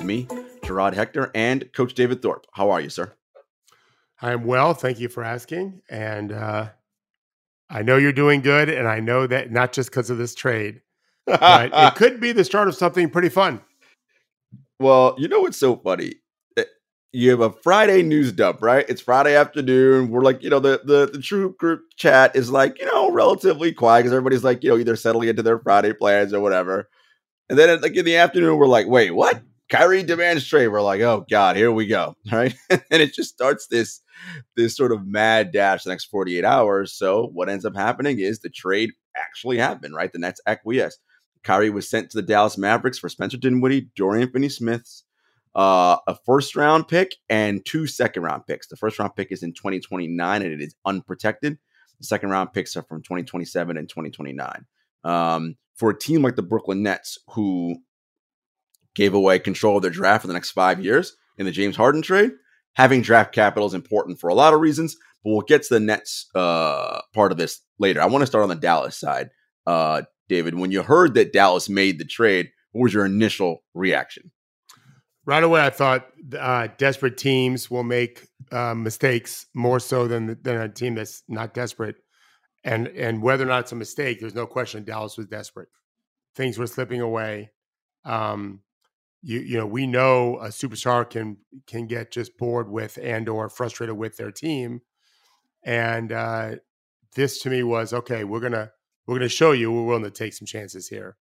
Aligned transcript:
with 0.00 0.06
me, 0.06 0.26
Gerard 0.64 0.94
Hector, 0.94 1.30
and 1.34 1.70
Coach 1.72 1.94
David 1.94 2.22
Thorpe. 2.22 2.46
How 2.52 2.70
are 2.70 2.80
you, 2.80 2.88
sir? 2.88 3.12
I'm 4.22 4.44
well. 4.44 4.74
Thank 4.74 4.98
you 4.98 5.08
for 5.08 5.22
asking. 5.22 5.82
And 5.90 6.32
uh, 6.32 6.70
I 7.68 7.82
know 7.82 7.96
you're 7.96 8.12
doing 8.12 8.40
good. 8.40 8.68
And 8.68 8.88
I 8.88 9.00
know 9.00 9.26
that 9.26 9.50
not 9.50 9.72
just 9.72 9.90
because 9.90 10.10
of 10.10 10.18
this 10.18 10.34
trade, 10.34 10.80
but 11.26 11.70
it 11.74 11.94
could 11.96 12.20
be 12.20 12.32
the 12.32 12.44
start 12.44 12.68
of 12.68 12.74
something 12.74 13.10
pretty 13.10 13.28
fun. 13.28 13.60
Well, 14.78 15.14
you 15.18 15.28
know 15.28 15.40
what's 15.40 15.58
so 15.58 15.76
funny? 15.76 16.14
Eh, 16.56 16.64
you 17.12 17.30
have 17.30 17.40
a 17.40 17.52
Friday 17.52 18.02
news 18.02 18.32
dump, 18.32 18.62
right? 18.62 18.86
It's 18.88 19.00
Friday 19.02 19.36
afternoon. 19.36 20.08
We're 20.08 20.22
like, 20.22 20.42
you 20.42 20.48
know, 20.50 20.60
the 20.60 20.80
the, 20.84 21.10
the 21.12 21.20
true 21.20 21.54
group 21.58 21.82
chat 21.96 22.34
is 22.34 22.50
like, 22.50 22.78
you 22.78 22.86
know, 22.86 23.10
relatively 23.10 23.72
quiet 23.72 24.00
because 24.00 24.12
everybody's 24.12 24.44
like, 24.44 24.62
you 24.64 24.70
know, 24.70 24.78
either 24.78 24.96
settling 24.96 25.28
into 25.28 25.42
their 25.42 25.58
Friday 25.58 25.92
plans 25.92 26.32
or 26.32 26.40
whatever. 26.40 26.88
And 27.50 27.58
then 27.58 27.80
like 27.80 27.96
in 27.96 28.04
the 28.04 28.16
afternoon, 28.16 28.56
we're 28.56 28.66
like, 28.66 28.86
wait, 28.86 29.10
what? 29.10 29.42
Kyrie 29.70 30.02
demands 30.02 30.46
trade. 30.46 30.68
We're 30.68 30.82
like, 30.82 31.00
oh 31.00 31.24
God, 31.30 31.56
here 31.56 31.72
we 31.72 31.86
go. 31.86 32.16
Right. 32.32 32.54
and 32.68 33.02
it 33.02 33.14
just 33.14 33.30
starts 33.30 33.68
this 33.68 34.00
this 34.56 34.76
sort 34.76 34.92
of 34.92 35.06
mad 35.06 35.52
dash 35.52 35.84
the 35.84 35.90
next 35.90 36.06
48 36.06 36.44
hours. 36.44 36.92
So 36.92 37.28
what 37.32 37.48
ends 37.48 37.64
up 37.64 37.74
happening 37.74 38.18
is 38.18 38.40
the 38.40 38.50
trade 38.50 38.90
actually 39.16 39.58
happened, 39.58 39.94
right? 39.94 40.12
The 40.12 40.18
Nets 40.18 40.40
acquiesce. 40.46 40.98
Kyrie 41.42 41.70
was 41.70 41.88
sent 41.88 42.10
to 42.10 42.18
the 42.18 42.22
Dallas 42.22 42.58
Mavericks 42.58 42.98
for 42.98 43.08
Spencer 43.08 43.38
Dinwiddie, 43.38 43.88
Dorian 43.96 44.30
Finney 44.30 44.50
Smiths, 44.50 45.04
uh, 45.54 45.96
a 46.06 46.14
first 46.26 46.54
round 46.54 46.86
pick, 46.86 47.16
and 47.28 47.64
two 47.64 47.86
second 47.86 48.22
round 48.24 48.46
picks. 48.46 48.66
The 48.68 48.76
first 48.76 48.98
round 48.98 49.16
pick 49.16 49.32
is 49.32 49.42
in 49.42 49.52
2029 49.54 50.42
and 50.42 50.52
it 50.52 50.60
is 50.60 50.74
unprotected. 50.84 51.58
The 51.98 52.06
second 52.06 52.30
round 52.30 52.52
picks 52.52 52.76
are 52.76 52.82
from 52.82 53.02
2027 53.02 53.76
and 53.76 53.88
2029. 53.88 54.66
Um, 55.04 55.56
for 55.76 55.90
a 55.90 55.98
team 55.98 56.22
like 56.22 56.36
the 56.36 56.42
Brooklyn 56.42 56.82
Nets, 56.82 57.18
who 57.30 57.76
gave 58.94 59.14
away 59.14 59.38
control 59.38 59.76
of 59.76 59.82
their 59.82 59.90
draft 59.90 60.22
for 60.22 60.28
the 60.28 60.34
next 60.34 60.50
five 60.50 60.82
years 60.82 61.16
in 61.38 61.46
the 61.46 61.52
James 61.52 61.76
Harden 61.76 62.02
trade, 62.02 62.32
having 62.74 63.02
draft 63.02 63.34
capital 63.34 63.66
is 63.66 63.74
important 63.74 64.20
for 64.20 64.28
a 64.28 64.34
lot 64.34 64.54
of 64.54 64.60
reasons. 64.60 64.96
But 65.22 65.30
we'll 65.30 65.40
get 65.42 65.62
to 65.64 65.74
the 65.74 65.80
Nets 65.80 66.28
uh, 66.34 67.00
part 67.14 67.32
of 67.32 67.38
this 67.38 67.60
later. 67.78 68.00
I 68.00 68.06
want 68.06 68.22
to 68.22 68.26
start 68.26 68.42
on 68.42 68.48
the 68.48 68.54
Dallas 68.54 68.96
side. 68.96 69.30
Uh, 69.66 70.02
David, 70.28 70.54
when 70.54 70.70
you 70.70 70.82
heard 70.82 71.14
that 71.14 71.32
Dallas 71.32 71.68
made 71.68 71.98
the 71.98 72.04
trade, 72.04 72.50
what 72.72 72.84
was 72.84 72.94
your 72.94 73.04
initial 73.04 73.62
reaction? 73.74 74.30
Right 75.26 75.44
away, 75.44 75.60
I 75.60 75.70
thought 75.70 76.06
uh, 76.38 76.68
desperate 76.78 77.18
teams 77.18 77.70
will 77.70 77.82
make 77.82 78.26
uh, 78.50 78.74
mistakes 78.74 79.46
more 79.54 79.78
so 79.78 80.08
than 80.08 80.38
than 80.42 80.56
a 80.56 80.68
team 80.68 80.94
that's 80.94 81.22
not 81.28 81.52
desperate 81.52 81.96
and 82.64 82.88
and 82.88 83.22
whether 83.22 83.44
or 83.44 83.46
not 83.46 83.60
it's 83.60 83.72
a 83.72 83.76
mistake, 83.76 84.20
there's 84.20 84.34
no 84.34 84.46
question 84.46 84.84
Dallas 84.84 85.16
was 85.16 85.26
desperate. 85.26 85.68
Things 86.34 86.58
were 86.58 86.66
slipping 86.66 87.00
away. 87.00 87.50
Um, 88.04 88.60
you 89.22 89.40
you 89.40 89.58
know 89.58 89.66
we 89.66 89.86
know 89.86 90.38
a 90.38 90.48
superstar 90.48 91.08
can 91.08 91.38
can 91.66 91.86
get 91.86 92.10
just 92.10 92.36
bored 92.38 92.70
with 92.70 92.98
and 93.02 93.28
or 93.28 93.48
frustrated 93.48 93.96
with 93.96 94.16
their 94.16 94.30
team, 94.30 94.80
and 95.64 96.12
uh, 96.12 96.56
this 97.14 97.40
to 97.42 97.50
me 97.50 97.62
was 97.62 97.92
okay. 97.92 98.24
We're 98.24 98.40
gonna 98.40 98.70
we're 99.06 99.16
gonna 99.16 99.28
show 99.28 99.52
you 99.52 99.72
we're 99.72 99.84
willing 99.84 100.04
to 100.04 100.10
take 100.10 100.32
some 100.32 100.46
chances 100.46 100.88
here, 100.88 101.16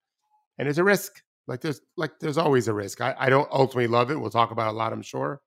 and 0.58 0.68
it's 0.68 0.78
a 0.78 0.84
risk. 0.84 1.22
Like 1.48 1.62
there's 1.62 1.82
like 1.98 2.20
there's 2.20 2.38
always 2.38 2.68
a 2.68 2.74
risk. 2.74 3.02
I, 3.02 3.16
I 3.18 3.30
don't 3.30 3.50
ultimately 3.52 3.88
love 3.88 4.12
it. 4.12 4.20
We'll 4.20 4.30
talk 4.30 4.52
about 4.52 4.70
a 4.74 4.78
lot, 4.78 4.94
I'm 4.94 5.02
sure, 5.02 5.42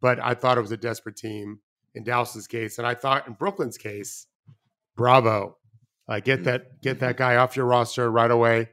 but 0.00 0.20
I 0.20 0.34
thought 0.34 0.58
it 0.58 0.62
was 0.62 0.72
a 0.72 0.76
desperate 0.76 1.16
team 1.16 1.60
in 1.94 2.04
Dallas's 2.04 2.46
case, 2.46 2.78
and 2.78 2.86
I 2.86 2.94
thought 2.94 3.26
in 3.26 3.32
Brooklyn's 3.34 3.78
case 3.78 4.26
bravo. 4.98 5.56
Uh, 6.06 6.20
get 6.20 6.44
that 6.44 6.82
get 6.82 7.00
that 7.00 7.16
guy 7.16 7.36
off 7.36 7.56
your 7.56 7.64
roster 7.64 8.10
right 8.10 8.30
away. 8.30 8.68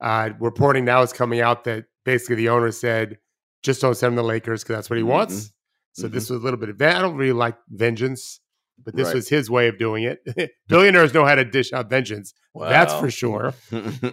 Uh, 0.00 0.30
reporting 0.38 0.84
now 0.84 1.02
is 1.02 1.12
coming 1.12 1.40
out 1.40 1.64
that 1.64 1.86
basically 2.04 2.36
the 2.36 2.48
owner 2.48 2.70
said, 2.70 3.18
just 3.62 3.80
don't 3.80 3.94
send 3.94 4.12
him 4.12 4.16
the 4.16 4.22
Lakers 4.22 4.62
because 4.62 4.76
that's 4.76 4.90
what 4.90 4.96
he 4.96 5.02
mm-hmm. 5.02 5.12
wants. 5.12 5.52
So 5.92 6.04
mm-hmm. 6.04 6.14
this 6.14 6.30
was 6.30 6.40
a 6.40 6.44
little 6.44 6.58
bit 6.58 6.68
of 6.68 6.78
that. 6.78 6.96
I 6.96 7.00
don't 7.00 7.16
really 7.16 7.32
like 7.32 7.56
vengeance, 7.68 8.40
but 8.82 8.94
this 8.94 9.06
right. 9.06 9.16
was 9.16 9.28
his 9.28 9.50
way 9.50 9.68
of 9.68 9.78
doing 9.78 10.04
it. 10.04 10.52
Billionaires 10.68 11.12
know 11.12 11.24
how 11.24 11.34
to 11.34 11.44
dish 11.44 11.72
out 11.72 11.90
vengeance. 11.90 12.32
Wow. 12.54 12.68
That's 12.68 12.94
for 12.94 13.10
sure. 13.10 13.54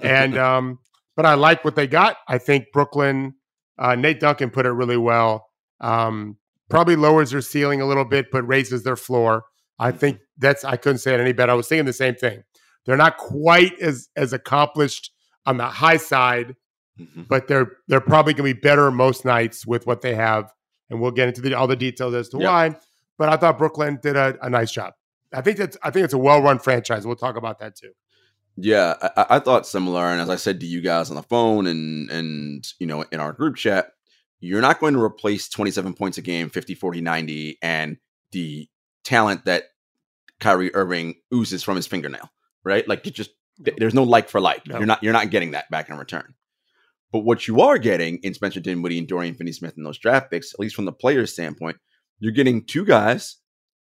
and 0.02 0.38
um, 0.38 0.80
but 1.16 1.25
I 1.25 1.36
like 1.36 1.64
what 1.64 1.75
they 1.75 1.88
got. 1.88 2.18
I 2.28 2.38
think 2.38 2.66
Brooklyn, 2.74 3.36
uh, 3.78 3.96
Nate 3.96 4.19
Duncan 4.19 4.50
put 4.50 4.66
it 4.66 4.72
really 4.72 4.98
well. 4.98 5.48
Um, 5.80 6.38
probably 6.69 6.96
lowers 6.96 7.31
their 7.31 7.42
ceiling 7.42 7.81
a 7.81 7.86
little 7.86 8.06
bit, 8.06 8.28
but 8.31 8.48
raises 8.48 8.84
their 8.84 8.96
floor. 8.96 9.44
I 9.80 9.92
think 9.92 10.19
that's 10.38 10.64
I 10.66 10.78
couldn't 10.78 11.00
say 11.00 11.14
it 11.14 11.19
any 11.19 11.34
better. 11.34 11.52
I 11.52 11.56
was 11.56 11.68
thinking 11.68 11.86
the 11.86 11.94
same 11.94 12.16
thing. 12.16 12.44
They're 12.86 12.98
not 12.98 13.18
quite 13.18 13.78
as 13.80 14.09
as 14.16 14.34
accomplished 14.34 15.12
on 15.46 15.58
the 15.58 15.66
high 15.66 15.98
side, 15.98 16.56
mm-hmm. 17.00 17.24
but 17.24 17.47
they're 17.47 17.78
they're 17.88 18.02
probably 18.02 18.34
going 18.34 18.50
to 18.50 18.56
be 18.56 18.59
better 18.59 18.91
most 18.91 19.25
nights 19.25 19.66
with 19.66 19.85
what 19.88 20.02
they 20.02 20.16
have, 20.16 20.52
and 20.90 21.00
we'll 21.00 21.12
get 21.12 21.28
into 21.28 21.41
the, 21.41 21.53
all 21.53 21.68
the 21.68 21.75
details 21.75 22.13
as 22.13 22.30
to 22.30 22.38
yep. 22.38 22.47
why. 22.47 22.75
But 23.18 23.30
I 23.30 23.38
thought 23.38 23.58
Brooklyn 23.58 24.00
did 24.02 24.16
a, 24.16 24.38
a 24.41 24.50
nice 24.50 24.72
job. 24.72 24.94
I 25.34 25.41
think 25.41 25.57
that's 25.57 25.78
I 25.84 25.91
think 25.91 26.06
it's 26.06 26.13
a 26.13 26.18
well 26.18 26.41
run 26.41 26.59
franchise. 26.59 27.06
We'll 27.06 27.16
talk 27.16 27.36
about 27.36 27.59
that 27.59 27.75
too. 27.75 27.91
Yeah, 28.59 28.96
I, 29.16 29.25
I, 29.30 29.40
thought 29.40 29.68
similar, 29.68 30.06
and 30.06 30.19
as 30.19 30.30
I 30.30 30.36
said 30.36 30.59
to 30.62 30.66
you 30.66 30.81
guys 30.81 31.12
on 31.12 31.16
the 31.16 31.24
phone 31.24 31.68
and 31.68 32.09
and 32.09 32.68
you 32.80 32.88
know 32.88 33.03
in 33.12 33.19
our 33.19 33.31
group 33.31 33.56
chat, 33.56 33.91
you're 34.40 34.62
not 34.62 34.80
going 34.80 34.94
to 34.96 35.02
replace 35.02 35.47
27 35.50 35.94
points 35.94 36.18
a 36.18 36.22
game, 36.22 36.50
50, 36.50 36.74
40, 36.74 37.02
90, 37.02 37.57
and 37.62 37.97
the 38.31 38.68
talent 39.03 39.46
that 39.46 39.66
Kyrie 40.40 40.74
Irving 40.74 41.16
oozes 41.34 41.63
from 41.63 41.75
his 41.75 41.88
fingernail, 41.88 42.30
right? 42.63 42.88
Like 42.88 43.06
you 43.06 43.12
just 43.12 43.31
there's 43.59 43.94
no 43.94 44.03
like 44.03 44.30
for 44.30 44.40
like. 44.40 44.66
No. 44.68 44.78
You're 44.78 44.88
not 44.88 45.03
you're 45.03 45.13
not 45.13 45.30
getting 45.30 45.52
that 45.52 45.69
back 45.69 45.90
in 45.90 45.97
return. 45.97 46.34
But 47.12 47.19
what 47.19 47.47
you 47.47 47.62
are 47.62 47.78
getting 47.78 48.18
in 48.18 48.34
Spencer 48.34 48.59
Dinwiddie 48.59 49.00
and 49.00 49.07
Dorian 49.07 49.35
Finney-Smith 49.35 49.75
and 49.78 49.85
those 49.85 49.97
draft 49.97 50.29
picks, 50.29 50.53
at 50.53 50.59
least 50.59 50.75
from 50.75 50.85
the 50.85 50.91
player's 50.91 51.31
standpoint, 51.31 51.78
you're 52.19 52.34
getting 52.34 52.66
two 52.66 52.85
guys, 52.85 53.38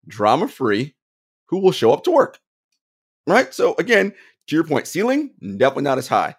drama 0.06 0.48
free, 0.48 0.94
who 1.48 1.58
will 1.58 1.72
show 1.72 1.92
up 1.92 2.04
to 2.04 2.10
work. 2.10 2.38
Right? 3.26 3.52
So 3.52 3.74
again, 3.78 4.14
to 4.46 4.54
your 4.54 4.64
point, 4.64 4.86
ceiling 4.86 5.32
definitely 5.40 5.84
not 5.84 5.98
as 5.98 6.08
high. 6.08 6.36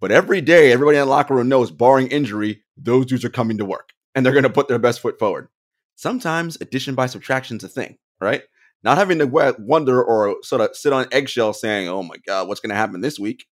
But 0.00 0.12
every 0.12 0.40
day, 0.40 0.70
everybody 0.70 0.98
in 0.98 1.04
the 1.04 1.10
locker 1.10 1.34
room 1.34 1.48
knows, 1.48 1.70
barring 1.70 2.08
injury, 2.08 2.62
those 2.76 3.06
dudes 3.06 3.24
are 3.24 3.30
coming 3.30 3.58
to 3.58 3.64
work 3.64 3.90
and 4.14 4.24
they're 4.24 4.32
going 4.32 4.44
to 4.44 4.50
put 4.50 4.68
their 4.68 4.78
best 4.78 5.00
foot 5.00 5.18
forward. 5.18 5.48
Sometimes 5.96 6.56
addition 6.60 6.94
by 6.94 7.06
subtraction 7.06 7.56
is 7.56 7.64
a 7.64 7.68
thing 7.68 7.98
right? 8.20 8.42
Not 8.82 8.98
having 8.98 9.18
to 9.18 9.56
wonder 9.58 10.02
or 10.02 10.36
sort 10.42 10.60
of 10.60 10.76
sit 10.76 10.92
on 10.92 11.06
eggshells 11.12 11.60
saying, 11.60 11.88
oh 11.88 12.02
my 12.02 12.16
God, 12.26 12.48
what's 12.48 12.60
going 12.60 12.70
to 12.70 12.76
happen 12.76 13.00
this 13.00 13.18
week? 13.18 13.46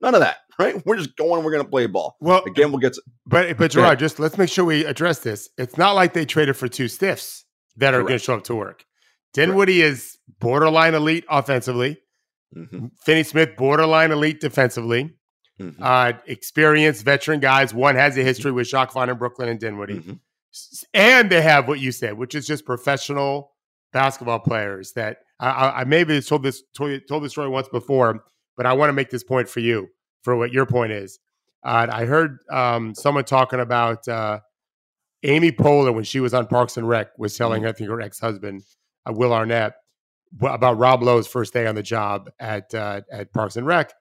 None 0.00 0.14
of 0.14 0.20
that, 0.20 0.38
right? 0.60 0.86
We're 0.86 0.96
just 0.96 1.16
going, 1.16 1.42
we're 1.42 1.50
going 1.50 1.64
to 1.64 1.68
play 1.68 1.86
ball. 1.86 2.16
Well, 2.20 2.44
again, 2.44 2.70
we'll 2.70 2.80
get 2.80 2.92
to. 2.94 3.02
But, 3.26 3.56
but 3.56 3.70
Gerard, 3.70 3.98
just 3.98 4.18
let's 4.18 4.38
make 4.38 4.50
sure 4.50 4.64
we 4.64 4.84
address 4.84 5.20
this. 5.20 5.48
It's 5.56 5.78
not 5.78 5.92
like 5.92 6.12
they 6.12 6.26
traded 6.26 6.56
for 6.56 6.68
two 6.68 6.88
stiffs 6.88 7.44
that 7.76 7.94
are 7.94 8.02
going 8.02 8.14
to 8.14 8.18
show 8.18 8.34
up 8.34 8.44
to 8.44 8.54
work. 8.54 8.84
Dinwiddie 9.32 9.80
Correct. 9.80 9.92
is 9.92 10.18
borderline 10.38 10.94
elite 10.94 11.24
offensively. 11.28 11.98
Mm-hmm. 12.54 12.86
Finney 13.02 13.22
Smith, 13.22 13.56
borderline 13.56 14.10
elite 14.12 14.40
defensively. 14.40 15.14
Mm-hmm. 15.60 15.82
Uh, 15.82 16.12
experienced 16.26 17.04
veteran 17.04 17.40
guys. 17.40 17.72
One 17.72 17.94
has 17.94 18.16
a 18.16 18.22
history 18.22 18.50
with 18.50 18.68
Jacque 18.68 18.92
Vaughn 18.92 19.10
in 19.10 19.18
Brooklyn 19.18 19.48
and 19.48 19.60
Dinwiddie. 19.60 19.98
Mm-hmm. 19.98 20.12
And 20.94 21.30
they 21.30 21.42
have 21.42 21.68
what 21.68 21.80
you 21.80 21.92
said, 21.92 22.18
which 22.18 22.34
is 22.34 22.46
just 22.46 22.64
professional 22.64 23.52
basketball 23.92 24.40
players 24.40 24.92
that 24.92 25.18
I, 25.38 25.80
I 25.80 25.84
maybe 25.84 26.20
told 26.20 26.42
this 26.42 26.62
told, 26.76 27.00
told 27.08 27.24
this 27.24 27.32
story 27.32 27.48
once 27.48 27.68
before, 27.68 28.24
but 28.56 28.66
I 28.66 28.72
want 28.72 28.88
to 28.88 28.94
make 28.94 29.10
this 29.10 29.22
point 29.22 29.48
for 29.48 29.60
you 29.60 29.88
for 30.22 30.36
what 30.36 30.52
your 30.52 30.66
point 30.66 30.92
is. 30.92 31.18
Uh, 31.62 31.86
I 31.90 32.04
heard 32.04 32.38
um, 32.50 32.94
someone 32.94 33.24
talking 33.24 33.60
about 33.60 34.06
uh, 34.08 34.40
Amy 35.22 35.52
Poehler 35.52 35.94
when 35.94 36.04
she 36.04 36.20
was 36.20 36.32
on 36.32 36.46
Parks 36.46 36.76
and 36.76 36.88
Rec 36.88 37.18
was 37.18 37.36
telling 37.36 37.62
mm-hmm. 37.62 37.68
I 37.68 37.72
think 37.72 37.90
her 37.90 38.00
ex 38.00 38.18
husband 38.18 38.62
uh, 39.06 39.12
Will 39.12 39.32
Arnett 39.32 39.74
about 40.40 40.78
Rob 40.78 41.02
Lowe's 41.02 41.26
first 41.26 41.52
day 41.52 41.66
on 41.66 41.74
the 41.74 41.82
job 41.82 42.30
at 42.38 42.74
uh, 42.74 43.02
at 43.12 43.32
Parks 43.32 43.56
and 43.56 43.66
Rec. 43.66 43.92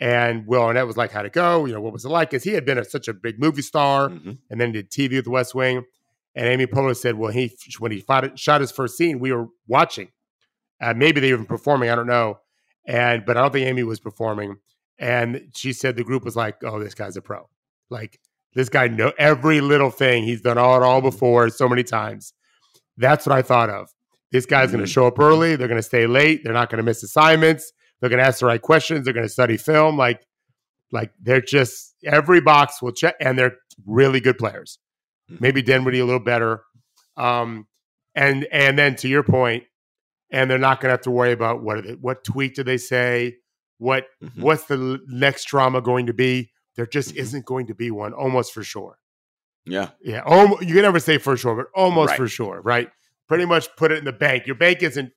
And 0.00 0.46
Will 0.46 0.62
Arnett 0.62 0.86
was 0.86 0.96
like, 0.96 1.10
"How'd 1.10 1.26
it 1.26 1.32
go? 1.32 1.64
You 1.64 1.72
know, 1.72 1.80
what 1.80 1.92
was 1.92 2.04
it 2.04 2.10
like?" 2.10 2.30
Because 2.30 2.44
he 2.44 2.52
had 2.52 2.64
been 2.64 2.78
a, 2.78 2.84
such 2.84 3.08
a 3.08 3.14
big 3.14 3.40
movie 3.40 3.62
star, 3.62 4.10
mm-hmm. 4.10 4.32
and 4.50 4.60
then 4.60 4.72
did 4.72 4.90
TV 4.90 5.16
with 5.16 5.24
the 5.24 5.30
West 5.30 5.54
Wing. 5.54 5.84
And 6.34 6.46
Amy 6.46 6.66
Poehler 6.66 6.96
said, 6.96 7.16
well, 7.16 7.32
he 7.32 7.56
when 7.80 7.90
he 7.90 7.98
fought, 7.98 8.38
shot 8.38 8.60
his 8.60 8.70
first 8.70 8.96
scene, 8.96 9.18
we 9.18 9.32
were 9.32 9.48
watching. 9.66 10.08
Uh, 10.80 10.94
maybe 10.94 11.20
they 11.20 11.32
were 11.32 11.44
performing. 11.44 11.90
I 11.90 11.96
don't 11.96 12.06
know. 12.06 12.38
And 12.86 13.24
but 13.26 13.36
I 13.36 13.40
don't 13.40 13.52
think 13.52 13.66
Amy 13.66 13.82
was 13.82 13.98
performing. 13.98 14.56
And 14.98 15.50
she 15.54 15.72
said 15.72 15.96
the 15.96 16.04
group 16.04 16.24
was 16.24 16.36
like, 16.36 16.62
"Oh, 16.64 16.78
this 16.78 16.94
guy's 16.94 17.16
a 17.16 17.22
pro. 17.22 17.48
Like 17.90 18.18
this 18.54 18.68
guy 18.68 18.88
know 18.88 19.12
every 19.18 19.60
little 19.60 19.90
thing. 19.90 20.24
He's 20.24 20.40
done 20.40 20.58
all 20.58 20.76
it 20.76 20.84
all 20.84 21.00
before 21.00 21.48
so 21.50 21.68
many 21.68 21.82
times." 21.82 22.32
That's 22.96 23.26
what 23.26 23.36
I 23.36 23.42
thought 23.42 23.70
of. 23.70 23.88
This 24.32 24.44
guy's 24.44 24.68
mm-hmm. 24.68 24.78
going 24.78 24.86
to 24.86 24.92
show 24.92 25.06
up 25.06 25.18
early. 25.18 25.56
They're 25.56 25.68
going 25.68 25.78
to 25.78 25.82
stay 25.82 26.06
late. 26.06 26.42
They're 26.42 26.52
not 26.52 26.68
going 26.68 26.78
to 26.78 26.82
miss 26.82 27.02
assignments. 27.02 27.72
They're 28.00 28.10
going 28.10 28.20
to 28.20 28.26
ask 28.26 28.40
the 28.40 28.46
right 28.46 28.60
questions. 28.60 29.04
They're 29.04 29.14
going 29.14 29.26
to 29.26 29.32
study 29.32 29.56
film. 29.56 29.96
Like, 29.96 30.26
like 30.90 31.12
they're 31.20 31.40
just 31.40 31.94
every 32.04 32.40
box 32.40 32.82
will 32.82 32.92
check, 32.92 33.14
and 33.20 33.38
they're 33.38 33.56
really 33.86 34.20
good 34.20 34.38
players 34.38 34.78
maybe 35.40 35.62
Dinwiddie 35.62 36.00
a 36.00 36.04
little 36.04 36.20
better. 36.20 36.62
Um, 37.16 37.66
and 38.14 38.46
and 38.50 38.78
then 38.78 38.96
to 38.96 39.08
your 39.08 39.22
point, 39.22 39.64
and 40.30 40.50
they're 40.50 40.58
not 40.58 40.80
going 40.80 40.88
to 40.88 40.94
have 40.94 41.02
to 41.02 41.10
worry 41.10 41.32
about 41.32 41.62
what 41.62 41.84
they, 41.84 41.92
what 41.94 42.24
tweet 42.24 42.54
do 42.54 42.62
they 42.62 42.78
say, 42.78 43.36
what 43.78 44.06
mm-hmm. 44.22 44.42
what's 44.42 44.64
the 44.64 45.00
next 45.06 45.44
drama 45.46 45.80
going 45.80 46.06
to 46.06 46.14
be. 46.14 46.50
There 46.76 46.86
just 46.86 47.10
mm-hmm. 47.10 47.18
isn't 47.18 47.44
going 47.46 47.66
to 47.68 47.74
be 47.74 47.90
one, 47.90 48.12
almost 48.12 48.52
for 48.52 48.62
sure. 48.62 48.98
Yeah. 49.66 49.90
Yeah. 50.00 50.22
Um, 50.24 50.56
you 50.60 50.74
can 50.74 50.82
never 50.82 51.00
say 51.00 51.18
for 51.18 51.36
sure, 51.36 51.54
but 51.54 51.66
almost 51.74 52.10
Right. 52.10 52.16
for 52.16 52.28
sure, 52.28 52.60
right? 52.62 52.90
Pretty 53.26 53.44
much 53.44 53.68
put 53.76 53.92
it 53.92 53.98
in 53.98 54.04
the 54.04 54.12
bank. 54.12 54.46
Your 54.46 54.56
bank 54.56 54.82
isn't 54.82 55.12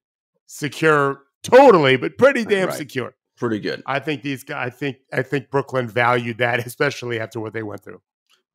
secure 0.47 1.23
totally, 1.43 1.97
but 1.97 2.17
pretty 2.17 2.43
damn 2.43 2.67
Right. 2.67 2.77
secure. 2.77 3.15
Pretty 3.37 3.59
good. 3.59 3.81
I 3.85 3.99
think 3.99 4.21
these 4.21 4.43
guys. 4.43 4.67
I 4.67 4.69
think 4.69 4.97
I 5.11 5.21
think 5.23 5.49
Brooklyn 5.49 5.87
valued 5.87 6.37
that, 6.39 6.65
especially 6.65 7.19
after 7.19 7.39
what 7.39 7.53
they 7.53 7.63
went 7.63 7.83
through. 7.83 8.01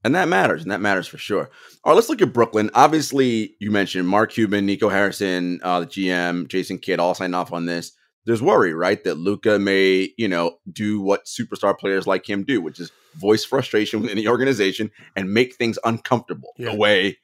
And 0.04 0.14
that 0.14 0.28
matters, 0.28 0.62
and 0.62 0.70
that 0.70 0.80
matters 0.80 1.08
for 1.08 1.18
sure. 1.18 1.50
All 1.82 1.90
right, 1.90 1.94
let's 1.94 2.08
look 2.08 2.22
at 2.22 2.32
Brooklyn. 2.32 2.70
Obviously, 2.74 3.56
you 3.58 3.72
mentioned 3.72 4.06
Mark 4.06 4.30
Cuban, 4.30 4.64
Nico 4.64 4.88
Harrison, 4.88 5.58
uh, 5.64 5.80
the 5.80 5.86
GM, 5.86 6.46
Jason 6.46 6.78
Kidd, 6.78 7.00
all 7.00 7.14
signed 7.14 7.34
off 7.34 7.52
on 7.52 7.66
this. 7.66 7.92
There's 8.26 8.42
worry, 8.42 8.74
right, 8.74 9.02
that 9.04 9.14
Luka 9.18 9.58
may, 9.58 10.12
you 10.18 10.28
know, 10.28 10.58
do 10.70 11.00
what 11.00 11.26
superstar 11.26 11.78
players 11.78 12.06
like 12.06 12.28
him 12.28 12.42
do, 12.44 12.60
which 12.60 12.80
is 12.80 12.90
voice 13.14 13.44
frustration 13.44 14.02
within 14.02 14.16
the 14.16 14.28
organization 14.28 14.90
and 15.14 15.32
make 15.32 15.54
things 15.54 15.78
uncomfortable. 15.84 16.52
Yeah. 16.58 16.72
The 16.72 16.76
way 16.76 17.18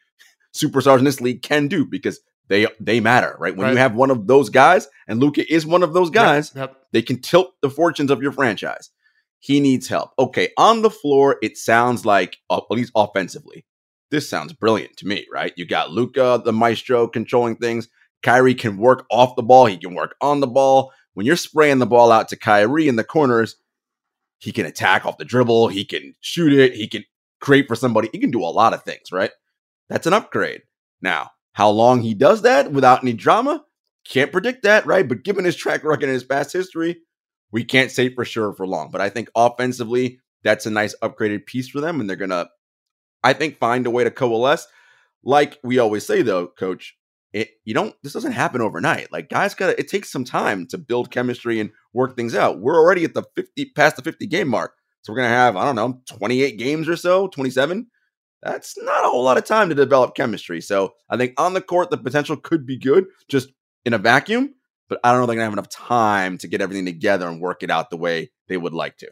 superstars 0.54 0.98
in 0.98 1.04
this 1.04 1.20
league 1.20 1.42
can 1.42 1.66
do, 1.68 1.84
because 1.84 2.20
they 2.48 2.66
they 2.80 3.00
matter, 3.00 3.36
right? 3.40 3.56
When 3.56 3.70
you 3.70 3.76
have 3.76 3.94
one 3.94 4.10
of 4.10 4.26
those 4.26 4.48
guys, 4.48 4.88
and 5.08 5.20
Luka 5.20 5.50
is 5.52 5.66
one 5.66 5.82
of 5.82 5.92
those 5.92 6.10
guys, 6.10 6.52
Yep. 6.54 6.76
they 6.92 7.02
can 7.02 7.20
tilt 7.20 7.54
the 7.62 7.70
fortunes 7.70 8.10
of 8.10 8.22
your 8.22 8.32
franchise. 8.32 8.90
He 9.40 9.58
needs 9.58 9.88
help. 9.88 10.10
Okay, 10.18 10.50
on 10.56 10.82
the 10.82 10.90
floor, 10.90 11.36
it 11.42 11.56
sounds 11.56 12.06
like, 12.06 12.36
at 12.50 12.62
least 12.70 12.92
offensively, 12.94 13.64
this 14.10 14.28
sounds 14.28 14.52
brilliant 14.52 14.96
to 14.98 15.06
me, 15.06 15.26
right? 15.32 15.52
You 15.56 15.66
got 15.66 15.90
Luka, 15.90 16.40
the 16.44 16.52
maestro, 16.52 17.08
controlling 17.08 17.56
things. 17.56 17.88
Kyrie 18.22 18.54
can 18.54 18.76
work 18.76 19.06
off 19.10 19.36
the 19.36 19.42
ball. 19.42 19.66
He 19.66 19.76
can 19.76 19.94
work 19.94 20.14
on 20.20 20.40
the 20.40 20.46
ball. 20.46 20.92
When 21.14 21.26
you're 21.26 21.36
spraying 21.36 21.78
the 21.78 21.86
ball 21.86 22.10
out 22.10 22.28
to 22.28 22.36
Kyrie 22.36 22.88
in 22.88 22.96
the 22.96 23.04
corners, 23.04 23.56
he 24.38 24.52
can 24.52 24.66
attack 24.66 25.04
off 25.04 25.18
the 25.18 25.24
dribble. 25.24 25.68
He 25.68 25.84
can 25.84 26.14
shoot 26.20 26.52
it. 26.52 26.74
He 26.74 26.88
can 26.88 27.04
create 27.40 27.68
for 27.68 27.76
somebody. 27.76 28.08
He 28.12 28.18
can 28.18 28.30
do 28.30 28.42
a 28.42 28.46
lot 28.46 28.74
of 28.74 28.82
things, 28.82 29.12
right? 29.12 29.30
That's 29.88 30.06
an 30.06 30.14
upgrade. 30.14 30.62
Now, 31.00 31.30
how 31.52 31.70
long 31.70 32.00
he 32.00 32.14
does 32.14 32.42
that 32.42 32.72
without 32.72 33.02
any 33.02 33.12
drama, 33.12 33.64
can't 34.08 34.32
predict 34.32 34.62
that, 34.62 34.86
right? 34.86 35.06
But 35.06 35.22
given 35.22 35.44
his 35.44 35.56
track 35.56 35.84
record 35.84 36.04
and 36.04 36.12
his 36.12 36.24
past 36.24 36.52
history, 36.52 37.00
we 37.50 37.64
can't 37.64 37.90
say 37.90 38.08
for 38.12 38.24
sure 38.24 38.52
for 38.54 38.66
long. 38.66 38.90
But 38.90 39.00
I 39.00 39.10
think 39.10 39.28
offensively, 39.36 40.20
that's 40.42 40.66
a 40.66 40.70
nice 40.70 40.94
upgraded 41.02 41.46
piece 41.46 41.68
for 41.68 41.80
them. 41.80 42.00
And 42.00 42.08
they're 42.08 42.16
to, 42.16 42.48
I 43.22 43.32
think, 43.34 43.58
find 43.58 43.86
a 43.86 43.90
way 43.90 44.04
to 44.04 44.10
coalesce. 44.10 44.66
Like 45.22 45.58
we 45.62 45.78
always 45.78 46.06
say, 46.06 46.22
though, 46.22 46.48
coach, 46.48 46.96
it 47.32 47.50
you 47.64 47.74
don't 47.74 47.94
this 48.02 48.12
doesn't 48.12 48.32
happen 48.32 48.60
overnight. 48.60 49.10
Like 49.10 49.28
guys 49.28 49.54
gotta 49.54 49.78
it 49.78 49.88
takes 49.88 50.10
some 50.10 50.24
time 50.24 50.66
to 50.68 50.78
build 50.78 51.10
chemistry 51.10 51.60
and 51.60 51.70
work 51.92 52.16
things 52.16 52.34
out. 52.34 52.60
We're 52.60 52.78
already 52.78 53.04
at 53.04 53.14
the 53.14 53.24
50 53.34 53.72
past 53.74 53.96
the 53.96 54.02
50 54.02 54.26
game 54.26 54.48
mark. 54.48 54.74
So 55.02 55.12
we're 55.12 55.18
gonna 55.18 55.28
have, 55.28 55.56
I 55.56 55.64
don't 55.64 55.76
know, 55.76 56.00
28 56.06 56.58
games 56.58 56.88
or 56.88 56.96
so, 56.96 57.28
27. 57.28 57.86
That's 58.42 58.76
not 58.78 59.04
a 59.04 59.08
whole 59.08 59.22
lot 59.22 59.38
of 59.38 59.44
time 59.44 59.68
to 59.68 59.74
develop 59.74 60.14
chemistry. 60.14 60.60
So 60.60 60.94
I 61.08 61.16
think 61.16 61.34
on 61.38 61.54
the 61.54 61.60
court, 61.60 61.90
the 61.90 61.96
potential 61.96 62.36
could 62.36 62.66
be 62.66 62.76
good 62.76 63.06
just 63.28 63.50
in 63.84 63.94
a 63.94 63.98
vacuum, 63.98 64.54
but 64.88 65.00
I 65.02 65.10
don't 65.10 65.20
know 65.20 65.26
they're 65.26 65.36
gonna 65.36 65.44
have 65.44 65.52
enough 65.52 65.68
time 65.68 66.38
to 66.38 66.48
get 66.48 66.60
everything 66.60 66.84
together 66.84 67.28
and 67.28 67.40
work 67.40 67.62
it 67.62 67.70
out 67.70 67.90
the 67.90 67.96
way 67.96 68.30
they 68.48 68.56
would 68.56 68.74
like 68.74 68.98
to. 68.98 69.08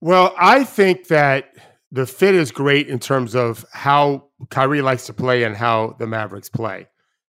Well, 0.00 0.34
I 0.38 0.64
think 0.64 1.08
that 1.08 1.54
the 1.92 2.06
fit 2.06 2.34
is 2.34 2.50
great 2.50 2.88
in 2.88 2.98
terms 2.98 3.36
of 3.36 3.64
how 3.72 4.24
Kyrie 4.50 4.82
likes 4.82 5.06
to 5.06 5.12
play 5.12 5.44
and 5.44 5.54
how 5.54 5.94
the 5.98 6.06
Mavericks 6.06 6.48
play. 6.48 6.88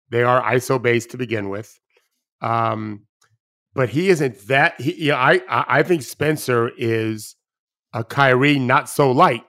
They 0.09 0.23
are 0.23 0.41
ISO 0.41 0.81
based 0.81 1.11
to 1.11 1.17
begin 1.17 1.49
with, 1.49 1.77
um, 2.41 3.05
but 3.73 3.89
he 3.89 4.09
isn't 4.09 4.47
that. 4.47 4.79
He, 4.79 5.07
yeah, 5.07 5.17
I 5.17 5.33
I 5.49 5.65
I 5.67 5.83
think 5.83 6.03
Spencer 6.03 6.71
is 6.77 7.35
a 7.93 8.03
Kyrie 8.03 8.57
not 8.57 8.89
so 8.89 9.11
light. 9.11 9.43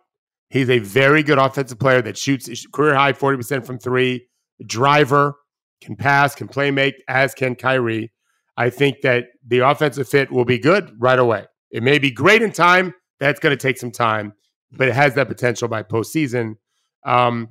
He's 0.50 0.70
a 0.70 0.80
very 0.80 1.22
good 1.22 1.38
offensive 1.38 1.78
player 1.78 2.02
that 2.02 2.18
shoots 2.18 2.66
career 2.72 2.94
high 2.94 3.12
forty 3.12 3.36
percent 3.36 3.64
from 3.64 3.78
three. 3.78 4.26
Driver 4.66 5.36
can 5.80 5.94
pass, 5.94 6.34
can 6.34 6.48
play 6.48 6.70
make, 6.70 6.94
as 7.08 7.34
can 7.34 7.54
Kyrie. 7.54 8.12
I 8.56 8.70
think 8.70 9.02
that 9.02 9.26
the 9.46 9.60
offensive 9.60 10.08
fit 10.08 10.32
will 10.32 10.46
be 10.46 10.58
good 10.58 10.90
right 10.98 11.18
away. 11.18 11.44
It 11.70 11.82
may 11.82 11.98
be 11.98 12.10
great 12.10 12.42
in 12.42 12.52
time. 12.52 12.94
That's 13.20 13.38
going 13.38 13.56
to 13.56 13.62
take 13.62 13.78
some 13.78 13.90
time, 13.90 14.32
but 14.72 14.88
it 14.88 14.94
has 14.94 15.14
that 15.14 15.28
potential 15.28 15.68
by 15.68 15.82
postseason. 15.82 16.56
Um, 17.04 17.50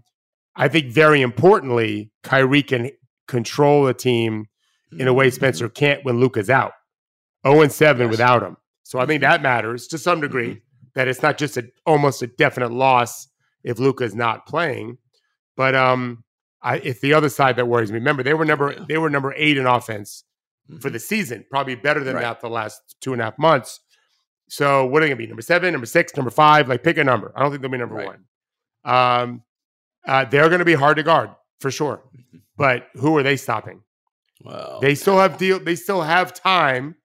I 0.55 0.67
think 0.67 0.91
very 0.91 1.21
importantly, 1.21 2.11
Kyrie 2.23 2.63
can 2.63 2.91
control 3.27 3.87
a 3.87 3.93
team 3.93 4.45
in 4.97 5.07
a 5.07 5.13
way 5.13 5.29
Spencer 5.29 5.67
can't 5.69 6.03
when 6.05 6.19
Luka's 6.19 6.49
out. 6.49 6.73
0 7.45 7.61
and 7.61 7.71
7 7.71 8.01
Yes. 8.03 8.11
without 8.11 8.43
him. 8.43 8.57
So 8.83 8.99
I 8.99 9.05
think 9.05 9.21
that 9.21 9.41
matters 9.41 9.87
to 9.87 9.97
some 9.97 10.21
degree 10.21 10.61
that 10.93 11.07
it's 11.07 11.21
not 11.21 11.37
just 11.37 11.57
a 11.57 11.65
almost 11.85 12.21
a 12.21 12.27
definite 12.27 12.71
loss 12.71 13.27
if 13.63 13.79
Luka's 13.79 14.15
not 14.15 14.45
playing. 14.45 14.97
But 15.57 15.75
um 15.75 16.23
I 16.61 16.77
it's 16.77 17.01
the 17.01 17.13
other 17.13 17.29
side 17.29 17.55
that 17.57 17.67
worries 17.67 17.91
me. 17.91 17.97
Remember, 17.99 18.23
they 18.23 18.33
were 18.33 18.45
number 18.45 18.75
they 18.87 18.97
were 18.97 19.09
number 19.09 19.33
eight 19.35 19.57
in 19.57 19.65
offense 19.67 20.23
for 20.81 20.89
the 20.89 20.99
season, 20.99 21.45
probably 21.51 21.75
better 21.75 22.03
than 22.03 22.15
Right. 22.15 22.21
that 22.21 22.41
the 22.41 22.49
last 22.49 22.95
two 23.01 23.13
and 23.13 23.21
a 23.21 23.25
half 23.25 23.37
months. 23.37 23.79
So 24.47 24.85
what 24.85 25.01
are 25.01 25.05
they 25.05 25.09
gonna 25.09 25.17
be? 25.17 25.27
Number 25.27 25.41
seven, 25.41 25.71
number 25.71 25.87
six, 25.87 26.15
number 26.15 26.31
five? 26.31 26.67
Like 26.69 26.83
pick 26.83 26.97
a 26.97 27.03
number. 27.03 27.31
I 27.35 27.41
don't 27.41 27.51
think 27.51 27.61
they'll 27.61 27.71
be 27.71 27.77
number 27.77 27.95
Right. 27.95 28.07
one. 28.07 28.23
Um 28.83 29.43
uh, 30.07 30.23
they're 30.25 30.49
gonna 30.49 30.65
be 30.65 30.75
hard 30.75 30.97
to 30.97 31.03
guard 31.03 31.31
for 31.59 31.71
sure. 31.71 32.03
Mhm. 32.15 32.41
But 32.57 32.87
who 32.93 33.17
are 33.17 33.23
they 33.23 33.37
stopping? 33.37 33.81
Well, 34.41 34.79
They 34.81 34.93
still 34.95 35.17
have 35.17 35.37
deal. 35.37 35.59
They 35.59 35.75
still 35.75 36.01
have 36.03 36.33
time. 36.33 36.95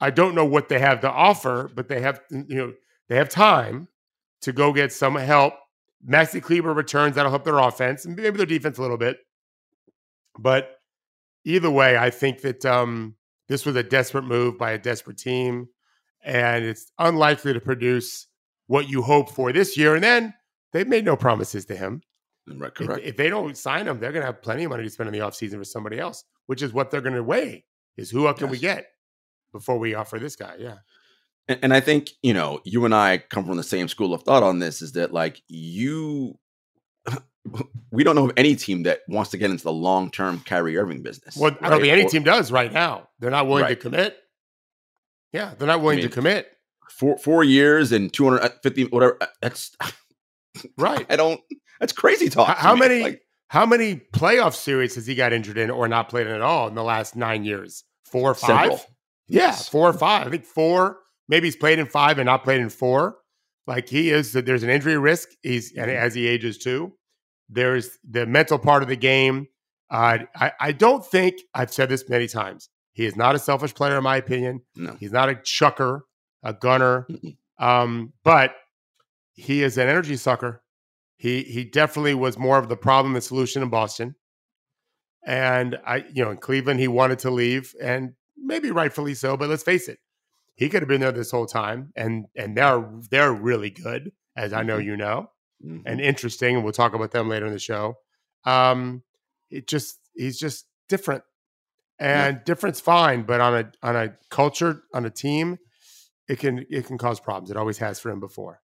I 0.00 0.10
don't 0.10 0.34
know 0.34 0.44
what 0.44 0.68
they 0.68 0.78
have 0.78 1.00
to 1.00 1.10
offer, 1.10 1.68
but 1.74 1.88
they 1.88 2.00
have 2.00 2.20
you 2.30 2.44
know 2.56 2.72
they 3.08 3.16
have 3.16 3.28
time 3.28 3.88
to 4.42 4.52
go 4.52 4.72
get 4.72 4.92
some 4.92 5.16
help. 5.16 5.54
Maxi 6.08 6.40
Kleber 6.42 6.72
returns 6.72 7.16
that'll 7.16 7.30
help 7.30 7.44
their 7.44 7.58
offense 7.58 8.04
and 8.04 8.14
maybe 8.14 8.36
their 8.36 8.46
defense 8.46 8.78
a 8.78 8.82
little 8.82 8.98
bit. 8.98 9.18
But 10.38 10.78
either 11.44 11.70
way, 11.70 11.96
I 11.96 12.10
think 12.10 12.42
that 12.42 12.64
um, 12.64 13.16
this 13.48 13.64
was 13.66 13.74
a 13.74 13.82
desperate 13.82 14.24
move 14.24 14.58
by 14.58 14.72
a 14.72 14.78
desperate 14.78 15.16
team, 15.16 15.68
and 16.26 16.64
it's 16.64 16.90
unlikely 16.98 17.54
to 17.54 17.60
produce 17.60 18.26
what 18.66 18.88
you 18.90 19.00
hope 19.00 19.30
for 19.30 19.52
this 19.52 19.76
year. 19.78 19.94
And 19.94 20.04
then 20.04 20.34
they've 20.72 20.86
made 20.86 21.04
no 21.04 21.16
promises 21.16 21.64
to 21.66 21.76
him. 21.76 22.02
Mm, 22.50 22.60
right, 22.60 22.72
If, 22.80 22.86
correct. 22.86 23.06
if 23.06 23.16
they 23.16 23.30
don't 23.30 23.56
sign 23.56 23.86
him, 23.86 23.98
they're 24.00 24.12
going 24.12 24.22
to 24.22 24.26
have 24.26 24.42
plenty 24.42 24.64
of 24.64 24.70
money 24.70 24.82
to 24.82 24.90
spend 24.90 25.08
in 25.08 25.12
the 25.12 25.20
offseason 25.20 25.56
for 25.58 25.64
somebody 25.64 25.98
else, 25.98 26.24
which 26.46 26.62
is 26.62 26.72
what 26.72 26.90
they're 26.90 27.00
going 27.00 27.14
to 27.14 27.22
weigh 27.22 27.64
is 27.96 28.10
who 28.10 28.26
else 28.26 28.38
can 28.38 28.50
we 28.50 28.58
get 28.58 28.88
before 29.52 29.78
we 29.78 29.94
offer 29.94 30.18
this 30.18 30.36
guy? 30.36 30.54
Yeah. 30.58 30.76
And, 31.48 31.58
and 31.62 31.74
I 31.74 31.80
think, 31.80 32.10
you 32.22 32.34
know, 32.34 32.60
you 32.64 32.84
and 32.84 32.94
I 32.94 33.18
come 33.18 33.46
from 33.46 33.56
the 33.56 33.62
same 33.62 33.88
school 33.88 34.12
of 34.12 34.22
thought 34.24 34.42
on 34.42 34.58
this 34.58 34.82
is 34.82 34.92
that 34.92 35.12
like 35.12 35.40
you 35.48 36.36
we 37.92 38.02
don't 38.02 38.16
know 38.16 38.24
of 38.26 38.32
any 38.36 38.56
team 38.56 38.82
that 38.82 39.00
wants 39.08 39.30
to 39.30 39.38
get 39.38 39.50
into 39.50 39.62
the 39.62 39.72
long 39.72 40.10
term 40.10 40.42
Kyrie 40.44 40.76
Irving 40.76 41.02
business. 41.02 41.36
Well, 41.36 41.56
I 41.60 41.70
don't 41.70 41.80
think 41.80 41.92
any 41.92 42.04
Or- 42.04 42.08
team 42.08 42.24
does 42.24 42.50
right 42.50 42.72
now. 42.72 43.08
They're 43.20 43.30
not 43.30 43.46
willing 43.46 43.68
to 43.68 43.76
commit. 43.76 44.18
Yeah, 45.36 45.54
they're 45.58 45.68
not 45.68 45.80
willing 45.80 45.98
mean, 45.98 46.08
to 46.08 46.14
commit. 46.14 46.50
four 46.90 47.16
four 47.18 47.44
years 47.44 47.92
and 47.92 48.12
two 48.12 48.24
hundred 48.28 48.50
fifty 48.62 48.84
whatever. 48.84 49.16
uh, 49.20 49.26
That's 49.42 49.76
Right. 50.78 51.06
I 51.10 51.16
don't. 51.16 51.40
That's 51.80 51.92
crazy 51.92 52.28
talk. 52.28 52.48
How, 52.48 52.70
how 52.70 52.76
many 52.76 53.02
Like, 53.02 53.22
how 53.48 53.66
many 53.66 53.96
playoff 54.12 54.54
series 54.54 54.94
has 54.96 55.06
he 55.06 55.14
got 55.14 55.32
injured 55.32 55.58
in 55.58 55.70
or 55.70 55.86
not 55.88 56.08
played 56.08 56.26
in 56.26 56.32
at 56.32 56.40
all 56.42 56.66
in 56.68 56.74
the 56.74 56.82
last 56.82 57.14
nine 57.16 57.44
years? 57.44 57.84
Four 58.10 58.30
or 58.30 58.34
five? 58.34 58.72
several. 58.72 58.76
Yeah, 59.28 59.42
Yes. 59.48 59.68
four 59.68 59.88
or 59.88 59.92
five. 59.92 60.26
I 60.26 60.30
think 60.30 60.44
four. 60.44 60.98
Maybe 61.28 61.48
he's 61.48 61.56
played 61.56 61.78
in 61.78 61.86
five 61.86 62.18
and 62.18 62.26
not 62.26 62.44
played 62.44 62.60
in 62.60 62.70
four. 62.70 63.16
Like 63.66 63.88
he 63.88 64.10
is, 64.10 64.32
there's 64.32 64.62
an 64.62 64.70
injury 64.70 64.96
risk. 64.96 65.28
He's 65.42 65.72
and 65.76 65.90
Mhm. 65.90 65.96
as 65.96 66.14
he 66.14 66.26
ages 66.28 66.56
too. 66.58 66.92
There's 67.48 67.98
the 68.08 68.24
mental 68.26 68.58
part 68.58 68.82
of 68.82 68.88
the 68.88 68.96
game. 68.96 69.48
Uh, 69.90 70.18
I 70.36 70.52
I 70.60 70.72
don't 70.72 71.04
think 71.04 71.36
I've 71.54 71.72
said 71.72 71.88
this 71.88 72.08
many 72.08 72.26
times. 72.28 72.68
He 72.96 73.04
is 73.04 73.14
not 73.14 73.34
a 73.34 73.38
selfish 73.38 73.74
player, 73.74 73.98
in 73.98 74.04
my 74.04 74.16
opinion. 74.16 74.62
No. 74.74 74.96
He's 74.98 75.12
not 75.12 75.28
a 75.28 75.34
chucker, 75.34 76.06
a 76.42 76.54
gunner. 76.54 77.06
Um, 77.58 78.14
but 78.24 78.54
he 79.34 79.62
is 79.62 79.76
an 79.76 79.86
energy 79.86 80.16
sucker. 80.16 80.62
He 81.18 81.42
he 81.42 81.62
definitely 81.64 82.14
was 82.14 82.38
more 82.38 82.56
of 82.58 82.70
the 82.70 82.76
problem 82.76 83.12
than 83.12 83.20
solution 83.20 83.62
in 83.62 83.68
Boston. 83.68 84.14
And 85.26 85.76
I, 85.86 86.04
you 86.12 86.24
know, 86.24 86.30
in 86.30 86.38
Cleveland, 86.38 86.80
he 86.80 86.88
wanted 86.88 87.18
to 87.20 87.30
leave, 87.30 87.74
and 87.82 88.14
maybe 88.36 88.70
rightfully 88.70 89.14
so. 89.14 89.36
But 89.36 89.48
let's 89.50 89.62
face 89.62 89.88
it, 89.88 89.98
he 90.54 90.68
could 90.70 90.80
have 90.82 90.88
been 90.88 91.00
there 91.02 91.12
this 91.12 91.30
whole 91.30 91.46
time, 91.46 91.92
and 91.96 92.26
and 92.34 92.56
they're 92.56 92.88
they're 93.10 93.32
really 93.32 93.70
good, 93.70 94.10
as 94.36 94.52
I 94.54 94.62
know 94.62 94.78
Mhm. 94.78 94.84
you 94.84 94.96
know, 94.96 95.30
Mhm. 95.62 95.82
and 95.84 96.00
interesting. 96.00 96.54
And 96.54 96.64
we'll 96.64 96.72
talk 96.72 96.94
about 96.94 97.10
them 97.10 97.28
later 97.28 97.44
in 97.46 97.52
the 97.52 97.58
show. 97.58 97.98
Um, 98.44 99.02
it 99.50 99.66
just 99.68 99.98
he's 100.14 100.38
just 100.38 100.66
different, 100.88 101.24
and 101.98 102.42
difference 102.44 102.80
fine, 102.80 103.22
but 103.22 103.40
on 103.40 103.54
a 103.54 103.72
on 103.82 103.96
a 103.96 104.14
culture 104.30 104.82
on 104.92 105.04
a 105.04 105.10
team, 105.10 105.58
it 106.28 106.38
can 106.38 106.64
it 106.70 106.86
can 106.86 106.98
cause 106.98 107.20
problems. 107.20 107.50
It 107.50 107.56
always 107.56 107.78
has 107.78 107.98
for 108.00 108.10
him 108.10 108.20
before. 108.20 108.60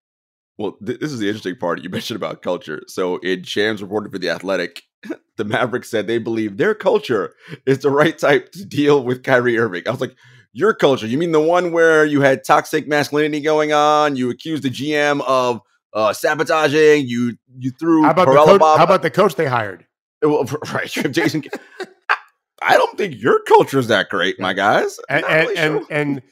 Well, 0.58 0.76
th- 0.84 1.00
this 1.00 1.12
is 1.12 1.18
the 1.18 1.28
interesting 1.28 1.56
part 1.56 1.82
you 1.82 1.90
mentioned 1.90 2.16
about 2.16 2.42
culture. 2.42 2.82
So, 2.88 3.16
in 3.18 3.42
Shams 3.44 3.82
reported 3.82 4.12
for 4.12 4.18
the 4.18 4.30
Athletic, 4.30 4.82
the 5.36 5.44
Mavericks 5.44 5.90
said 5.90 6.06
they 6.06 6.18
believe 6.18 6.56
their 6.56 6.74
culture 6.74 7.34
is 7.66 7.78
the 7.78 7.90
right 7.90 8.16
type 8.16 8.52
to 8.52 8.64
deal 8.64 9.02
with 9.02 9.22
Kyrie 9.22 9.58
Irving. 9.58 9.84
I 9.86 9.90
was 9.90 10.00
like, 10.00 10.14
your 10.52 10.74
culture? 10.74 11.06
You 11.06 11.18
mean 11.18 11.32
the 11.32 11.40
one 11.40 11.72
where 11.72 12.04
you 12.04 12.20
had 12.20 12.44
toxic 12.44 12.86
masculinity 12.86 13.40
going 13.40 13.72
on? 13.72 14.16
You 14.16 14.30
accused 14.30 14.62
the 14.62 14.68
GM 14.68 15.22
of 15.22 15.60
uh, 15.94 16.12
sabotaging. 16.12 17.06
You 17.06 17.36
you 17.58 17.70
threw 17.70 18.02
how 18.02 18.10
about, 18.10 18.26
the 18.26 18.34
coach, 18.34 18.60
how 18.60 18.84
about 18.84 19.02
the 19.02 19.10
coach 19.10 19.34
they 19.34 19.46
hired? 19.46 19.86
Well, 20.22 20.44
right, 20.72 20.88
Jason. 20.88 21.44
I 22.64 22.76
don't 22.76 22.96
think 22.96 23.20
your 23.20 23.40
culture 23.42 23.78
is 23.78 23.88
that 23.88 24.08
great, 24.08 24.38
my 24.40 24.52
guys. 24.52 24.98
And 25.08 25.24
and, 25.24 25.48
really 25.48 25.56
sure. 25.56 25.76
and, 25.76 25.86
and 25.90 26.22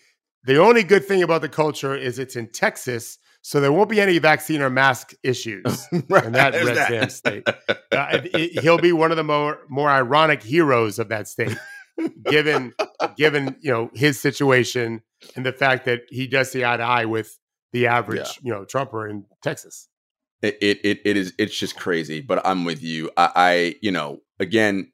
the 0.44 0.58
only 0.58 0.82
good 0.82 1.04
thing 1.04 1.22
about 1.22 1.42
the 1.42 1.48
culture 1.48 1.94
is 1.94 2.18
it's 2.18 2.36
in 2.36 2.48
Texas, 2.48 3.18
so 3.42 3.60
there 3.60 3.72
won't 3.72 3.90
be 3.90 4.00
any 4.00 4.18
vaccine 4.18 4.62
or 4.62 4.70
mask 4.70 5.14
issues 5.22 5.86
right, 6.08 6.24
in 6.24 6.32
that 6.32 6.54
red 6.54 6.76
that. 6.76 7.12
state. 7.12 7.46
Uh, 7.92 8.20
it, 8.34 8.60
he'll 8.60 8.78
be 8.78 8.92
one 8.92 9.10
of 9.10 9.16
the 9.16 9.24
more 9.24 9.58
more 9.68 9.90
ironic 9.90 10.44
heroes 10.44 11.00
of 11.00 11.08
that 11.08 11.26
state, 11.26 11.56
given 12.26 12.72
given 13.16 13.56
you 13.60 13.70
know 13.72 13.90
his 13.94 14.18
situation 14.18 15.02
and 15.34 15.44
the 15.44 15.52
fact 15.52 15.84
that 15.84 16.02
he 16.08 16.28
does 16.28 16.52
see 16.52 16.64
eye 16.64 16.76
to 16.76 16.82
eye 16.84 17.04
with 17.04 17.36
the 17.72 17.88
average 17.88 18.20
yeah. 18.20 18.32
you 18.42 18.52
know 18.52 18.64
Trumper 18.64 19.08
in 19.08 19.24
Texas. 19.42 19.88
It, 20.40 20.56
it 20.60 20.80
it 20.84 21.00
it 21.04 21.16
is 21.16 21.34
it's 21.36 21.58
just 21.58 21.76
crazy, 21.76 22.20
but 22.20 22.40
I'm 22.46 22.64
with 22.64 22.80
you. 22.80 23.10
I, 23.16 23.30
I 23.34 23.74
you 23.82 23.90
know 23.90 24.20
again 24.38 24.92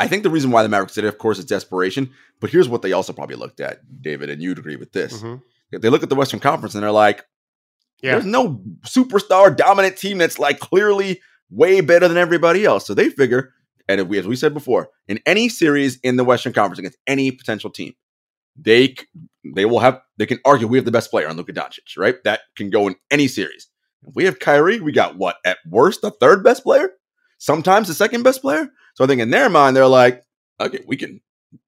I 0.00 0.08
think 0.08 0.22
the 0.22 0.30
reason 0.30 0.50
why 0.50 0.62
the 0.62 0.68
Mavericks 0.68 0.94
did 0.94 1.04
it, 1.04 1.08
of 1.08 1.18
course, 1.18 1.38
is 1.38 1.44
desperation. 1.44 2.10
But 2.40 2.50
here's 2.50 2.68
what 2.68 2.80
they 2.80 2.92
also 2.92 3.12
probably 3.12 3.36
looked 3.36 3.60
at, 3.60 3.80
David, 4.00 4.30
and 4.30 4.42
you'd 4.42 4.58
agree 4.58 4.76
with 4.76 4.92
this. 4.92 5.22
Mm-hmm. 5.22 5.78
They 5.78 5.90
look 5.90 6.02
at 6.02 6.08
the 6.08 6.14
Western 6.16 6.40
Conference 6.40 6.74
and 6.74 6.82
they're 6.82 6.90
like, 6.90 7.26
yeah. 8.02 8.12
there's 8.12 8.24
no 8.24 8.62
superstar 8.86 9.54
dominant 9.54 9.98
team 9.98 10.16
that's 10.16 10.38
like 10.38 10.58
clearly 10.58 11.20
way 11.50 11.82
better 11.82 12.08
than 12.08 12.16
everybody 12.16 12.64
else. 12.64 12.86
So 12.86 12.94
they 12.94 13.10
figure, 13.10 13.52
and 13.88 14.08
we, 14.08 14.18
as 14.18 14.26
we 14.26 14.36
said 14.36 14.54
before, 14.54 14.88
in 15.06 15.20
any 15.26 15.48
series 15.50 15.98
in 16.02 16.16
the 16.16 16.24
Western 16.24 16.54
Conference 16.54 16.78
against 16.78 16.98
any 17.06 17.30
potential 17.30 17.70
team, 17.70 17.94
they 18.56 18.94
they 19.54 19.64
will 19.66 19.80
have 19.80 20.00
they 20.16 20.26
can 20.26 20.40
argue 20.44 20.66
we 20.66 20.78
have 20.78 20.84
the 20.84 20.90
best 20.90 21.10
player 21.10 21.28
on 21.28 21.36
Luka 21.36 21.52
Doncic, 21.52 21.96
right? 21.96 22.16
That 22.24 22.40
can 22.56 22.70
go 22.70 22.88
in 22.88 22.96
any 23.10 23.28
series. 23.28 23.68
If 24.06 24.14
we 24.14 24.24
have 24.24 24.38
Kyrie, 24.38 24.80
we 24.80 24.92
got 24.92 25.18
what 25.18 25.36
at 25.44 25.58
worst 25.68 26.00
the 26.00 26.10
third 26.10 26.42
best 26.42 26.62
player, 26.62 26.90
sometimes 27.38 27.88
the 27.88 27.94
second 27.94 28.22
best 28.22 28.40
player. 28.40 28.70
So 28.94 29.04
I 29.04 29.06
think 29.06 29.20
in 29.20 29.30
their 29.30 29.48
mind, 29.48 29.76
they're 29.76 29.86
like, 29.86 30.22
okay, 30.60 30.80
we 30.86 30.96
can, 30.96 31.20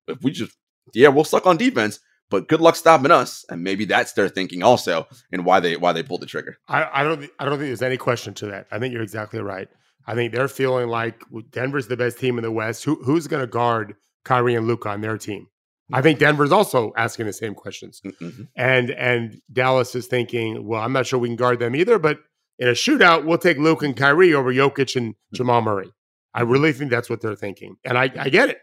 if 0.09 0.23
we 0.23 0.31
just, 0.31 0.57
yeah, 0.95 1.09
we'll 1.09 1.25
suck 1.25 1.47
on 1.47 1.57
defense, 1.57 2.00
but 2.33 2.49
good 2.49 2.61
luck 2.61 2.76
stopping 2.76 3.11
us. 3.11 3.45
And 3.49 3.62
maybe 3.62 3.85
that's 3.85 4.14
their 4.14 4.29
thinking 4.29 4.62
also, 4.62 5.07
and 5.31 5.45
why 5.45 5.61
they 5.61 5.76
why 5.76 5.93
they 5.93 6.02
pulled 6.02 6.23
the 6.23 6.26
trigger. 6.26 6.57
I, 6.67 6.88
I 6.93 7.05
don't 7.05 7.29
I 7.38 7.45
don't 7.45 7.59
think 7.59 7.69
there's 7.69 7.83
any 7.83 7.99
question 7.99 8.35
to 8.35 8.47
that. 8.47 8.67
I 8.73 8.79
think 8.79 8.93
you're 8.93 9.02
exactly 9.02 9.41
right. 9.41 9.69
I 10.07 10.14
think 10.14 10.33
they're 10.33 10.49
feeling 10.49 10.88
like 10.88 11.23
Denver's 11.50 11.87
the 11.87 11.97
best 11.97 12.19
team 12.19 12.38
in 12.38 12.43
the 12.43 12.50
West. 12.50 12.85
Who 12.85 12.97
who's 13.05 13.26
going 13.26 13.43
to 13.43 13.47
guard 13.47 13.95
Kyrie 14.25 14.55
and 14.55 14.67
Luka 14.67 14.88
on 14.88 15.02
their 15.02 15.19
team? 15.19 15.47
I 15.93 16.00
think 16.00 16.19
mm-hmm. 16.19 16.25
Denver's 16.25 16.52
also 16.52 16.93
asking 16.97 17.26
the 17.26 17.33
same 17.35 17.55
questions, 17.55 18.00
mm, 18.05 18.17
mm-hmm. 18.19 18.43
and 18.57 18.91
and 18.91 19.37
Dallas 19.52 19.95
is 19.95 20.07
thinking, 20.07 20.67
well, 20.67 20.81
I'm 20.81 20.93
not 20.93 21.07
sure 21.07 21.19
we 21.19 21.29
can 21.29 21.37
guard 21.37 21.59
them 21.59 21.76
either, 21.76 21.99
but 21.99 22.19
in 22.59 22.69
a 22.69 22.73
shootout, 22.73 23.25
we'll 23.25 23.38
take 23.38 23.59
Luke 23.59 23.83
and 23.83 23.97
Kyrie 23.97 24.33
over 24.33 24.52
Jokic 24.52 24.97
and 24.97 25.14
mm. 25.14 25.17
Jamal 25.35 25.61
Murray. 25.61 25.93
I 26.35 26.43
really 26.43 26.73
think 26.73 26.91
that's 26.91 27.11
what 27.11 27.21
they're 27.21 27.37
thinking. 27.37 27.77
And 27.85 27.99
I, 27.99 28.11
I 28.19 28.29
get 28.29 28.49
it. 28.49 28.59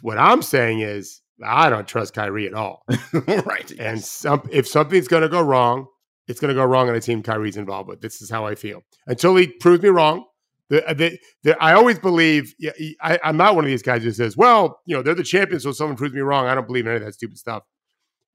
What 0.00 0.18
I'm 0.18 0.42
saying 0.42 0.80
is, 0.80 1.20
I 1.44 1.70
don't 1.70 1.88
trust 1.88 2.14
Kyrie 2.14 2.46
at 2.46 2.54
all. 2.54 2.84
right. 3.26 3.70
And 3.78 4.02
some, 4.02 4.48
if 4.52 4.68
something's 4.68 5.08
going 5.08 5.22
to 5.22 5.28
go 5.28 5.42
wrong, 5.42 5.86
it's 6.28 6.38
going 6.38 6.50
to 6.50 6.54
go 6.54 6.64
wrong 6.64 6.88
on 6.88 6.94
a 6.94 7.00
team 7.00 7.22
Kyrie's 7.22 7.56
involved 7.56 7.88
with. 7.88 8.00
This 8.00 8.22
is 8.22 8.30
how 8.30 8.46
I 8.46 8.54
feel. 8.54 8.82
Until 9.06 9.34
he 9.36 9.48
proves 9.48 9.82
me 9.82 9.88
wrong, 9.88 10.24
the, 10.68 10.88
uh, 10.88 10.94
the, 10.94 11.18
the, 11.42 11.62
I 11.62 11.74
always 11.74 11.98
believe 11.98 12.54
I, 13.02 13.18
am 13.24 13.36
not 13.36 13.56
one 13.56 13.64
of 13.64 13.68
these 13.68 13.82
guys 13.82 14.02
who 14.02 14.12
says, 14.12 14.38
"Well, 14.38 14.80
you 14.86 14.96
know, 14.96 15.02
they're 15.02 15.14
the 15.14 15.22
champions, 15.22 15.64
so 15.64 15.72
someone 15.72 15.96
proves 15.96 16.14
me 16.14 16.20
wrong." 16.20 16.46
I 16.46 16.54
don't 16.54 16.66
believe 16.66 16.86
in 16.86 16.92
any 16.92 17.00
of 17.00 17.04
that 17.04 17.12
stupid 17.12 17.36
stuff. 17.36 17.64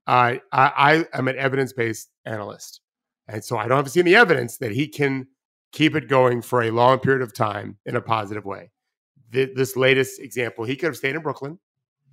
I 0.06 0.40
I, 0.52 1.04
I 1.12 1.18
am 1.18 1.26
an 1.26 1.36
evidence 1.36 1.72
based 1.72 2.10
analyst, 2.24 2.80
and 3.26 3.42
so 3.42 3.56
I 3.56 3.66
don't 3.66 3.76
have 3.76 3.86
to 3.86 3.90
see 3.90 3.98
any 3.98 4.14
evidence 4.14 4.58
that 4.58 4.70
he 4.70 4.86
can 4.86 5.26
keep 5.72 5.94
it 5.94 6.08
going 6.08 6.42
for 6.42 6.62
a 6.62 6.70
long 6.70 6.98
period 6.98 7.22
of 7.22 7.34
time 7.34 7.76
in 7.84 7.96
a 7.96 8.00
positive 8.00 8.44
way. 8.44 8.70
This 9.30 9.76
latest 9.76 10.20
example, 10.20 10.64
he 10.64 10.76
could 10.76 10.86
have 10.86 10.96
stayed 10.96 11.14
in 11.14 11.22
Brooklyn 11.22 11.58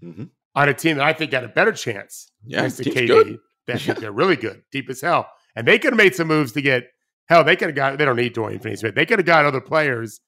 mm-hmm. 0.04 0.26
on 0.54 0.70
a 0.70 0.74
team 0.74 0.98
that 0.98 1.06
I 1.06 1.14
think 1.14 1.32
had 1.32 1.46
a 1.46 1.50
better 1.50 1.72
chance. 1.72 2.32
Yeah, 2.46 2.62
next 2.62 2.78
to 2.78 2.84
KD. 2.84 3.08
Good. 3.08 3.40
That 3.68 3.88
yeah. 3.88 3.94
they're 3.94 4.12
really 4.12 4.36
good, 4.36 4.64
deep 4.72 4.90
as 4.90 5.02
hell, 5.02 5.30
and 5.56 5.68
they 5.68 5.80
could 5.80 5.94
have 5.94 5.98
made 5.98 6.16
some 6.16 6.28
moves 6.28 6.52
to 6.54 6.62
get 6.62 6.88
hell. 7.28 7.44
They 7.44 7.56
could 7.56 7.70
have 7.70 7.76
got. 7.76 7.98
They 7.98 8.06
don't 8.06 8.18
need 8.18 8.34
Dorian 8.34 8.60
Finney-Smith. 8.60 8.96
They 8.96 9.06
could 9.06 9.20
have 9.20 9.26
got 9.26 9.46
other 9.46 9.62
players, 9.62 10.20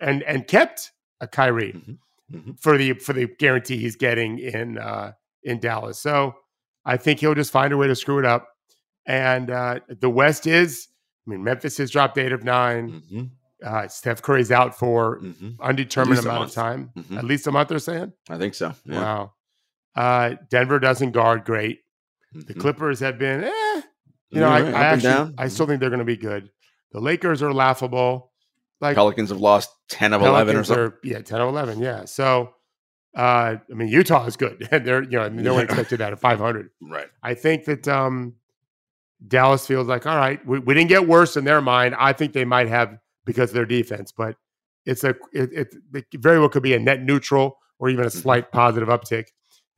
and 0.00 0.22
and 0.24 0.46
kept 0.46 0.92
a 1.20 1.26
Kyrie 1.26 1.72
mm-hmm. 1.72 2.36
Mm-hmm. 2.36 2.52
for 2.60 2.76
the 2.76 2.92
for 2.92 3.14
the 3.14 3.26
guarantee 3.26 3.78
he's 3.78 3.96
getting 3.96 4.38
in 4.38 4.76
uh, 4.76 5.12
in 5.42 5.60
Dallas. 5.60 5.98
So 5.98 6.34
I 6.84 6.96
think 6.96 7.20
he'll 7.20 7.34
just 7.34 7.52
find 7.52 7.72
a 7.72 7.76
way 7.76 7.86
to 7.86 7.96
screw 7.96 8.18
it 8.18 8.24
up. 8.24 8.48
And 9.06 9.50
uh, 9.50 9.80
the 9.88 10.10
West 10.10 10.46
is 10.46 10.88
I 11.28 11.30
mean, 11.30 11.44
Memphis 11.44 11.76
has 11.76 11.90
dropped 11.90 12.16
eight 12.16 12.32
of 12.32 12.42
9 12.42 12.90
mm-hmm. 12.90 13.24
uh, 13.62 13.86
Steph 13.88 14.22
Curry's 14.22 14.50
out 14.50 14.78
for 14.78 15.20
mm-hmm. 15.20 15.60
undetermined 15.60 16.20
amount 16.20 16.44
of 16.44 16.52
time. 16.52 16.90
Mm-hmm. 16.96 17.18
At 17.18 17.24
least 17.24 17.46
a 17.46 17.52
month, 17.52 17.68
they're 17.68 17.78
saying. 17.78 18.14
I 18.30 18.38
think 18.38 18.54
so. 18.54 18.72
Yeah. 18.86 19.00
Wow. 19.00 19.32
Uh, 19.94 20.34
Denver 20.48 20.78
doesn't 20.78 21.10
guard 21.10 21.44
great. 21.44 21.80
The 22.32 22.40
mm-hmm. 22.40 22.60
Clippers 22.60 23.00
have 23.00 23.18
been, 23.18 23.44
eh. 23.44 23.82
You 24.30 24.40
know, 24.40 24.48
I, 24.48 24.60
I 24.60 24.84
actually, 24.84 25.34
I 25.36 25.48
still 25.48 25.64
mm-hmm. 25.64 25.72
think 25.72 25.80
they're 25.80 25.90
going 25.90 25.98
to 25.98 26.04
be 26.04 26.16
good. 26.16 26.50
The 26.92 27.00
Lakers 27.00 27.42
are 27.42 27.52
laughable. 27.52 28.32
Like 28.80 28.94
Pelicans 28.94 29.30
have 29.30 29.40
lost 29.40 29.70
ten 29.88 30.12
of 30.12 30.20
Pelicans 30.20 30.34
eleven 30.34 30.56
or 30.56 30.64
something. 30.64 30.84
Are, 30.84 30.98
yeah, 31.02 31.20
ten 31.20 31.40
of 31.40 31.48
eleven. 31.48 31.80
Yeah. 31.80 32.04
So, 32.04 32.54
uh, 33.16 33.56
I 33.70 33.74
mean, 33.74 33.88
Utah 33.88 34.24
is 34.26 34.36
good. 34.36 34.68
they're 34.70 35.02
you 35.02 35.18
know 35.18 35.28
no 35.28 35.54
one 35.54 35.64
expected 35.64 35.98
that 35.98 36.12
at 36.12 36.20
five 36.20 36.38
hundred. 36.38 36.70
Right. 36.80 37.08
I 37.22 37.34
think 37.34 37.64
that 37.64 37.88
um, 37.88 38.34
Dallas 39.26 39.66
feels 39.66 39.88
like, 39.88 40.06
all 40.06 40.16
right, 40.16 40.44
we, 40.46 40.58
we 40.60 40.74
didn't 40.74 40.88
get 40.88 41.08
worse 41.08 41.36
in 41.36 41.44
their 41.44 41.60
mind. 41.60 41.94
I 41.98 42.12
think 42.12 42.32
they 42.32 42.44
might 42.44 42.68
have 42.68 42.98
because 43.24 43.50
of 43.50 43.54
their 43.54 43.66
defense, 43.66 44.12
but 44.12 44.36
it's 44.86 45.04
a 45.04 45.10
it, 45.32 45.52
it, 45.52 45.74
it 45.92 46.06
very 46.14 46.38
well 46.38 46.48
could 46.48 46.62
be 46.62 46.74
a 46.74 46.78
net 46.78 47.02
neutral 47.02 47.58
or 47.78 47.88
even 47.88 48.04
a 48.04 48.08
mm-hmm. 48.08 48.18
slight 48.18 48.52
positive 48.52 48.88
uptick, 48.88 49.26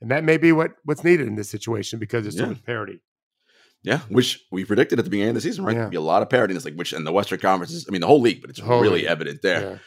and 0.00 0.11
that 0.11 0.25
may 0.25 0.37
be 0.37 0.52
what 0.52 0.73
what's 0.85 1.04
needed 1.04 1.26
in 1.26 1.37
this 1.37 1.50
situation 1.50 1.99
because 1.99 2.25
there's 2.25 2.37
yeah. 2.37 2.44
so 2.44 2.49
much 2.50 2.64
parity. 2.64 3.00
Yeah, 3.82 4.00
which 4.11 4.44
we 4.52 4.66
predicted 4.66 4.99
at 4.99 5.06
the 5.06 5.11
beginning 5.11 5.30
of 5.30 5.35
the 5.37 5.40
season, 5.40 5.64
right? 5.64 5.73
Yeah. 5.73 5.80
There'd 5.80 5.90
be 5.90 5.97
a 5.97 6.02
lot 6.02 6.20
of 6.20 6.28
parity. 6.28 6.54
It's 6.54 6.66
like 6.66 6.75
which 6.75 6.92
in 6.92 7.04
the 7.04 7.12
Western 7.12 7.40
Conference, 7.40 7.87
I 7.88 7.90
mean, 7.90 8.02
the 8.02 8.06
whole 8.06 8.20
league, 8.20 8.42
but 8.42 8.50
it's 8.50 8.61
really 8.61 8.90
league. 8.90 9.04
evident 9.06 9.40
there. 9.42 9.62
Yeah. 9.62 9.78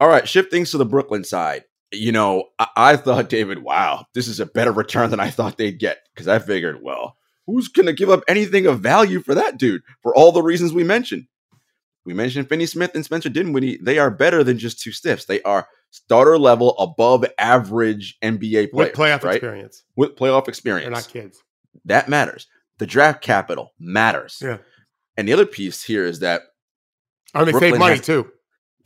All 0.00 0.08
right, 0.08 0.28
shift 0.28 0.50
things 0.50 0.72
to 0.72 0.78
the 0.78 0.84
Brooklyn 0.84 1.24
side. 1.24 1.64
You 1.92 2.10
know, 2.10 2.48
I, 2.58 2.66
I 2.76 2.96
thought, 2.96 3.28
David, 3.30 3.62
wow, 3.62 4.06
this 4.14 4.26
is 4.26 4.40
a 4.40 4.46
better 4.46 4.72
return 4.72 5.10
than 5.10 5.20
I 5.20 5.30
thought 5.30 5.56
they'd 5.56 5.78
get 5.78 5.98
because 6.12 6.28
I 6.28 6.40
figured, 6.40 6.82
well, 6.82 7.16
who's 7.46 7.68
going 7.68 7.86
to 7.86 7.92
give 7.92 8.10
up 8.10 8.22
anything 8.28 8.66
of 8.66 8.80
value 8.80 9.20
for 9.20 9.34
that 9.34 9.58
dude 9.58 9.82
for 10.02 10.14
all 10.14 10.32
the 10.32 10.42
reasons 10.42 10.72
we 10.72 10.84
mentioned? 10.84 11.26
We 12.04 12.14
mentioned 12.14 12.48
Finney 12.48 12.66
Smith 12.66 12.92
and 12.94 13.04
Spencer 13.04 13.28
Dinwiddie. 13.28 13.78
They 13.82 13.98
are 13.98 14.10
better 14.10 14.44
than 14.44 14.58
just 14.58 14.80
two 14.80 14.92
stiffs. 14.92 15.24
They 15.24 15.42
are 15.42 15.66
starter 15.90 16.38
level, 16.38 16.76
above 16.78 17.24
average 17.38 18.16
NBA 18.22 18.70
players. 18.70 18.72
With 18.72 18.92
playoff 18.92 19.24
right? 19.24 19.36
experience. 19.36 19.82
With 19.96 20.16
playoff 20.16 20.48
experience. 20.48 20.84
They're 20.84 20.90
not 20.92 21.08
kids. 21.08 21.42
That 21.84 22.08
matters. 22.08 22.46
The 22.78 22.86
draft 22.86 23.22
capital 23.22 23.72
matters. 23.78 24.40
Yeah. 24.42 24.58
And 25.16 25.26
the 25.26 25.32
other 25.32 25.46
piece 25.46 25.82
here 25.82 26.04
is 26.04 26.20
that. 26.20 26.42
Oh, 27.34 27.44
they 27.44 27.50
Brooklyn 27.50 27.72
save 27.72 27.80
money 27.80 27.96
has, 27.96 28.06
too. 28.06 28.30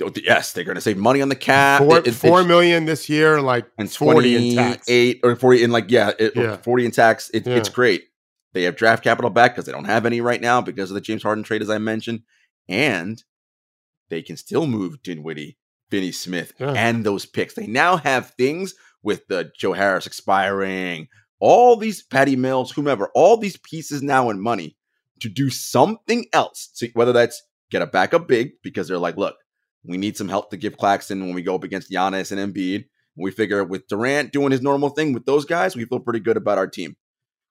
Oh, 0.02 0.10
yes, 0.24 0.52
they're 0.52 0.64
going 0.64 0.76
to 0.76 0.80
save 0.80 0.96
money 0.96 1.20
on 1.20 1.28
the 1.28 1.36
cap. 1.36 1.82
Four, 1.82 1.98
it, 1.98 2.06
it, 2.06 2.12
four 2.12 2.42
million 2.42 2.86
this 2.86 3.08
year, 3.10 3.42
like 3.42 3.66
and 3.76 3.90
forty 3.90 4.50
in 4.50 4.56
tax, 4.56 4.88
eight 4.88 5.20
or 5.22 5.36
forty 5.36 5.62
in 5.62 5.70
like 5.70 5.90
yeah, 5.90 6.12
it, 6.18 6.32
yeah. 6.34 6.56
forty 6.56 6.86
in 6.86 6.90
tax. 6.90 7.30
It, 7.34 7.46
yeah. 7.46 7.56
It's 7.56 7.68
great. 7.68 8.04
They 8.52 8.64
have 8.64 8.76
draft 8.76 9.04
capital 9.04 9.30
back 9.30 9.52
because 9.52 9.66
they 9.66 9.72
don't 9.72 9.84
have 9.84 10.06
any 10.06 10.20
right 10.20 10.40
now 10.40 10.60
because 10.60 10.90
of 10.90 10.94
the 10.94 11.00
James 11.00 11.22
Harden 11.22 11.44
trade, 11.44 11.62
as 11.62 11.70
I 11.70 11.78
mentioned. 11.78 12.22
And 12.68 13.22
they 14.08 14.22
can 14.22 14.36
still 14.36 14.66
move 14.66 15.02
Dinwiddie, 15.02 15.56
Finney 15.90 16.12
Smith, 16.12 16.52
yeah. 16.58 16.72
and 16.72 17.04
those 17.04 17.26
picks. 17.26 17.54
They 17.54 17.66
now 17.66 17.96
have 17.96 18.30
things 18.30 18.74
with 19.02 19.26
the 19.28 19.50
Joe 19.56 19.72
Harris 19.72 20.06
expiring, 20.06 21.08
all 21.38 21.76
these 21.76 22.02
Patty 22.02 22.36
Mills, 22.36 22.72
whomever, 22.72 23.10
all 23.14 23.36
these 23.36 23.56
pieces 23.56 24.02
now 24.02 24.30
in 24.30 24.40
money 24.40 24.76
to 25.20 25.28
do 25.28 25.48
something 25.48 26.26
else. 26.32 26.70
So 26.74 26.86
whether 26.94 27.12
that's 27.12 27.42
get 27.70 27.82
a 27.82 27.86
backup 27.86 28.26
big 28.26 28.52
because 28.62 28.88
they're 28.88 28.98
like, 28.98 29.16
look, 29.16 29.36
we 29.84 29.96
need 29.96 30.16
some 30.16 30.28
help 30.28 30.50
to 30.50 30.56
give 30.56 30.76
Claxton 30.76 31.20
when 31.20 31.34
we 31.34 31.42
go 31.42 31.54
up 31.54 31.64
against 31.64 31.90
Giannis 31.90 32.36
and 32.36 32.54
Embiid. 32.54 32.84
We 33.16 33.30
figure 33.30 33.64
with 33.64 33.86
Durant 33.88 34.32
doing 34.32 34.50
his 34.50 34.62
normal 34.62 34.90
thing 34.90 35.12
with 35.12 35.26
those 35.26 35.44
guys, 35.44 35.76
we 35.76 35.84
feel 35.84 36.00
pretty 36.00 36.20
good 36.20 36.36
about 36.36 36.58
our 36.58 36.66
team 36.66 36.96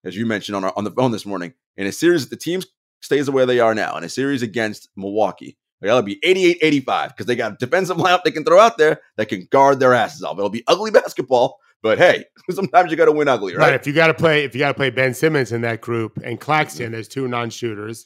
as 0.04 0.16
you 0.16 0.26
mentioned 0.26 0.56
on 0.56 0.64
our, 0.64 0.74
on 0.76 0.84
the 0.84 0.92
phone 0.92 1.12
this 1.12 1.26
morning, 1.26 1.54
in 1.78 1.88
a 1.88 1.92
series 1.92 2.28
the 2.30 2.36
teams 2.36 2.68
stays 3.02 3.26
the 3.26 3.32
way 3.32 3.46
they 3.46 3.60
are 3.60 3.74
now, 3.74 3.98
in 3.98 4.04
a 4.04 4.10
series 4.10 4.42
against 4.42 4.90
Milwaukee, 4.96 5.58
it'll 5.82 6.02
be 6.02 6.20
88-85 6.24 7.10
because 7.10 7.26
they 7.26 7.36
got 7.36 7.54
a 7.54 7.58
defensive 7.58 7.98
lineup 7.98 8.24
they 8.24 8.32
can 8.32 8.44
throw 8.44 8.60
out 8.60 8.78
there 8.78 9.02
that 9.18 9.28
can 9.28 9.48
guard 9.52 9.80
their 9.80 9.94
asses 9.94 10.24
off. 10.24 10.38
It'll 10.38 10.50
be 10.50 10.64
ugly 10.68 10.92
basketball, 11.02 11.60
but 11.82 11.98
hey, 11.98 12.26
sometimes 12.50 12.92
you 12.92 12.98
got 12.98 13.06
to 13.06 13.12
win 13.12 13.28
ugly, 13.28 13.56
right? 13.56 13.72
right? 13.72 13.74
If 13.74 13.88
you 13.88 13.94
got 13.94 14.08
to 14.08 14.14
play, 14.14 14.44
if 14.44 14.54
you 14.54 14.60
got 14.60 14.70
to 14.70 14.74
play 14.74 14.90
Ben 14.90 15.14
Simmons 15.14 15.52
in 15.52 15.62
that 15.62 15.82
group 15.82 16.20
and 16.24 16.40
Claxton, 16.40 16.86
mm-hmm. 16.86 16.94
there's 16.94 17.08
two 17.08 17.28
non-shooters. 17.28 18.06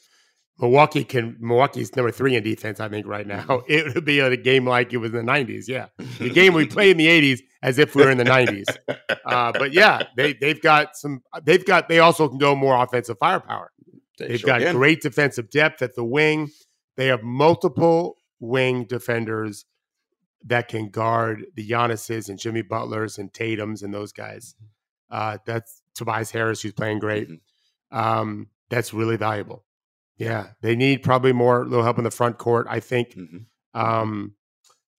Milwaukee 0.60 1.03
can 1.03 1.36
Milwaukee's 1.39 1.95
number 1.95 2.12
three 2.12 2.36
in 2.36 2.43
defense, 2.43 2.79
I 2.79 2.88
think, 2.88 3.07
right 3.07 3.25
now. 3.25 3.43
Mm-hmm. 3.43 3.65
It 3.74 3.95
would 3.95 4.05
be 4.05 4.19
a 4.19 4.38
game 4.38 4.67
like 4.67 4.93
it 4.93 4.98
was 4.98 5.13
in 5.13 5.25
the 5.25 5.31
'90s. 5.31 5.67
Yeah, 5.67 5.88
the 6.19 6.29
game 6.33 6.53
we 6.53 6.67
played 6.67 6.91
in 6.91 6.98
the 6.98 7.07
'80s 7.07 7.41
as 7.62 7.79
if 7.79 7.95
we 7.95 8.03
were 8.03 8.12
in 8.12 8.17
the 8.17 8.24
'90s. 8.24 8.65
Uh, 9.25 9.51
but 9.51 9.74
yeah, 9.74 10.03
they 10.15 10.33
they've 10.33 10.62
got 10.62 10.95
some. 10.95 11.22
They've 11.43 11.65
got. 11.65 11.89
They 11.89 12.00
also 12.00 12.29
can 12.29 12.38
go 12.38 12.55
more 12.55 12.81
offensive 12.81 13.17
firepower. 13.19 13.72
They 14.19 14.31
have 14.31 14.39
sure 14.39 14.48
got 14.48 14.62
can. 14.62 14.75
great 14.75 15.01
defensive 15.01 15.50
depth 15.50 15.81
at 15.81 15.95
the 15.95 16.03
wing. 16.03 16.50
They 16.98 17.07
have 17.07 17.24
multiple 17.24 18.17
wing 18.39 18.86
defenders 18.86 19.65
that 20.45 20.67
can 20.67 20.89
guard 20.89 21.45
the 21.55 21.67
Giannis's 21.67 22.29
and 22.29 22.38
Jimmy 22.38 22.62
Butlers 22.62 23.17
and 23.17 23.33
Tatum's 23.33 23.81
and 23.81 23.93
those 23.93 24.12
guys. 24.12 24.55
Uh, 25.10 25.38
that's 25.45 25.81
Tobias 25.95 26.31
Harris, 26.31 26.62
who's 26.62 26.74
playing 26.74 27.00
great. 27.00 27.29
Mm-hmm. 27.29 27.98
Um, 27.98 28.48
that's 28.69 28.93
really 28.93 29.17
valuable. 29.17 29.63
Yeah, 30.17 30.50
they 30.62 30.75
need 30.75 31.03
probably 31.03 31.34
more 31.34 31.65
little 31.65 31.84
help 31.84 31.98
in 31.98 32.03
the 32.03 32.12
front 32.12 32.38
court. 32.38 32.67
I 32.70 32.79
think. 32.79 33.15
Mm-hmm. 33.15 33.38
Um, 33.79 34.36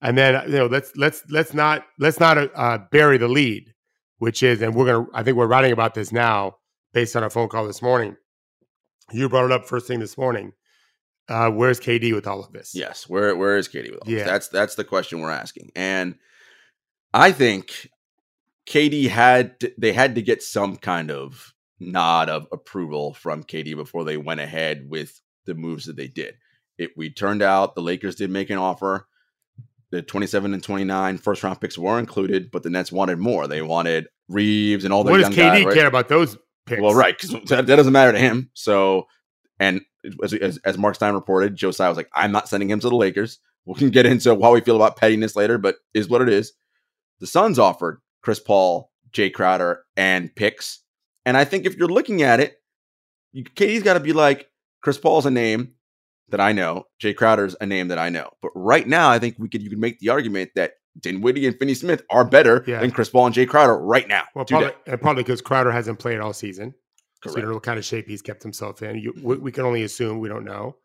and 0.04 0.18
then 0.18 0.42
you 0.46 0.58
know 0.58 0.66
let's 0.66 0.94
let's 0.96 1.24
let's 1.30 1.54
not 1.54 1.86
let's 1.98 2.20
not 2.20 2.38
uh, 2.38 2.78
bury 2.92 3.18
the 3.18 3.26
lead, 3.26 3.74
which 4.18 4.42
is 4.42 4.60
and 4.60 4.74
we're 4.74 4.86
gonna 4.86 5.06
I 5.14 5.22
think 5.22 5.36
we're 5.36 5.46
writing 5.46 5.72
about 5.72 5.94
this 5.94 6.12
now 6.12 6.56
based 6.92 7.16
on 7.16 7.22
our 7.22 7.30
phone 7.30 7.48
call 7.48 7.66
this 7.66 7.82
morning. 7.82 8.16
You 9.12 9.28
brought 9.28 9.46
it 9.46 9.52
up 9.52 9.66
first 9.66 9.86
thing 9.86 10.00
this 10.00 10.16
morning. 10.16 10.52
Uh, 11.26 11.50
where's 11.50 11.80
KD 11.80 12.14
with 12.14 12.26
all 12.26 12.40
of 12.40 12.52
this? 12.52 12.72
Yes, 12.74 13.08
where 13.08 13.34
where 13.34 13.56
is 13.56 13.66
KD 13.66 13.90
with 13.92 14.00
all 14.02 14.12
yeah. 14.12 14.18
this? 14.18 14.26
That's 14.26 14.48
that's 14.48 14.74
the 14.74 14.84
question 14.84 15.20
we're 15.20 15.30
asking, 15.30 15.70
and 15.74 16.16
I 17.14 17.32
think 17.32 17.88
KD 18.68 19.08
had 19.08 19.58
to, 19.60 19.72
they 19.78 19.94
had 19.94 20.14
to 20.16 20.22
get 20.22 20.42
some 20.42 20.76
kind 20.76 21.10
of 21.10 21.53
nod 21.84 22.28
of 22.28 22.46
approval 22.52 23.14
from 23.14 23.44
KD 23.44 23.76
before 23.76 24.04
they 24.04 24.16
went 24.16 24.40
ahead 24.40 24.88
with 24.88 25.20
the 25.46 25.54
moves 25.54 25.86
that 25.86 25.96
they 25.96 26.08
did. 26.08 26.36
It 26.78 26.90
we 26.96 27.10
turned 27.10 27.42
out 27.42 27.74
the 27.74 27.82
Lakers 27.82 28.16
did 28.16 28.30
make 28.30 28.50
an 28.50 28.58
offer. 28.58 29.06
The 29.90 30.02
27 30.02 30.54
and 30.54 30.62
29 30.62 31.18
first 31.18 31.42
round 31.42 31.60
picks 31.60 31.78
were 31.78 31.98
included, 31.98 32.50
but 32.50 32.62
the 32.64 32.70
Nets 32.70 32.90
wanted 32.90 33.18
more. 33.18 33.46
They 33.46 33.62
wanted 33.62 34.08
Reaves 34.28 34.84
and 34.84 34.92
all 34.92 35.04
the 35.04 35.10
what 35.10 35.18
does 35.18 35.28
KD 35.28 35.66
right? 35.66 35.74
care 35.74 35.86
about 35.86 36.08
those 36.08 36.36
picks? 36.66 36.80
Well, 36.80 36.94
right, 36.94 37.16
because 37.16 37.30
that, 37.48 37.66
that, 37.66 37.76
doesn't 37.76 37.92
matter 37.92 38.12
to 38.12 38.18
him. 38.18 38.50
So, 38.54 39.06
and 39.60 39.82
as, 40.22 40.32
as, 40.32 40.58
as 40.64 40.78
Mark 40.78 40.94
Stein 40.94 41.14
reported, 41.14 41.54
Joe 41.54 41.70
Tsai 41.70 41.88
was 41.88 41.98
like, 41.98 42.08
"I'm 42.14 42.32
not 42.32 42.48
sending 42.48 42.70
him 42.70 42.80
to 42.80 42.88
the 42.88 42.96
Lakers." 42.96 43.38
We 43.66 43.74
can 43.74 43.90
get 43.90 44.06
into 44.06 44.40
how 44.40 44.52
we 44.52 44.60
feel 44.60 44.76
about 44.76 44.96
pettiness 44.96 45.36
later, 45.36 45.58
but 45.58 45.76
is 45.92 46.08
what 46.08 46.22
it 46.22 46.28
is. 46.28 46.52
The 47.20 47.26
Suns 47.26 47.58
offered 47.58 48.00
Chris 48.22 48.40
Paul, 48.40 48.90
Jae 49.12 49.32
Crowder, 49.32 49.84
and 49.96 50.34
picks 50.34 50.80
and 51.24 51.36
I 51.36 51.44
think 51.44 51.66
if 51.66 51.76
you're 51.76 51.88
looking 51.88 52.22
at 52.22 52.40
it, 52.40 52.56
you, 53.32 53.44
KD's 53.44 53.82
got 53.82 53.94
to 53.94 54.00
be 54.00 54.12
like, 54.12 54.48
Chris 54.82 54.98
Paul's 54.98 55.26
a 55.26 55.30
name 55.30 55.74
that 56.28 56.40
I 56.40 56.52
know. 56.52 56.84
Jae 57.02 57.16
Crowder's 57.16 57.56
a 57.60 57.66
name 57.66 57.88
that 57.88 57.98
I 57.98 58.08
know. 58.08 58.30
But 58.42 58.52
right 58.54 58.86
now, 58.86 59.10
I 59.10 59.18
think 59.18 59.36
we 59.38 59.48
could 59.48 59.62
you 59.62 59.70
could 59.70 59.78
make 59.78 59.98
the 59.98 60.10
argument 60.10 60.50
that 60.54 60.74
Dinwiddie 61.00 61.46
and 61.46 61.58
Finney 61.58 61.74
Smith 61.74 62.02
are 62.10 62.24
better 62.24 62.64
yeah. 62.66 62.80
than 62.80 62.90
Chris 62.90 63.08
Paul 63.08 63.26
and 63.26 63.34
Jae 63.34 63.48
Crowder 63.48 63.78
right 63.78 64.06
now. 64.06 64.24
Well, 64.34 64.44
probably, 64.44 64.72
and 64.86 65.00
probably 65.00 65.22
because 65.22 65.40
Crowder 65.40 65.72
hasn't 65.72 65.98
played 65.98 66.20
all 66.20 66.32
season. 66.32 66.74
Correct. 67.22 67.32
So 67.32 67.36
you 67.36 67.42
don't 67.42 67.50
know 67.50 67.56
what 67.56 67.62
kind 67.62 67.78
of 67.78 67.84
shape 67.84 68.06
he's 68.06 68.22
kept 68.22 68.42
himself 68.42 68.82
in. 68.82 68.98
You, 68.98 69.14
we, 69.22 69.36
we, 69.36 69.52
can 69.52 69.64
only 69.64 69.82
assume. 69.82 70.20
We 70.20 70.28
don't 70.28 70.44
know. 70.44 70.76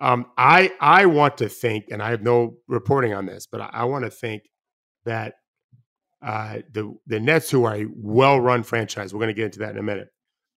Um, 0.00 0.26
I 0.36 0.72
I 0.80 1.06
want 1.06 1.38
to 1.38 1.48
think, 1.48 1.86
and 1.90 2.02
I 2.02 2.10
have 2.10 2.22
no 2.22 2.56
reporting 2.66 3.14
on 3.14 3.26
this, 3.26 3.46
but 3.46 3.60
I, 3.60 3.70
I 3.72 3.84
want 3.84 4.04
to 4.04 4.10
think 4.10 4.42
that 5.04 5.34
uh, 6.24 6.58
the 6.72 6.96
the 7.06 7.20
Nets, 7.20 7.50
who 7.50 7.64
are 7.64 7.76
a 7.76 7.86
well 7.94 8.40
run 8.40 8.62
franchise, 8.62 9.12
we're 9.12 9.20
going 9.20 9.28
to 9.28 9.34
get 9.34 9.46
into 9.46 9.58
that 9.60 9.72
in 9.72 9.78
a 9.78 9.82
minute. 9.82 10.08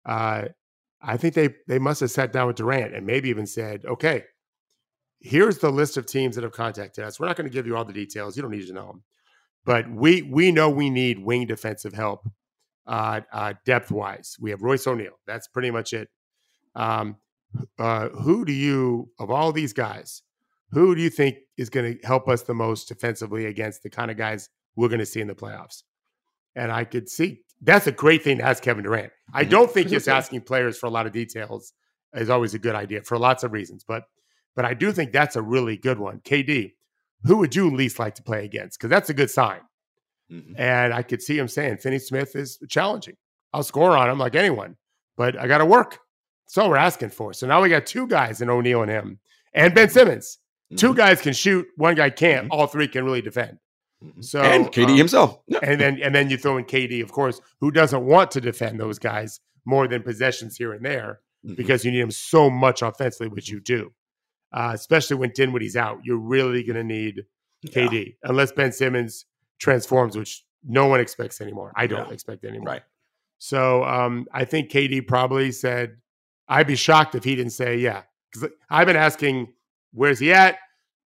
Uh, 0.06 0.46
I 1.02 1.18
think 1.18 1.34
they 1.34 1.50
they 1.68 1.78
must 1.78 2.00
have 2.00 2.12
sat 2.12 2.32
down 2.32 2.48
with 2.48 2.56
Durant 2.56 2.96
and 2.96 3.06
maybe 3.06 3.30
even 3.30 3.46
said, 3.46 3.86
"Okay, 3.86 4.24
here's 5.20 5.58
the 5.58 5.72
list 5.72 5.98
of 5.98 6.06
teams 6.06 6.36
that 6.36 6.44
have 6.44 6.54
contacted 6.54 7.04
us. 7.04 7.20
We're 7.20 7.28
not 7.28 7.36
going 7.36 7.50
to 7.50 7.54
give 7.54 7.68
you 7.68 7.76
all 7.76 7.86
the 7.86 7.94
details. 7.94 8.36
You 8.36 8.44
don't 8.44 8.52
need 8.52 8.68
to 8.68 8.74
know 8.74 8.88
them, 8.88 9.04
but 9.66 9.90
we 9.92 10.22
we 10.22 10.52
know 10.52 10.70
we 10.70 10.90
need 10.90 11.20
wing 11.20 11.46
defensive 11.48 11.94
help, 11.94 12.30
uh, 12.86 13.22
uh, 13.34 13.54
depth 13.66 13.92
wise. 13.92 14.38
We 14.40 14.52
have 14.52 14.62
Royce 14.62 14.88
O'Neale. 14.88 15.20
That's 15.28 15.48
pretty 15.48 15.72
much 15.72 15.92
it. 15.92 16.08
Um, 16.76 17.18
uh, 17.78 18.10
who 18.10 18.46
do 18.46 18.54
you 18.54 19.12
of 19.20 19.30
all 19.30 19.52
these 19.52 19.74
guys? 19.74 20.22
Who 20.72 20.96
do 20.96 21.02
you 21.02 21.10
think 21.10 21.38
is 21.58 21.70
going 21.70 21.98
to 21.98 22.08
help 22.08 22.28
us 22.28 22.44
the 22.44 22.54
most 22.54 22.88
defensively 22.88 23.46
against 23.46 23.84
the 23.84 23.90
kind 23.90 24.12
of 24.12 24.18
guys 24.18 24.50
we're 24.78 24.88
going 24.88 25.00
to 25.00 25.06
see 25.06 25.20
in 25.20 25.28
the 25.28 25.36
playoffs. 25.36 25.84
And 26.56 26.72
I 26.72 26.86
could 26.86 27.10
see 27.10 27.42
that's 27.62 27.88
a 27.88 27.92
great 27.92 28.24
thing 28.24 28.38
to 28.38 28.44
ask 28.44 28.64
Kevin 28.64 28.84
Durant. 28.84 29.12
I 29.34 29.42
mm-hmm. 29.42 29.52
don't 29.52 29.72
think 29.72 29.90
just 29.90 30.08
asking 30.08 30.42
players 30.42 30.78
for 30.78 30.86
a 30.86 30.90
lot 30.90 31.06
of 31.06 31.12
details 31.12 31.74
is 32.14 32.30
always 32.30 32.54
a 32.54 32.60
good 32.60 32.76
idea 32.76 33.02
for 33.02 33.18
lots 33.18 33.44
of 33.44 33.52
reasons, 33.52 33.84
but 33.86 34.04
but 34.56 34.66
I 34.66 34.74
do 34.74 34.92
think 34.92 35.12
that's 35.12 35.36
a 35.36 35.42
really 35.42 35.78
good 35.78 36.00
one. 36.00 36.20
KD, 36.22 36.74
who 37.24 37.38
would 37.38 37.56
you 37.56 37.70
least 37.70 38.00
like 38.00 38.16
to 38.16 38.24
play 38.24 38.44
against? 38.44 38.80
Because 38.80 38.90
that's 38.90 39.10
a 39.10 39.14
good 39.14 39.30
sign. 39.30 39.60
Mm-hmm. 40.32 40.60
And 40.60 40.94
I 40.94 41.04
could 41.04 41.22
see 41.22 41.38
him 41.38 41.48
saying 41.48 41.78
Finney 41.78 42.00
Smith 42.00 42.36
is 42.36 42.58
challenging. 42.68 43.16
I'll 43.54 43.64
score 43.64 43.96
on 43.96 44.10
him 44.10 44.18
like 44.18 44.36
anyone, 44.36 44.76
but 45.16 45.38
I 45.38 45.48
got 45.48 45.60
to 45.60 45.66
work. 45.66 46.00
That's 46.46 46.58
all 46.58 46.70
we're 46.70 46.78
asking 46.78 47.10
for. 47.10 47.34
So 47.34 47.46
now 47.46 47.62
we 47.62 47.70
got 47.70 47.86
two 47.86 48.08
guys 48.08 48.42
in 48.42 48.50
O'Neale 48.50 48.82
and 48.82 48.92
him, 48.92 49.20
and 49.54 49.76
Ben 49.76 49.90
Simmons. 49.90 50.40
Mm-hmm. 50.72 50.78
Two 50.78 50.96
guys 50.96 51.22
can 51.22 51.34
shoot, 51.34 51.68
one 51.76 51.96
guy 51.96 52.10
can't. 52.10 52.46
Mm-hmm. 52.46 52.60
All 52.60 52.68
three 52.68 52.88
can 52.88 53.06
really 53.06 53.22
defend. 53.22 53.60
Mm-hmm. 54.04 54.22
So 54.22 54.42
and 54.42 54.68
KD 54.68 54.90
um, 54.90 54.98
himself, 54.98 55.40
yeah. 55.48 55.60
and 55.64 55.82
then 55.82 56.00
and 56.02 56.14
then 56.14 56.30
you 56.30 56.38
throw 56.38 56.58
in 56.58 56.66
KD, 56.66 57.02
of 57.02 57.12
course, 57.12 57.42
who 57.60 57.72
doesn't 57.72 58.06
want 58.06 58.30
to 58.32 58.42
defend 58.42 58.80
those 58.80 59.00
guys 59.00 59.40
more 59.66 59.88
than 59.88 60.04
possessions 60.04 60.56
here 60.56 60.74
and 60.74 60.86
there 60.86 61.20
mm-hmm. 61.46 61.56
because 61.56 61.84
you 61.84 61.92
need 61.92 62.00
him 62.00 62.12
so 62.12 62.50
much 62.50 62.82
offensively, 62.82 63.28
which 63.28 63.50
you 63.50 63.60
do. 63.60 63.92
Uh, 64.54 64.72
especially 64.74 65.18
when 65.18 65.32
Dinwiddie's 65.36 65.76
out, 65.76 66.00
you're 66.04 66.18
really 66.18 66.64
going 66.64 66.78
to 66.78 66.84
need 66.84 67.26
KD 67.66 68.06
yeah. 68.06 68.12
unless 68.24 68.52
Ben 68.52 68.72
Simmons 68.72 69.26
transforms, 69.60 70.16
which 70.16 70.46
no 70.64 70.86
one 70.86 71.00
expects 71.00 71.42
anymore. 71.42 71.74
I 71.76 71.88
don't 71.88 72.08
yeah. 72.08 72.14
expect 72.14 72.46
anymore. 72.46 72.74
Right. 72.74 72.84
So 73.40 73.84
um, 73.84 74.28
I 74.32 74.46
think 74.46 74.72
KD 74.72 75.08
probably 75.08 75.52
said, 75.52 75.98
"I'd 76.48 76.68
be 76.68 76.76
shocked 76.76 77.16
if 77.16 77.24
he 77.24 77.36
didn't 77.36 77.54
say 77.54 77.78
yeah." 77.78 78.04
Because 78.32 78.52
I've 78.70 78.88
been 78.88 78.96
asking, 78.96 79.54
"Where's 79.92 80.20
he 80.20 80.32
at?" 80.34 80.58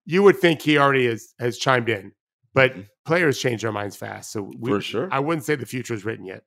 You 0.06 0.22
would 0.22 0.38
think 0.38 0.62
he 0.62 0.78
already 0.78 1.08
has 1.08 1.34
has 1.40 1.58
chimed 1.58 1.90
in 1.90 2.14
but 2.56 2.74
players 3.06 3.38
change 3.38 3.62
their 3.62 3.72
minds 3.72 3.96
fast. 3.96 4.32
So 4.32 4.50
we, 4.58 4.72
for 4.72 4.82
sure, 4.82 5.10
I 5.12 5.20
wouldn't 5.20 5.46
say 5.46 5.56
the 5.56 5.66
future 5.68 5.94
is 5.94 6.06
written 6.06 6.26
yet. 6.26 6.44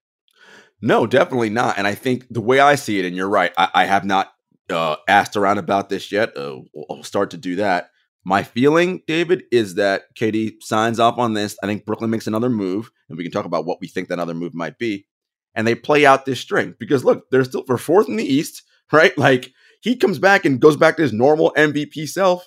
No, 0.80 1.06
definitely 1.06 1.50
not. 1.50 1.78
And 1.78 1.86
I 1.86 1.94
think 1.94 2.26
the 2.30 2.40
way 2.40 2.58
I 2.58 2.74
see 2.74 2.98
it, 2.98 3.04
and 3.04 3.14
you're 3.14 3.28
right, 3.28 3.52
I, 3.56 3.68
I 3.74 3.84
have 3.84 4.04
not 4.04 4.32
uh, 4.70 4.96
asked 5.06 5.36
around 5.36 5.58
about 5.58 5.88
this 5.88 6.10
yet. 6.10 6.36
Uh, 6.36 6.60
I'll 6.90 7.02
start 7.02 7.30
to 7.30 7.36
do 7.36 7.56
that. 7.56 7.90
My 8.24 8.42
feeling, 8.42 9.02
David, 9.06 9.44
is 9.52 9.74
that 9.74 10.14
KD 10.18 10.60
signs 10.60 10.98
off 10.98 11.18
on 11.18 11.34
this. 11.34 11.56
I 11.62 11.66
think 11.66 11.84
Brooklyn 11.84 12.10
makes 12.10 12.26
another 12.26 12.50
move, 12.50 12.90
and 13.08 13.16
we 13.16 13.24
can 13.24 13.32
talk 13.32 13.44
about 13.44 13.64
what 13.64 13.80
we 13.80 13.88
think 13.88 14.08
that 14.08 14.18
other 14.18 14.34
move 14.34 14.54
might 14.54 14.78
be. 14.78 15.06
And 15.54 15.66
they 15.66 15.74
play 15.74 16.06
out 16.06 16.24
this 16.24 16.40
string 16.40 16.74
because 16.78 17.04
look, 17.04 17.24
they're 17.30 17.44
still 17.44 17.64
for 17.64 17.78
fourth 17.78 18.08
in 18.08 18.16
the 18.16 18.24
East, 18.24 18.62
right? 18.92 19.16
Like 19.18 19.52
he 19.80 19.96
comes 19.96 20.18
back 20.18 20.44
and 20.44 20.60
goes 20.60 20.76
back 20.76 20.96
to 20.96 21.02
his 21.02 21.12
normal 21.12 21.52
MVP 21.56 22.08
self. 22.08 22.46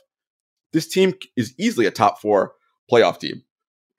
This 0.73 0.87
team 0.87 1.13
is 1.35 1.53
easily 1.57 1.85
a 1.85 1.91
top 1.91 2.21
four 2.21 2.53
playoff 2.91 3.19
team. 3.19 3.43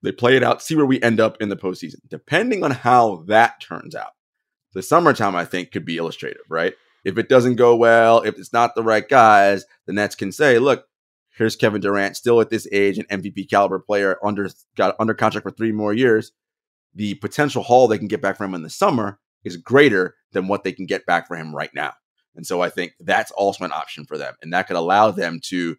They 0.03 0.13
play 0.13 0.37
it 0.37 0.43
out, 0.43 0.63
see 0.63 0.75
where 0.75 0.87
we 0.87 1.01
end 1.01 1.21
up 1.21 1.41
in 1.41 1.49
the 1.49 1.57
postseason. 1.57 1.97
Depending 2.09 2.65
on 2.65 2.73
how 2.73 3.25
that 3.29 3.61
turns 3.61 3.95
out, 3.95 4.13
the 4.75 4.83
summertime, 4.83 5.37
I 5.37 5.45
think, 5.45 5.71
could 5.71 5.85
be 5.85 5.97
illustrative, 5.97 6.43
right? 6.49 6.75
If 7.05 7.19
it 7.19 7.29
doesn't 7.29 7.57
go 7.57 7.77
well, 7.77 8.21
if 8.23 8.39
it's 8.39 8.53
not 8.53 8.75
the 8.75 8.83
right 8.83 9.09
guys, 9.09 9.65
the 9.87 9.93
Nets 9.93 10.15
can 10.15 10.33
say, 10.33 10.59
look, 10.59 10.87
here's 11.37 11.57
Kevin 11.57 11.81
Durant, 11.81 12.17
still 12.17 12.41
at 12.41 12.51
this 12.51 12.67
age, 12.73 12.99
an 12.99 13.07
MVP 13.07 13.49
caliber 13.49 13.79
player, 13.79 14.19
under 14.25 14.49
got 14.77 14.97
under 14.99 15.15
contract 15.15 15.45
for 15.45 15.51
three 15.51 15.73
more 15.73 15.93
years. 15.93 16.33
The 16.95 17.15
potential 17.15 17.63
haul 17.63 17.89
they 17.89 17.99
can 17.99 18.09
get 18.09 18.23
back 18.23 18.37
from 18.37 18.51
him 18.51 18.55
in 18.57 18.63
the 18.63 18.71
summer 18.71 19.19
is 19.45 19.57
greater 19.57 20.17
than 20.33 20.49
what 20.49 20.63
they 20.65 20.73
can 20.73 20.87
get 20.87 21.07
back 21.07 21.27
for 21.27 21.37
him 21.37 21.55
right 21.55 21.71
now. 21.75 21.95
And 22.35 22.47
so 22.47 22.63
I 22.63 22.71
think 22.71 22.93
that's 23.01 23.31
also 23.33 23.65
an 23.65 23.73
option 23.73 24.05
for 24.05 24.17
them. 24.17 24.35
And 24.43 24.53
that 24.53 24.67
could 24.67 24.77
allow 24.77 25.11
them 25.11 25.41
to 25.45 25.77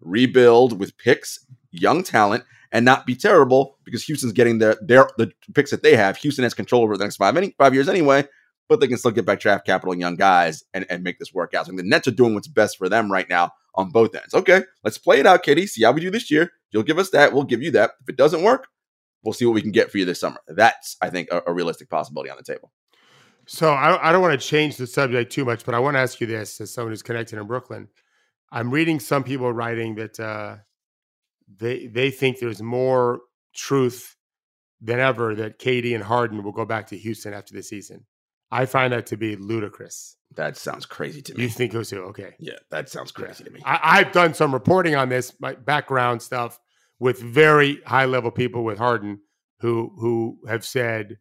rebuild 0.00 0.78
with 0.78 0.98
picks, 0.98 1.44
young 1.70 2.02
talent, 2.02 2.44
and 2.72 2.84
not 2.84 3.06
be 3.06 3.14
terrible 3.14 3.78
because 3.84 4.04
Houston's 4.04 4.32
getting 4.32 4.58
their 4.58 4.76
their 4.80 5.08
the 5.18 5.32
picks 5.54 5.70
that 5.70 5.82
they 5.82 5.96
have. 5.96 6.16
Houston 6.18 6.42
has 6.42 6.54
control 6.54 6.82
over 6.82 6.96
the 6.96 7.04
next 7.04 7.16
five 7.16 7.36
any, 7.36 7.54
five 7.58 7.74
years 7.74 7.88
anyway, 7.88 8.26
but 8.68 8.80
they 8.80 8.88
can 8.88 8.98
still 8.98 9.10
get 9.10 9.24
back 9.24 9.40
draft 9.40 9.66
capital 9.66 9.92
and 9.92 10.00
young 10.00 10.16
guys 10.16 10.64
and, 10.74 10.86
and 10.90 11.02
make 11.02 11.18
this 11.18 11.32
work 11.32 11.54
out. 11.54 11.66
So 11.66 11.72
the 11.72 11.82
Nets 11.82 12.08
are 12.08 12.12
doing 12.12 12.34
what's 12.34 12.48
best 12.48 12.78
for 12.78 12.88
them 12.88 13.10
right 13.10 13.28
now 13.28 13.52
on 13.74 13.90
both 13.90 14.14
ends. 14.14 14.34
Okay, 14.34 14.62
let's 14.84 14.98
play 14.98 15.20
it 15.20 15.26
out, 15.26 15.44
KD. 15.44 15.68
See 15.68 15.84
how 15.84 15.92
we 15.92 16.00
do 16.00 16.10
this 16.10 16.30
year. 16.30 16.52
You'll 16.70 16.82
give 16.82 16.98
us 16.98 17.10
that. 17.10 17.32
We'll 17.32 17.44
give 17.44 17.62
you 17.62 17.70
that. 17.72 17.92
If 18.02 18.08
it 18.08 18.16
doesn't 18.16 18.42
work, 18.42 18.66
we'll 19.22 19.32
see 19.32 19.46
what 19.46 19.54
we 19.54 19.62
can 19.62 19.72
get 19.72 19.90
for 19.90 19.98
you 19.98 20.04
this 20.04 20.20
summer. 20.20 20.40
That's, 20.48 20.96
I 21.00 21.10
think, 21.10 21.28
a, 21.30 21.42
a 21.46 21.52
realistic 21.52 21.88
possibility 21.88 22.30
on 22.30 22.36
the 22.36 22.42
table. 22.42 22.72
So 23.46 23.70
I, 23.70 24.10
I 24.10 24.12
don't 24.12 24.20
want 24.20 24.38
to 24.38 24.46
change 24.46 24.76
the 24.76 24.86
subject 24.86 25.32
too 25.32 25.44
much, 25.44 25.64
but 25.64 25.74
I 25.74 25.78
want 25.78 25.94
to 25.94 26.00
ask 26.00 26.20
you 26.20 26.26
this 26.26 26.60
as 26.60 26.70
someone 26.72 26.92
who's 26.92 27.02
connected 27.02 27.38
in 27.38 27.46
Brooklyn. 27.46 27.88
I'm 28.52 28.70
reading 28.70 29.00
some 29.00 29.24
people 29.24 29.50
writing 29.52 29.94
that 29.94 30.20
uh, 30.20 30.56
they 31.56 31.86
they 31.86 32.10
think 32.10 32.38
there's 32.38 32.62
more 32.62 33.20
truth 33.54 34.16
than 34.80 35.00
ever 35.00 35.34
that 35.34 35.58
KD 35.58 35.94
and 35.94 36.04
Harden 36.04 36.42
will 36.42 36.52
go 36.52 36.64
back 36.64 36.86
to 36.88 36.96
Houston 36.96 37.34
after 37.34 37.54
the 37.54 37.62
season. 37.62 38.04
I 38.50 38.66
find 38.66 38.92
that 38.92 39.06
to 39.06 39.16
be 39.16 39.36
ludicrous. 39.36 40.16
That 40.36 40.56
sounds 40.56 40.86
crazy 40.86 41.20
to 41.22 41.34
me. 41.34 41.42
You 41.42 41.48
think 41.48 41.72
so? 41.84 41.98
Okay. 41.98 42.34
Yeah, 42.38 42.54
that 42.70 42.88
sounds 42.88 43.12
crazy 43.12 43.44
yeah. 43.44 43.48
to 43.48 43.54
me. 43.54 43.60
I, 43.64 43.98
have 43.98 44.12
done 44.12 44.34
some 44.34 44.52
reporting 44.52 44.94
on 44.94 45.08
this, 45.08 45.34
my 45.40 45.54
background 45.54 46.22
stuff 46.22 46.58
with 46.98 47.20
very 47.20 47.80
high 47.86 48.06
level 48.06 48.30
people 48.30 48.64
with 48.64 48.78
Harden 48.78 49.20
who 49.60 49.92
who 49.98 50.38
have 50.48 50.64
said, 50.64 51.18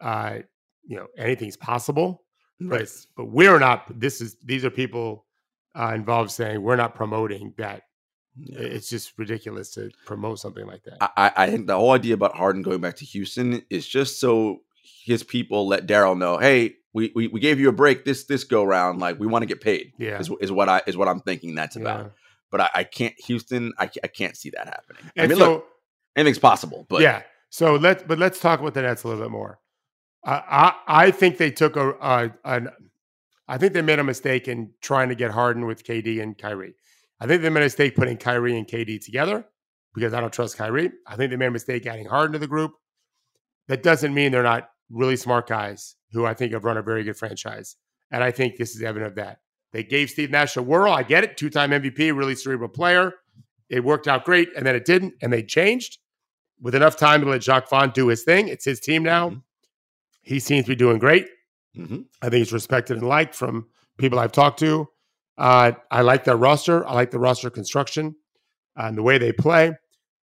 uh, 0.00 0.38
you 0.84 0.96
know, 0.96 1.06
anything's 1.16 1.56
possible. 1.56 2.24
Right. 2.60 2.80
But, 2.80 2.90
but 3.16 3.24
we're 3.26 3.58
not. 3.58 3.98
This 3.98 4.20
is 4.20 4.36
these 4.44 4.64
are 4.64 4.70
people 4.70 5.26
uh, 5.78 5.92
involved 5.94 6.30
saying 6.30 6.62
we're 6.62 6.76
not 6.76 6.94
promoting 6.94 7.54
that. 7.58 7.82
Yeah. 8.44 8.60
It's 8.60 8.88
just 8.88 9.18
ridiculous 9.18 9.70
to 9.72 9.90
promote 10.06 10.38
something 10.38 10.66
like 10.66 10.84
that. 10.84 10.98
I, 11.16 11.32
I 11.36 11.50
think 11.50 11.66
the 11.66 11.76
whole 11.76 11.92
idea 11.92 12.14
about 12.14 12.36
Harden 12.36 12.62
going 12.62 12.80
back 12.80 12.96
to 12.96 13.04
Houston 13.04 13.62
is 13.70 13.86
just 13.86 14.20
so 14.20 14.60
his 15.04 15.22
people 15.22 15.66
let 15.66 15.86
Daryl 15.86 16.16
know, 16.16 16.38
hey, 16.38 16.76
we, 16.92 17.12
we 17.14 17.28
we 17.28 17.40
gave 17.40 17.60
you 17.60 17.68
a 17.68 17.72
break 17.72 18.04
this 18.04 18.24
this 18.24 18.44
go 18.44 18.64
round. 18.64 19.00
Like 19.00 19.18
we 19.20 19.26
want 19.26 19.42
to 19.42 19.46
get 19.46 19.60
paid. 19.60 19.92
Yeah, 19.98 20.18
is, 20.18 20.30
is 20.40 20.50
what 20.50 20.68
I 20.68 20.82
is 20.86 20.96
what 20.96 21.08
I'm 21.08 21.20
thinking 21.20 21.54
that's 21.54 21.76
about. 21.76 22.04
Yeah. 22.06 22.10
But 22.50 22.60
I, 22.62 22.70
I, 22.74 22.84
can't 22.84 23.14
Houston. 23.26 23.72
I, 23.78 23.88
I 24.02 24.08
can't 24.08 24.36
see 24.36 24.50
that 24.50 24.66
happening. 24.66 25.02
And 25.14 25.24
I 25.24 25.28
mean, 25.28 25.38
so, 25.38 25.52
look, 25.52 25.66
anything's 26.16 26.40
possible. 26.40 26.84
But 26.88 27.02
yeah. 27.02 27.22
So 27.50 27.76
let's 27.76 28.02
but 28.02 28.18
let's 28.18 28.40
talk 28.40 28.60
about 28.60 28.74
the 28.74 28.82
Nets 28.82 29.04
a 29.04 29.08
little 29.08 29.22
bit 29.22 29.30
more. 29.30 29.60
I 30.24 30.74
I 30.86 31.10
think 31.12 31.38
they 31.38 31.50
took 31.50 31.76
a, 31.76 31.90
a 32.00 32.30
an 32.44 32.70
I 33.48 33.58
think 33.58 33.72
they 33.72 33.82
made 33.82 33.98
a 33.98 34.04
mistake 34.04 34.48
in 34.48 34.70
trying 34.80 35.08
to 35.08 35.14
get 35.14 35.30
Harden 35.32 35.66
with 35.66 35.84
KD 35.84 36.22
and 36.22 36.36
Kyrie. 36.36 36.74
I 37.20 37.26
think 37.26 37.42
they 37.42 37.50
made 37.50 37.60
a 37.60 37.64
mistake 37.64 37.94
putting 37.94 38.16
Kyrie 38.16 38.56
and 38.56 38.66
KD 38.66 39.04
together 39.04 39.44
because 39.94 40.14
I 40.14 40.20
don't 40.20 40.32
trust 40.32 40.56
Kyrie. 40.56 40.90
I 41.06 41.16
think 41.16 41.30
they 41.30 41.36
made 41.36 41.46
a 41.46 41.52
mistake 41.52 41.86
adding 41.86 42.06
Harden 42.06 42.32
to 42.32 42.38
the 42.38 42.46
group. 42.46 42.72
That 43.68 43.82
doesn't 43.82 44.14
mean 44.14 44.32
they're 44.32 44.42
not 44.42 44.70
really 44.90 45.16
smart 45.16 45.46
guys 45.48 45.96
who 46.12 46.26
I 46.26 46.34
think 46.34 46.52
have 46.52 46.64
run 46.64 46.76
a 46.76 46.82
very 46.82 47.04
good 47.04 47.16
franchise. 47.16 47.76
And 48.10 48.24
I 48.24 48.30
think 48.30 48.56
this 48.56 48.74
is 48.74 48.82
evident 48.82 49.10
of 49.10 49.14
that. 49.16 49.38
They 49.72 49.84
gave 49.84 50.10
Steve 50.10 50.30
Nash 50.30 50.56
a 50.56 50.62
whirl. 50.62 50.92
I 50.92 51.02
get 51.02 51.22
it. 51.22 51.36
Two 51.36 51.50
time 51.50 51.70
MVP, 51.70 52.16
really 52.16 52.34
cerebral 52.34 52.68
player. 52.68 53.14
It 53.68 53.84
worked 53.84 54.08
out 54.08 54.24
great, 54.24 54.48
and 54.56 54.66
then 54.66 54.74
it 54.74 54.84
didn't, 54.84 55.14
and 55.22 55.32
they 55.32 55.44
changed 55.44 55.98
with 56.60 56.74
enough 56.74 56.96
time 56.96 57.20
to 57.20 57.28
let 57.28 57.40
Jacque 57.40 57.70
Vaughn 57.70 57.90
do 57.90 58.08
his 58.08 58.24
thing. 58.24 58.48
It's 58.48 58.64
his 58.64 58.80
team 58.80 59.04
now. 59.04 59.30
Mm-hmm. 59.30 59.38
He 60.22 60.40
seems 60.40 60.64
to 60.64 60.70
be 60.70 60.76
doing 60.76 60.98
great. 60.98 61.28
Mm-hmm. 61.76 62.00
I 62.20 62.28
think 62.28 62.38
he's 62.38 62.52
respected 62.52 62.98
and 62.98 63.06
liked 63.06 63.34
from 63.34 63.68
people 63.96 64.18
I've 64.18 64.32
talked 64.32 64.58
to. 64.60 64.88
Uh, 65.40 65.72
I 65.90 66.02
like 66.02 66.24
their 66.24 66.36
roster. 66.36 66.86
I 66.86 66.92
like 66.92 67.10
the 67.10 67.18
roster 67.18 67.48
construction 67.48 68.14
uh, 68.78 68.84
and 68.84 68.98
the 68.98 69.02
way 69.02 69.16
they 69.16 69.32
play. 69.32 69.72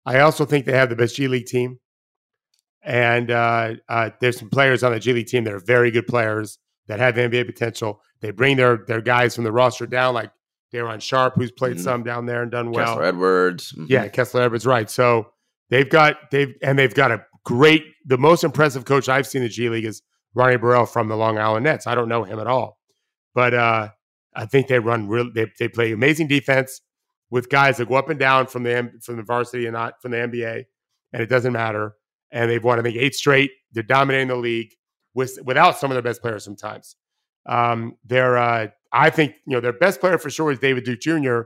I 0.04 0.20
also 0.20 0.44
think 0.44 0.66
they 0.66 0.72
have 0.72 0.90
the 0.90 0.96
best 0.96 1.16
G 1.16 1.26
League 1.26 1.46
team. 1.46 1.80
And 2.82 3.30
uh, 3.30 3.74
uh, 3.88 4.10
there's 4.20 4.38
some 4.38 4.50
players 4.50 4.84
on 4.84 4.92
the 4.92 5.00
G 5.00 5.14
League 5.14 5.26
team 5.26 5.44
that 5.44 5.54
are 5.54 5.58
very 5.58 5.90
good 5.90 6.06
players 6.06 6.58
that 6.86 7.00
have 7.00 7.14
NBA 7.14 7.46
potential. 7.46 8.02
They 8.20 8.30
bring 8.30 8.58
their 8.58 8.84
their 8.86 9.00
guys 9.00 9.34
from 9.34 9.44
the 9.44 9.52
roster 9.52 9.86
down, 9.86 10.12
like 10.12 10.30
Day'Ron 10.70 11.00
Sharpe, 11.00 11.34
who's 11.36 11.50
played 11.50 11.76
mm-hmm. 11.76 11.82
some 11.82 12.02
down 12.02 12.26
there 12.26 12.42
and 12.42 12.50
done 12.50 12.70
well. 12.70 12.86
Kessler 12.86 13.04
Edwards. 13.04 13.72
Mm-hmm. 13.72 13.86
Yeah, 13.88 14.08
Kessler 14.08 14.42
Edwards, 14.42 14.66
right. 14.66 14.88
So 14.90 15.32
they've 15.70 15.88
got 15.88 16.30
they've 16.30 16.54
and 16.62 16.78
they've 16.78 16.94
got 16.94 17.10
a 17.10 17.24
great 17.44 17.84
the 18.04 18.18
most 18.18 18.44
impressive 18.44 18.84
coach 18.84 19.08
I've 19.08 19.26
seen 19.26 19.40
in 19.40 19.48
the 19.48 19.52
G 19.52 19.70
League 19.70 19.86
is 19.86 20.02
Ronnie 20.34 20.58
Burrell 20.58 20.84
from 20.84 21.08
the 21.08 21.16
Long 21.16 21.38
Island 21.38 21.64
Nets. 21.64 21.86
I 21.86 21.94
don't 21.94 22.10
know 22.10 22.22
him 22.24 22.38
at 22.38 22.46
all. 22.46 22.78
But 23.34 23.54
uh, 23.54 23.88
I 24.36 24.46
think 24.46 24.68
they 24.68 24.78
run 24.78 25.08
real 25.08 25.32
they, 25.32 25.50
they 25.58 25.68
play 25.68 25.92
amazing 25.92 26.28
defense 26.28 26.82
with 27.30 27.48
guys 27.48 27.78
that 27.78 27.88
go 27.88 27.94
up 27.96 28.10
and 28.10 28.20
down 28.20 28.46
from 28.46 28.62
the 28.62 28.92
from 29.02 29.16
the 29.16 29.22
varsity 29.22 29.66
and 29.66 29.74
not 29.74 30.00
from 30.00 30.12
the 30.12 30.18
NBA, 30.18 30.64
and 31.12 31.22
it 31.22 31.28
doesn't 31.28 31.52
matter 31.52 31.96
and 32.30 32.50
they've 32.50 32.62
won 32.62 32.78
I 32.78 32.82
think 32.82 32.96
eight 32.96 33.14
straight. 33.14 33.50
They're 33.72 33.82
dominating 33.82 34.28
the 34.28 34.36
league 34.36 34.74
with 35.14 35.38
without 35.44 35.78
some 35.78 35.90
of 35.90 35.94
their 35.94 36.02
best 36.02 36.22
players 36.22 36.44
sometimes. 36.44 36.96
Um, 37.46 37.96
they're 38.04 38.36
uh, 38.36 38.68
I 38.92 39.10
think 39.10 39.34
you 39.46 39.54
know 39.54 39.60
their 39.60 39.72
best 39.72 40.00
player 40.00 40.18
for 40.18 40.30
sure 40.30 40.50
is 40.50 40.58
David 40.58 40.84
Duke 40.84 41.00
Jr., 41.00 41.42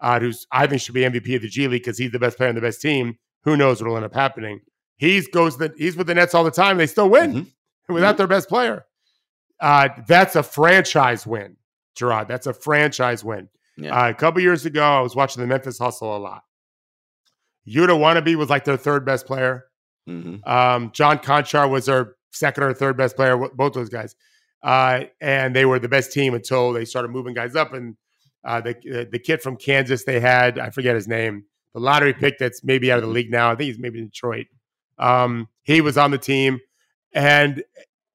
uh, 0.00 0.20
who's 0.20 0.46
I 0.50 0.66
think 0.66 0.80
should 0.80 0.94
be 0.94 1.02
MVP 1.02 1.36
of 1.36 1.42
the 1.42 1.48
G 1.48 1.68
League 1.68 1.82
because 1.82 1.98
he's 1.98 2.12
the 2.12 2.18
best 2.18 2.36
player 2.36 2.48
on 2.48 2.54
the 2.54 2.60
best 2.60 2.80
team. 2.80 3.18
Who 3.44 3.56
knows 3.56 3.80
what'll 3.80 3.96
end 3.96 4.04
up 4.04 4.14
happening? 4.14 4.60
He's 4.96 5.26
goes 5.28 5.58
the, 5.58 5.72
he's 5.76 5.96
with 5.96 6.06
the 6.06 6.14
Nets 6.14 6.34
all 6.34 6.44
the 6.44 6.50
time. 6.50 6.78
They 6.78 6.86
still 6.86 7.10
win 7.10 7.32
mm-hmm. 7.32 7.92
without 7.92 8.10
mm-hmm. 8.10 8.18
their 8.18 8.26
best 8.28 8.48
player. 8.48 8.84
Uh, 9.60 9.88
that's 10.06 10.36
a 10.36 10.42
franchise 10.42 11.26
win, 11.26 11.56
Gerard. 11.94 12.28
That's 12.28 12.46
a 12.46 12.52
franchise 12.52 13.24
win. 13.24 13.48
Yeah. 13.76 13.96
Uh, 13.96 14.10
a 14.10 14.14
couple 14.14 14.40
years 14.40 14.66
ago, 14.66 14.82
I 14.82 15.00
was 15.00 15.16
watching 15.16 15.40
the 15.40 15.46
Memphis 15.46 15.78
Hustle 15.78 16.16
a 16.16 16.18
lot. 16.18 16.42
Yuta 17.66 17.98
Watanabe 17.98 18.34
was 18.34 18.50
like 18.50 18.64
their 18.64 18.76
third 18.76 19.06
best 19.06 19.26
player. 19.26 19.64
Mm-hmm. 20.08 20.48
Um, 20.48 20.90
John 20.92 21.18
Konchar 21.18 21.70
was 21.70 21.86
their 21.86 22.16
second 22.32 22.64
or 22.64 22.74
third 22.74 22.96
best 22.96 23.16
player, 23.16 23.36
both 23.36 23.72
those 23.72 23.88
guys. 23.88 24.16
Uh, 24.62 25.04
and 25.20 25.54
they 25.54 25.64
were 25.64 25.78
the 25.78 25.88
best 25.88 26.12
team 26.12 26.34
until 26.34 26.72
they 26.72 26.84
started 26.84 27.10
moving 27.10 27.34
guys 27.34 27.56
up. 27.56 27.72
And 27.72 27.96
uh, 28.44 28.60
the 28.60 29.08
the 29.10 29.18
kid 29.18 29.42
from 29.42 29.56
Kansas 29.56 30.04
they 30.04 30.20
had, 30.20 30.58
I 30.58 30.70
forget 30.70 30.94
his 30.94 31.08
name, 31.08 31.44
the 31.74 31.80
lottery 31.80 32.12
pick 32.12 32.38
that's 32.38 32.64
maybe 32.64 32.90
out 32.90 32.98
of 32.98 33.02
the 33.02 33.06
mm-hmm. 33.08 33.14
league 33.14 33.30
now. 33.30 33.50
I 33.50 33.54
think 33.54 33.68
he's 33.68 33.78
maybe 33.78 33.98
in 33.98 34.06
Detroit. 34.06 34.46
Um, 34.98 35.48
he 35.62 35.80
was 35.80 35.96
on 35.96 36.10
the 36.10 36.18
team, 36.18 36.60
and 37.12 37.62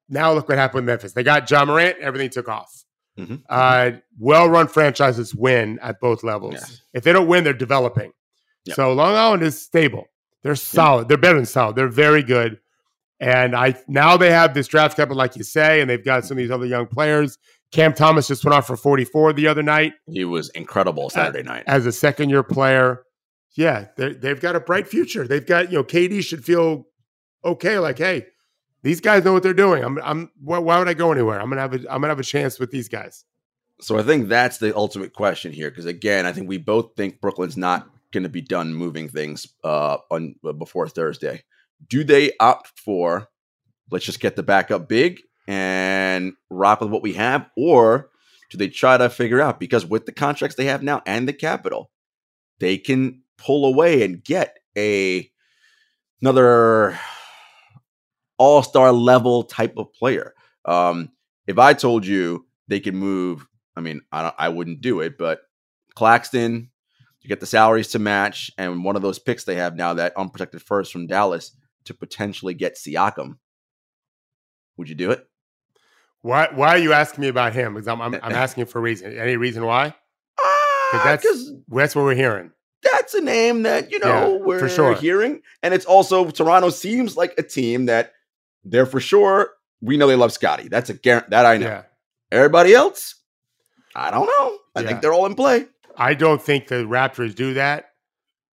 now 0.08 0.32
look 0.32 0.48
what 0.48 0.58
happened 0.58 0.86
with 0.86 0.86
Memphis. 0.86 1.12
They 1.12 1.22
got 1.22 1.50
Ja 1.50 1.64
Morant, 1.64 1.98
everything 1.98 2.30
took 2.30 2.48
off. 2.48 2.77
Mm-hmm. 3.18 3.36
Uh, 3.48 3.90
well-run 4.18 4.68
franchises 4.68 5.34
win 5.34 5.78
at 5.80 6.00
both 6.00 6.22
levels. 6.22 6.54
Yes. 6.54 6.82
If 6.92 7.04
they 7.04 7.12
don't 7.12 7.26
win, 7.26 7.44
they're 7.44 7.52
developing. 7.52 8.12
Yep. 8.66 8.76
So 8.76 8.92
Long 8.92 9.14
Island 9.14 9.42
is 9.42 9.60
stable. 9.60 10.04
They're 10.42 10.54
solid. 10.54 11.02
Yeah. 11.02 11.08
They're 11.08 11.18
better 11.18 11.36
than 11.36 11.46
solid. 11.46 11.76
They're 11.76 11.88
very 11.88 12.22
good. 12.22 12.58
And 13.20 13.56
I 13.56 13.74
now 13.88 14.16
they 14.16 14.30
have 14.30 14.54
this 14.54 14.68
draft 14.68 14.96
capital, 14.96 15.16
like 15.16 15.34
you 15.34 15.42
say, 15.42 15.80
and 15.80 15.90
they've 15.90 16.04
got 16.04 16.24
some 16.24 16.36
of 16.36 16.38
these 16.38 16.52
other 16.52 16.66
young 16.66 16.86
players. 16.86 17.36
Cam 17.72 17.92
Thomas 17.92 18.28
just 18.28 18.44
went 18.44 18.54
off 18.54 18.66
for 18.66 18.76
44 18.76 19.32
the 19.32 19.48
other 19.48 19.62
night. 19.62 19.94
He 20.06 20.24
was 20.24 20.48
incredible 20.50 21.10
Saturday 21.10 21.42
night 21.42 21.64
as 21.66 21.84
a 21.84 21.92
second 21.92 22.30
year 22.30 22.42
player. 22.42 23.02
Yeah, 23.56 23.86
they've 23.96 24.40
got 24.40 24.54
a 24.54 24.60
bright 24.60 24.86
future. 24.86 25.26
They've 25.26 25.44
got 25.44 25.72
you 25.72 25.78
know 25.78 25.84
KD 25.84 26.22
should 26.22 26.44
feel 26.44 26.84
okay. 27.44 27.78
Like, 27.78 27.98
hey, 27.98 28.26
these 28.82 29.00
guys 29.00 29.24
know 29.24 29.32
what 29.32 29.42
they're 29.42 29.54
doing. 29.54 29.84
I'm, 29.84 29.98
I'm. 30.02 30.30
Why 30.40 30.78
would 30.78 30.88
I 30.88 30.94
go 30.94 31.12
anywhere? 31.12 31.40
I'm 31.40 31.48
gonna 31.48 31.60
have 31.60 31.74
a, 31.74 31.78
I'm 31.92 32.00
gonna 32.00 32.08
have 32.08 32.20
a 32.20 32.24
chance 32.24 32.58
with 32.58 32.70
these 32.70 32.88
guys. 32.88 33.24
So 33.80 33.98
I 33.98 34.02
think 34.02 34.28
that's 34.28 34.58
the 34.58 34.74
ultimate 34.76 35.12
question 35.12 35.52
here, 35.52 35.70
because 35.70 35.86
again, 35.86 36.26
I 36.26 36.32
think 36.32 36.48
we 36.48 36.58
both 36.58 36.96
think 36.96 37.20
Brooklyn's 37.20 37.56
not 37.56 37.88
going 38.12 38.24
to 38.24 38.28
be 38.28 38.40
done 38.40 38.74
moving 38.74 39.08
things 39.08 39.46
uh, 39.62 39.98
on 40.10 40.34
uh, 40.44 40.52
before 40.52 40.88
Thursday. 40.88 41.44
Do 41.88 42.02
they 42.02 42.32
opt 42.40 42.78
for 42.80 43.28
let's 43.90 44.04
just 44.04 44.20
get 44.20 44.36
the 44.36 44.42
backup 44.42 44.88
big 44.88 45.20
and 45.46 46.32
rock 46.50 46.80
with 46.80 46.90
what 46.90 47.02
we 47.02 47.14
have, 47.14 47.48
or 47.56 48.10
do 48.50 48.58
they 48.58 48.68
try 48.68 48.96
to 48.96 49.08
figure 49.08 49.40
out 49.40 49.60
because 49.60 49.86
with 49.86 50.06
the 50.06 50.12
contracts 50.12 50.56
they 50.56 50.64
have 50.66 50.82
now 50.82 51.02
and 51.06 51.28
the 51.28 51.32
capital, 51.32 51.90
they 52.58 52.78
can 52.78 53.22
pull 53.36 53.64
away 53.64 54.02
and 54.02 54.24
get 54.24 54.58
a 54.76 55.30
another 56.20 56.98
all 58.38 58.62
star 58.62 58.92
level 58.92 59.42
type 59.42 59.74
of 59.76 59.92
player. 59.92 60.34
Um, 60.64 61.10
if 61.46 61.58
I 61.58 61.74
told 61.74 62.06
you 62.06 62.46
they 62.68 62.80
could 62.80 62.94
move, 62.94 63.46
I 63.76 63.80
mean, 63.80 64.02
I, 64.12 64.32
I 64.38 64.48
wouldn't 64.48 64.80
do 64.80 65.00
it, 65.00 65.18
but 65.18 65.40
Claxton, 65.94 66.70
you 67.20 67.28
get 67.28 67.40
the 67.40 67.46
salaries 67.46 67.88
to 67.88 67.98
match, 67.98 68.50
and 68.56 68.84
one 68.84 68.96
of 68.96 69.02
those 69.02 69.18
picks 69.18 69.44
they 69.44 69.56
have 69.56 69.76
now, 69.76 69.94
that 69.94 70.16
unprotected 70.16 70.62
first 70.62 70.92
from 70.92 71.06
Dallas, 71.06 71.56
to 71.84 71.94
potentially 71.94 72.54
get 72.54 72.76
Siakam. 72.76 73.38
Would 74.76 74.88
you 74.88 74.94
do 74.94 75.10
it? 75.10 75.26
Why? 76.20 76.48
Why 76.54 76.68
are 76.68 76.78
you 76.78 76.92
asking 76.92 77.22
me 77.22 77.28
about 77.28 77.52
him? 77.52 77.74
Because 77.74 77.88
I'm, 77.88 78.00
I'm, 78.00 78.14
I'm 78.14 78.32
asking 78.32 78.66
for 78.66 78.78
a 78.78 78.82
reason. 78.82 79.18
Any 79.18 79.36
reason 79.36 79.64
why? 79.64 79.94
Because 80.36 81.00
uh, 81.00 81.04
that's 81.04 81.52
that's 81.68 81.96
what 81.96 82.02
we're 82.02 82.14
hearing. 82.14 82.52
That's 82.82 83.14
a 83.14 83.20
name 83.20 83.62
that 83.64 83.90
you 83.90 83.98
know 83.98 84.38
yeah, 84.38 84.44
we're 84.44 84.60
for 84.60 84.68
sure. 84.68 84.94
hearing, 84.94 85.42
and 85.62 85.74
it's 85.74 85.84
also 85.84 86.30
Toronto 86.30 86.70
seems 86.70 87.16
like 87.16 87.34
a 87.38 87.42
team 87.42 87.86
that 87.86 88.12
they're 88.64 88.86
for 88.86 89.00
sure. 89.00 89.50
We 89.80 89.96
know 89.96 90.06
they 90.06 90.16
love 90.16 90.32
Scotty. 90.32 90.68
That's 90.68 90.90
a 90.90 90.94
guarantee. 90.94 91.30
That 91.30 91.46
I 91.46 91.56
know. 91.56 91.66
Yeah. 91.66 91.82
Everybody 92.30 92.74
else, 92.74 93.14
I 93.94 94.10
don't 94.10 94.26
know. 94.26 94.58
I 94.74 94.80
yeah. 94.80 94.88
think 94.88 95.00
they're 95.00 95.12
all 95.12 95.26
in 95.26 95.34
play. 95.34 95.66
I 95.96 96.14
don't 96.14 96.40
think 96.40 96.68
the 96.68 96.84
Raptors 96.84 97.34
do 97.34 97.54
that, 97.54 97.86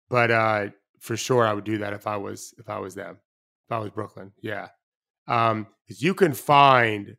but 0.08 0.30
uh, 0.30 0.66
for 1.00 1.16
sure 1.16 1.46
I 1.46 1.52
would 1.52 1.64
do 1.64 1.78
that 1.78 1.92
if 1.92 2.06
I 2.06 2.16
was 2.16 2.54
if 2.58 2.68
I 2.68 2.78
was 2.78 2.94
them, 2.94 3.18
if 3.66 3.72
I 3.72 3.78
was 3.78 3.90
Brooklyn. 3.90 4.32
Yeah, 4.40 4.68
um, 5.28 5.66
because 5.86 6.02
you 6.02 6.14
can 6.14 6.32
find 6.32 7.16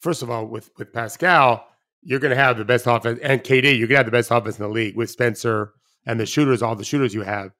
first 0.00 0.22
of 0.22 0.30
all 0.30 0.46
with 0.46 0.70
with 0.78 0.92
Pascal, 0.92 1.66
you're 2.02 2.18
going 2.18 2.30
to 2.30 2.36
have 2.36 2.58
the 2.58 2.64
best 2.64 2.86
offense, 2.86 3.20
and 3.22 3.42
KD, 3.42 3.78
you're 3.78 3.88
going 3.88 3.90
to 3.90 3.96
have 3.96 4.06
the 4.06 4.12
best 4.12 4.30
offense 4.30 4.58
in 4.58 4.64
the 4.64 4.70
league 4.70 4.96
with 4.96 5.10
Spencer 5.10 5.72
and 6.06 6.18
the 6.18 6.26
shooters, 6.26 6.62
all 6.62 6.76
the 6.76 6.84
shooters 6.84 7.14
you 7.14 7.22
have. 7.22 7.50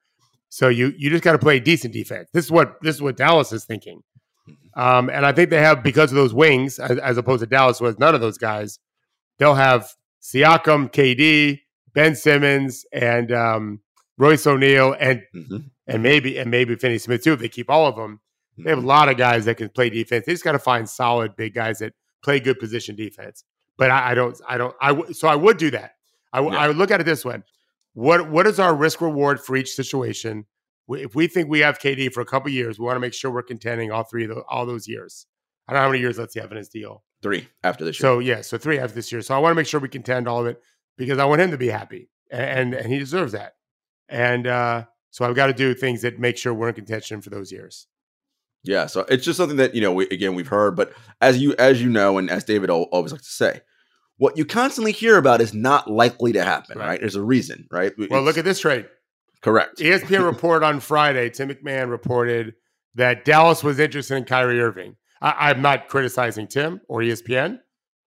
So 0.49 0.67
you 0.67 0.93
you 0.97 1.09
just 1.09 1.23
got 1.23 1.33
to 1.33 1.39
play 1.39 1.59
decent 1.59 1.93
defense. 1.93 2.29
This 2.33 2.45
is 2.45 2.51
what 2.51 2.75
this 2.81 2.95
is 2.95 3.01
what 3.01 3.17
Dallas 3.17 3.51
is 3.51 3.65
thinking. 3.65 4.01
Um, 4.75 5.09
and 5.09 5.25
I 5.25 5.31
think 5.31 5.49
they 5.49 5.61
have 5.61 5.83
because 5.83 6.11
of 6.11 6.15
those 6.15 6.33
wings, 6.33 6.79
as, 6.79 6.97
as 6.99 7.17
opposed 7.17 7.41
to 7.41 7.47
Dallas 7.47 7.81
was 7.81 7.97
none 7.99 8.15
of 8.15 8.21
those 8.21 8.37
guys. 8.37 8.79
They'll 9.37 9.55
have 9.55 9.93
Siakam, 10.21 10.91
KD, 10.91 11.61
Ben 11.93 12.15
Simmons 12.15 12.85
and 12.91 13.31
um, 13.31 13.79
Royce 14.17 14.45
O'Neale 14.45 14.95
and 14.99 15.21
mm-hmm. 15.35 15.57
and 15.87 16.03
maybe 16.03 16.37
and 16.37 16.51
maybe 16.51 16.75
Finney 16.75 16.97
Smith 16.97 17.23
too. 17.23 17.33
If 17.33 17.39
they 17.39 17.49
keep 17.49 17.69
all 17.69 17.87
of 17.87 17.95
them, 17.95 18.19
they 18.57 18.69
have 18.69 18.77
a 18.77 18.81
mm-hmm. 18.81 18.87
lot 18.87 19.09
of 19.09 19.17
guys 19.17 19.45
that 19.45 19.55
can 19.55 19.69
play 19.69 19.89
defense. 19.89 20.25
They 20.25 20.33
just 20.33 20.43
got 20.43 20.53
to 20.53 20.59
find 20.59 20.87
solid 20.87 21.35
big 21.35 21.53
guys 21.53 21.79
that 21.79 21.93
play 22.23 22.39
good 22.39 22.59
position 22.59 22.95
defense. 22.95 23.43
But 23.77 23.91
I, 23.91 24.11
I 24.11 24.15
don't, 24.15 24.39
I 24.47 24.57
don't, 24.57 24.75
I 24.81 24.89
w- 24.89 25.13
so 25.13 25.27
I 25.27 25.35
would 25.35 25.57
do 25.57 25.71
that. 25.71 25.91
I, 26.31 26.37
w- 26.37 26.53
yeah. 26.53 26.61
I 26.61 26.67
would 26.67 26.77
look 26.77 26.91
at 26.91 27.01
it 27.01 27.05
this 27.05 27.25
way: 27.25 27.41
what 27.93 28.29
what 28.29 28.47
is 28.47 28.59
our 28.59 28.75
risk 28.75 29.01
reward 29.01 29.41
for 29.41 29.55
each 29.55 29.73
situation? 29.73 30.45
If 30.89 31.15
we 31.15 31.27
think 31.27 31.49
we 31.49 31.59
have 31.59 31.79
KD 31.79 32.13
for 32.13 32.21
a 32.21 32.25
couple 32.25 32.51
years, 32.51 32.77
we 32.77 32.85
want 32.85 32.95
to 32.95 32.99
make 32.99 33.13
sure 33.13 33.31
we're 33.31 33.43
contending 33.43 33.91
all 33.91 34.03
three 34.03 34.25
of 34.25 34.29
the, 34.29 34.43
all 34.47 34.65
those 34.65 34.87
years. 34.87 35.25
I 35.67 35.73
don't 35.73 35.79
know 35.79 35.85
how 35.85 35.91
many 35.91 36.01
years 36.01 36.17
let's 36.17 36.35
have 36.35 36.51
in 36.51 36.57
his 36.57 36.69
deal. 36.69 37.03
Three 37.23 37.47
after 37.63 37.83
this 37.83 37.99
year. 37.99 38.01
So 38.01 38.19
yeah, 38.19 38.41
so 38.41 38.57
three 38.57 38.77
after 38.77 38.93
this 38.93 39.11
year. 39.11 39.21
So 39.21 39.35
I 39.35 39.39
want 39.39 39.51
to 39.51 39.55
make 39.55 39.65
sure 39.65 39.79
we 39.79 39.89
contend 39.89 40.27
all 40.27 40.41
of 40.41 40.47
it 40.47 40.61
because 40.97 41.17
I 41.17 41.25
want 41.25 41.41
him 41.41 41.51
to 41.51 41.57
be 41.57 41.69
happy, 41.69 42.09
and 42.29 42.73
and, 42.75 42.87
he 42.87 42.99
deserves 42.99 43.31
that. 43.31 43.53
And 44.07 44.45
uh, 44.45 44.85
so 45.09 45.25
I've 45.25 45.35
got 45.35 45.47
to 45.47 45.53
do 45.53 45.73
things 45.73 46.03
that 46.03 46.19
make 46.19 46.37
sure 46.37 46.53
we're 46.53 46.69
in 46.69 46.75
contention 46.75 47.21
for 47.21 47.31
those 47.31 47.51
years. 47.51 47.87
Yeah, 48.63 48.85
so 48.85 49.01
it's 49.09 49.23
just 49.23 49.37
something 49.37 49.57
that 49.57 49.73
you 49.73 49.81
know. 49.81 49.91
We, 49.91 50.05
again, 50.09 50.35
we've 50.35 50.47
heard, 50.47 50.75
but 50.75 50.93
as 51.19 51.39
you 51.39 51.55
as 51.57 51.81
you 51.81 51.89
know, 51.89 52.19
and 52.19 52.29
as 52.29 52.43
David 52.43 52.69
always 52.69 53.11
likes 53.11 53.25
to 53.25 53.33
say, 53.33 53.61
what 54.17 54.37
you 54.37 54.45
constantly 54.45 54.91
hear 54.91 55.17
about 55.17 55.41
is 55.41 55.53
not 55.53 55.89
likely 55.89 56.33
to 56.33 56.43
happen. 56.43 56.77
Right? 56.77 56.87
right? 56.87 56.99
There's 56.99 57.15
a 57.15 57.23
reason, 57.23 57.67
right? 57.71 57.91
Well, 57.97 58.07
it's, 58.11 58.25
look 58.25 58.37
at 58.37 58.45
this 58.45 58.59
trade. 58.59 58.87
Correct. 59.45 59.77
ESPN 59.77 60.25
report 60.31 60.63
on 60.63 60.79
Friday. 60.79 61.29
Tim 61.29 61.49
McMahon 61.49 61.91
reported 61.91 62.55
that 62.95 63.25
Dallas 63.25 63.63
was 63.63 63.77
interested 63.77 64.15
in 64.15 64.25
Kyrie 64.25 64.59
Irving. 64.59 64.95
I, 65.21 65.51
am 65.51 65.61
not 65.61 65.87
criticizing 65.87 66.47
Tim 66.47 66.81
or 66.87 67.01
ESPN. 67.01 67.59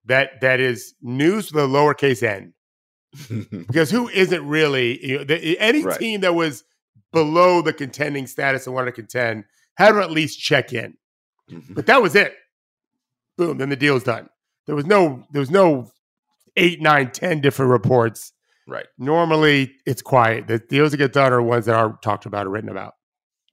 That 0.06 0.40
that 0.40 0.58
is 0.58 0.94
news 1.00 1.52
with 1.52 1.62
a 1.62 1.68
lowercase 1.68 2.24
n, 2.24 2.54
because 3.68 3.88
who 3.90 4.08
isn't 4.08 4.46
really 4.48 5.06
you 5.06 5.18
know, 5.18 5.24
the, 5.24 5.58
any 5.60 5.84
right. 5.84 5.98
team 5.98 6.22
that 6.22 6.34
was 6.34 6.64
below 7.12 7.62
the 7.62 7.72
contending 7.72 8.26
status 8.26 8.66
and 8.66 8.74
wanted 8.74 8.86
to 8.86 8.92
contend 8.92 9.44
had 9.76 9.92
to 9.92 10.00
at 10.00 10.10
least 10.10 10.40
check 10.40 10.72
in. 10.72 10.96
Mm-hmm. 11.50 11.74
But 11.74 11.86
that 11.86 12.02
was 12.02 12.16
it. 12.16 12.34
Boom. 13.36 13.58
Then 13.58 13.68
the 13.68 13.76
deal's 13.76 14.02
done. 14.02 14.28
There 14.66 14.74
was 14.74 14.86
no 14.86 15.24
there 15.30 15.40
was 15.40 15.52
no 15.52 15.90
eight, 16.56 16.80
nine, 16.82 17.12
ten 17.12 17.40
different 17.40 17.70
reports. 17.70 18.32
Right. 18.68 18.86
Normally 18.98 19.72
it's 19.86 20.02
quiet. 20.02 20.46
The 20.46 20.58
deals 20.58 20.90
that 20.90 20.98
get 20.98 21.14
done 21.14 21.32
are 21.32 21.40
ones 21.40 21.64
that 21.66 21.74
are 21.74 21.98
talked 22.02 22.26
about 22.26 22.46
or 22.46 22.50
written 22.50 22.68
about. 22.68 22.94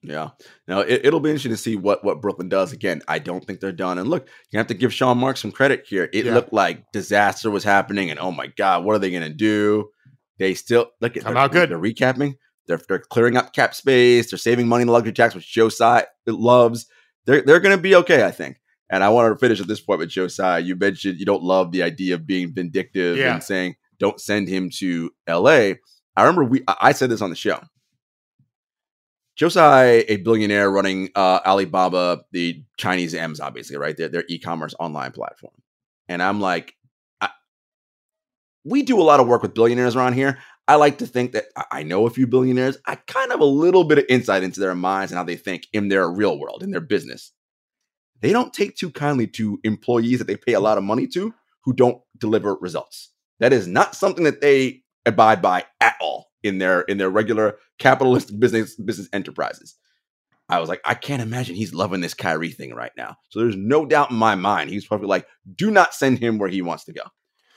Yeah. 0.02 0.30
Now 0.68 0.80
it, 0.80 1.10
will 1.10 1.20
be 1.20 1.30
interesting 1.30 1.52
to 1.52 1.56
see 1.56 1.74
what 1.74 2.04
what 2.04 2.20
Brooklyn 2.20 2.50
does. 2.50 2.72
Again, 2.72 3.02
I 3.08 3.18
don't 3.18 3.44
think 3.44 3.60
they're 3.60 3.72
done. 3.72 3.98
And 3.98 4.08
look, 4.08 4.28
you 4.50 4.58
have 4.58 4.66
to 4.68 4.74
give 4.74 4.92
Sean 4.92 5.18
Marks 5.18 5.40
some 5.40 5.52
credit 5.52 5.84
here. 5.88 6.08
It 6.12 6.26
yeah. 6.26 6.34
looked 6.34 6.52
like 6.52 6.92
disaster 6.92 7.50
was 7.50 7.64
happening, 7.64 8.10
and 8.10 8.20
oh 8.20 8.30
my 8.30 8.46
god, 8.46 8.84
what 8.84 8.94
are 8.94 8.98
they 8.98 9.10
going 9.10 9.22
to 9.22 9.34
do? 9.34 9.88
They 10.38 10.54
still 10.54 10.90
look 11.00 11.16
at 11.16 11.24
come 11.24 11.36
out 11.36 11.50
good. 11.50 11.70
They're 11.70 11.78
recapping. 11.78 12.36
They're 12.68 12.80
they're 12.88 12.98
clearing 12.98 13.36
up 13.36 13.54
cap 13.54 13.74
space. 13.74 14.30
They're 14.30 14.38
saving 14.38 14.68
money 14.68 14.82
in 14.82 14.88
the 14.88 14.92
luxury 14.92 15.12
tax, 15.12 15.34
which 15.34 15.50
Joe 15.50 15.70
Tsai 15.70 16.04
loves. 16.26 16.86
They're 17.24 17.42
they're 17.42 17.60
going 17.60 17.76
to 17.76 17.82
be 17.82 17.96
okay, 17.96 18.24
I 18.24 18.30
think. 18.30 18.60
And 18.88 19.02
I 19.02 19.08
want 19.08 19.32
to 19.32 19.38
finish 19.38 19.60
at 19.60 19.66
this 19.66 19.80
point 19.80 19.98
with 19.98 20.10
Joe 20.10 20.28
Tsai. 20.28 20.58
You 20.58 20.76
mentioned 20.76 21.18
you 21.18 21.26
don't 21.26 21.42
love 21.42 21.72
the 21.72 21.82
idea 21.82 22.14
of 22.14 22.26
being 22.26 22.52
vindictive 22.54 23.16
yeah. 23.16 23.34
and 23.34 23.42
saying 23.42 23.74
don't 23.98 24.20
send 24.20 24.48
him 24.48 24.70
to 24.78 25.10
L.A. 25.26 25.80
I 26.16 26.22
remember 26.22 26.44
we 26.44 26.62
I 26.66 26.92
said 26.92 27.10
this 27.10 27.22
on 27.22 27.30
the 27.30 27.36
show. 27.36 27.60
Joe 29.36 29.50
Tsai, 29.50 30.04
a 30.08 30.16
billionaire 30.16 30.70
running 30.70 31.10
uh, 31.14 31.40
Alibaba, 31.44 32.24
the 32.32 32.64
Chinese 32.78 33.14
Amazon, 33.14 33.52
basically, 33.52 33.76
right? 33.76 33.94
Their, 33.94 34.08
their 34.08 34.24
e-commerce 34.28 34.74
online 34.80 35.12
platform. 35.12 35.52
And 36.08 36.22
I'm 36.22 36.40
like, 36.40 36.74
I, 37.20 37.28
we 38.64 38.82
do 38.82 38.98
a 38.98 39.04
lot 39.04 39.20
of 39.20 39.28
work 39.28 39.42
with 39.42 39.52
billionaires 39.52 39.94
around 39.94 40.14
here. 40.14 40.38
I 40.66 40.76
like 40.76 40.98
to 40.98 41.06
think 41.06 41.32
that 41.32 41.44
I 41.70 41.82
know 41.82 42.06
a 42.06 42.10
few 42.10 42.26
billionaires. 42.26 42.78
I 42.86 42.96
kind 42.96 43.30
of 43.30 43.40
a 43.40 43.44
little 43.44 43.84
bit 43.84 43.98
of 43.98 44.04
insight 44.08 44.42
into 44.42 44.58
their 44.58 44.74
minds 44.74 45.12
and 45.12 45.18
how 45.18 45.24
they 45.24 45.36
think 45.36 45.66
in 45.72 45.88
their 45.88 46.10
real 46.10 46.40
world, 46.40 46.62
in 46.62 46.70
their 46.70 46.80
business. 46.80 47.32
They 48.20 48.32
don't 48.32 48.54
take 48.54 48.74
too 48.74 48.90
kindly 48.90 49.26
to 49.28 49.60
employees 49.62 50.18
that 50.18 50.26
they 50.26 50.36
pay 50.36 50.54
a 50.54 50.60
lot 50.60 50.78
of 50.78 50.84
money 50.84 51.06
to 51.08 51.34
who 51.64 51.74
don't 51.74 52.00
deliver 52.18 52.54
results. 52.54 53.10
That 53.40 53.52
is 53.52 53.66
not 53.66 53.94
something 53.94 54.24
that 54.24 54.40
they 54.40 54.82
abide 55.04 55.42
by 55.42 55.64
at 55.80 55.94
all 56.00 56.30
in 56.42 56.58
their 56.58 56.82
in 56.82 56.98
their 56.98 57.10
regular 57.10 57.58
capitalist 57.78 58.38
business 58.38 58.76
business 58.76 59.08
enterprises. 59.12 59.76
I 60.48 60.60
was 60.60 60.68
like, 60.68 60.80
I 60.84 60.94
can't 60.94 61.22
imagine 61.22 61.56
he's 61.56 61.74
loving 61.74 62.00
this 62.00 62.14
Kyrie 62.14 62.50
thing 62.50 62.72
right 62.72 62.92
now. 62.96 63.16
So 63.30 63.40
there's 63.40 63.56
no 63.56 63.84
doubt 63.84 64.12
in 64.12 64.16
my 64.16 64.36
mind 64.36 64.70
he's 64.70 64.86
probably 64.86 65.08
like, 65.08 65.26
do 65.56 65.72
not 65.72 65.92
send 65.92 66.20
him 66.20 66.38
where 66.38 66.48
he 66.48 66.62
wants 66.62 66.84
to 66.84 66.92
go. 66.92 67.02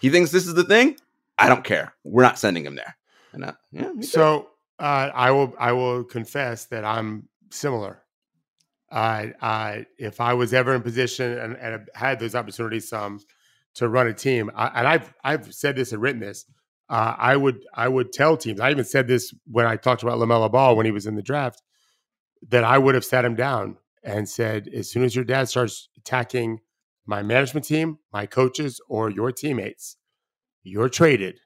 He 0.01 0.09
thinks 0.09 0.31
this 0.31 0.47
is 0.47 0.55
the 0.55 0.63
thing. 0.63 0.97
I 1.37 1.49
don't 1.49 1.63
care. 1.63 1.93
We're 2.03 2.23
not 2.23 2.39
sending 2.39 2.65
him 2.65 2.75
there. 2.75 2.97
And 3.31 3.45
I, 3.45 3.53
yeah, 3.71 3.91
so 4.01 4.49
uh, 4.79 5.11
I 5.13 5.31
will 5.31 5.53
I 5.59 5.71
will 5.71 6.03
confess 6.03 6.65
that 6.65 6.83
I'm 6.83 7.29
similar. 7.51 8.01
I, 8.91 9.33
I 9.39 9.85
if 9.99 10.19
I 10.19 10.33
was 10.33 10.51
ever 10.53 10.73
in 10.73 10.81
position 10.81 11.37
and, 11.37 11.55
and 11.57 11.87
had 11.93 12.19
those 12.19 12.33
opportunities 12.33 12.91
um, 12.91 13.19
to 13.75 13.88
run 13.88 14.08
a 14.08 14.13
team, 14.13 14.51
I, 14.55 14.67
and 14.67 14.88
I've 14.88 15.13
I've 15.23 15.53
said 15.53 15.75
this 15.75 15.91
and 15.91 16.01
written 16.01 16.19
this 16.19 16.45
uh, 16.89 17.15
I 17.17 17.36
would 17.36 17.65
I 17.73 17.88
would 17.88 18.12
tell 18.12 18.36
teams. 18.36 18.60
I 18.60 18.71
even 18.71 18.84
said 18.84 19.08
this 19.08 19.34
when 19.45 19.65
I 19.65 19.75
talked 19.75 20.01
about 20.01 20.17
LaMelo 20.17 20.51
Ball 20.51 20.75
when 20.75 20.86
he 20.86 20.91
was 20.91 21.05
in 21.05 21.15
the 21.15 21.21
draft 21.21 21.62
that 22.49 22.63
I 22.63 22.77
would 22.77 22.95
have 22.95 23.05
sat 23.05 23.25
him 23.25 23.36
down 23.36 23.77
and 24.03 24.27
said, 24.27 24.67
as 24.69 24.89
soon 24.89 25.03
as 25.03 25.15
your 25.15 25.25
dad 25.25 25.49
starts 25.49 25.89
attacking 25.97 26.62
my 27.05 27.21
management 27.21 27.65
team, 27.65 27.99
my 28.13 28.25
coaches, 28.25 28.79
or 28.88 29.10
your 29.10 29.32
teammates, 29.32 29.97
you're 30.63 30.89
traded, 30.89 31.39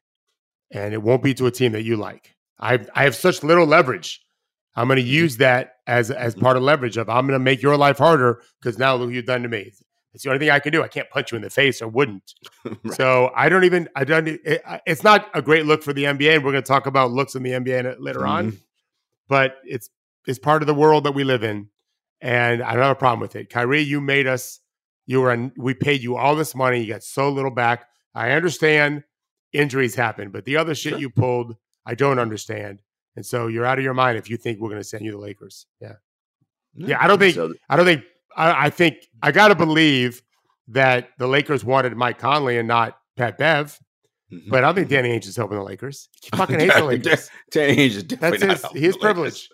and 0.71 0.93
it 0.93 1.01
won't 1.01 1.23
be 1.23 1.33
to 1.33 1.47
a 1.47 1.51
team 1.51 1.71
that 1.73 1.83
you 1.83 1.97
like. 1.97 2.35
I 2.59 2.85
I 2.95 3.03
have 3.03 3.15
such 3.15 3.43
little 3.43 3.65
leverage. 3.65 4.21
I'm 4.75 4.87
going 4.87 4.97
to 4.97 5.03
mm-hmm. 5.03 5.11
use 5.11 5.37
that 5.37 5.75
as 5.87 6.09
as 6.09 6.35
part 6.35 6.55
of 6.55 6.63
leverage 6.63 6.95
of 6.95 7.09
I'm 7.09 7.27
going 7.27 7.37
to 7.37 7.43
make 7.43 7.61
your 7.61 7.75
life 7.75 7.97
harder 7.97 8.41
because 8.61 8.77
now 8.77 8.95
look 8.95 9.07
what 9.07 9.15
you've 9.15 9.25
done 9.25 9.43
to 9.43 9.49
me. 9.49 9.73
It's 10.13 10.23
the 10.23 10.29
only 10.29 10.39
thing 10.39 10.51
I 10.51 10.59
can 10.59 10.71
do. 10.71 10.83
I 10.83 10.87
can't 10.87 11.09
punch 11.09 11.31
you 11.31 11.37
in 11.37 11.41
the 11.41 11.49
face 11.49 11.81
or 11.81 11.87
wouldn't. 11.87 12.35
right. 12.65 12.93
So 12.93 13.31
I 13.35 13.49
don't 13.49 13.63
even, 13.63 13.89
I 13.95 14.03
don't, 14.03 14.27
it, 14.27 14.61
it's 14.85 15.03
not 15.03 15.29
a 15.33 15.41
great 15.41 15.65
look 15.65 15.81
for 15.81 15.91
the 15.91 16.03
NBA. 16.03 16.35
And 16.35 16.43
we're 16.43 16.51
going 16.51 16.63
to 16.63 16.67
talk 16.67 16.85
about 16.85 17.11
looks 17.11 17.35
in 17.35 17.43
the 17.43 17.51
NBA 17.51 17.95
later 17.99 18.19
mm-hmm. 18.19 18.29
on, 18.29 18.59
but 19.27 19.57
it's, 19.65 19.89
it's 20.27 20.39
part 20.39 20.61
of 20.61 20.67
the 20.67 20.73
world 20.73 21.05
that 21.05 21.13
we 21.13 21.23
live 21.23 21.43
in. 21.43 21.69
And 22.21 22.61
I 22.61 22.73
don't 22.73 22.83
have 22.83 22.91
a 22.91 22.95
problem 22.95 23.19
with 23.19 23.35
it. 23.35 23.49
Kyrie, 23.49 23.81
you 23.81 23.99
made 23.99 24.27
us, 24.27 24.59
you 25.05 25.19
were, 25.19 25.51
we 25.57 25.73
paid 25.73 26.01
you 26.01 26.15
all 26.15 26.35
this 26.35 26.55
money. 26.55 26.79
You 26.79 26.93
got 26.93 27.03
so 27.03 27.29
little 27.29 27.51
back. 27.51 27.87
I 28.15 28.31
understand 28.31 29.03
injuries 29.51 29.95
happen, 29.95 30.29
but 30.29 30.45
the 30.45 30.57
other 30.57 30.75
shit 30.75 30.91
sure. 30.91 30.99
you 30.99 31.09
pulled, 31.09 31.57
I 31.85 31.95
don't 31.95 32.19
understand. 32.19 32.79
And 33.15 33.25
so 33.25 33.47
you're 33.47 33.65
out 33.65 33.79
of 33.79 33.83
your 33.83 33.93
mind 33.93 34.17
if 34.17 34.29
you 34.29 34.37
think 34.37 34.59
we're 34.59 34.69
going 34.69 34.81
to 34.81 34.87
send 34.87 35.03
you 35.03 35.11
the 35.11 35.17
Lakers. 35.17 35.65
Yeah. 35.81 35.93
Yeah. 36.75 37.03
I 37.03 37.07
don't 37.07 37.19
think, 37.19 37.35
so. 37.35 37.53
I 37.69 37.75
don't 37.75 37.85
think 37.85 38.03
I, 38.35 38.65
I 38.65 38.69
think 38.69 38.97
I 39.21 39.31
got 39.31 39.49
to 39.49 39.55
believe 39.55 40.21
that 40.69 41.09
the 41.17 41.27
Lakers 41.27 41.63
wanted 41.63 41.95
Mike 41.95 42.19
Conley 42.19 42.57
and 42.57 42.67
not 42.67 42.97
Pat 43.17 43.37
Bev. 43.37 43.79
Mm-hmm. 44.31 44.49
But 44.49 44.63
I 44.63 44.67
don't 44.67 44.75
think 44.75 44.89
Danny 44.89 45.09
Ainge 45.09 45.27
is 45.27 45.35
helping 45.35 45.57
the 45.57 45.63
Lakers. 45.63 46.09
He 46.21 46.29
fucking 46.35 46.59
hates 46.59 46.75
the 46.75 46.83
Lakers. 46.83 47.29
Danny 47.51 47.75
Ainge 47.75 47.95
is 47.95 48.03
definitely 48.03 48.47
That's 48.47 48.73
his, 48.73 48.81
his 48.81 48.97
privilege. 48.97 49.49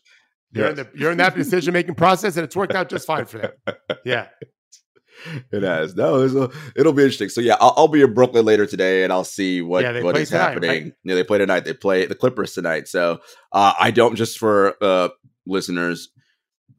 You're, 0.51 0.69
yes. 0.69 0.71
in 0.71 0.75
the, 0.77 0.99
you're 0.99 1.11
in 1.11 1.17
that 1.17 1.35
decision 1.35 1.73
making 1.73 1.95
process, 1.95 2.37
and 2.37 2.43
it's 2.43 2.55
worked 2.55 2.73
out 2.73 2.89
just 2.89 3.05
fine 3.05 3.25
for 3.25 3.39
them. 3.39 3.51
Yeah. 4.05 4.27
It 5.51 5.63
has. 5.63 5.95
No, 5.95 6.21
it'll, 6.21 6.53
it'll 6.77 6.93
be 6.93 7.03
interesting. 7.03 7.27
So 7.27 7.41
yeah, 7.41 7.57
I'll, 7.59 7.73
I'll, 7.75 7.87
be 7.89 8.01
in 8.01 8.13
Brooklyn 8.13 8.45
later 8.45 8.65
today, 8.65 9.03
and 9.03 9.11
I'll 9.11 9.25
see 9.25 9.61
what 9.61 9.83
yeah, 9.83 10.01
what 10.01 10.17
is 10.17 10.29
tonight, 10.29 10.41
happening. 10.41 10.69
Right? 10.69 10.93
Yeah, 11.03 11.15
they 11.15 11.25
play 11.25 11.39
tonight. 11.39 11.65
They 11.65 11.73
play 11.73 12.05
the 12.05 12.15
Clippers 12.15 12.53
tonight. 12.53 12.87
So 12.87 13.19
uh, 13.51 13.73
I 13.77 13.91
don't 13.91 14.15
just 14.15 14.37
for 14.37 14.81
uh, 14.81 15.09
listeners. 15.45 16.09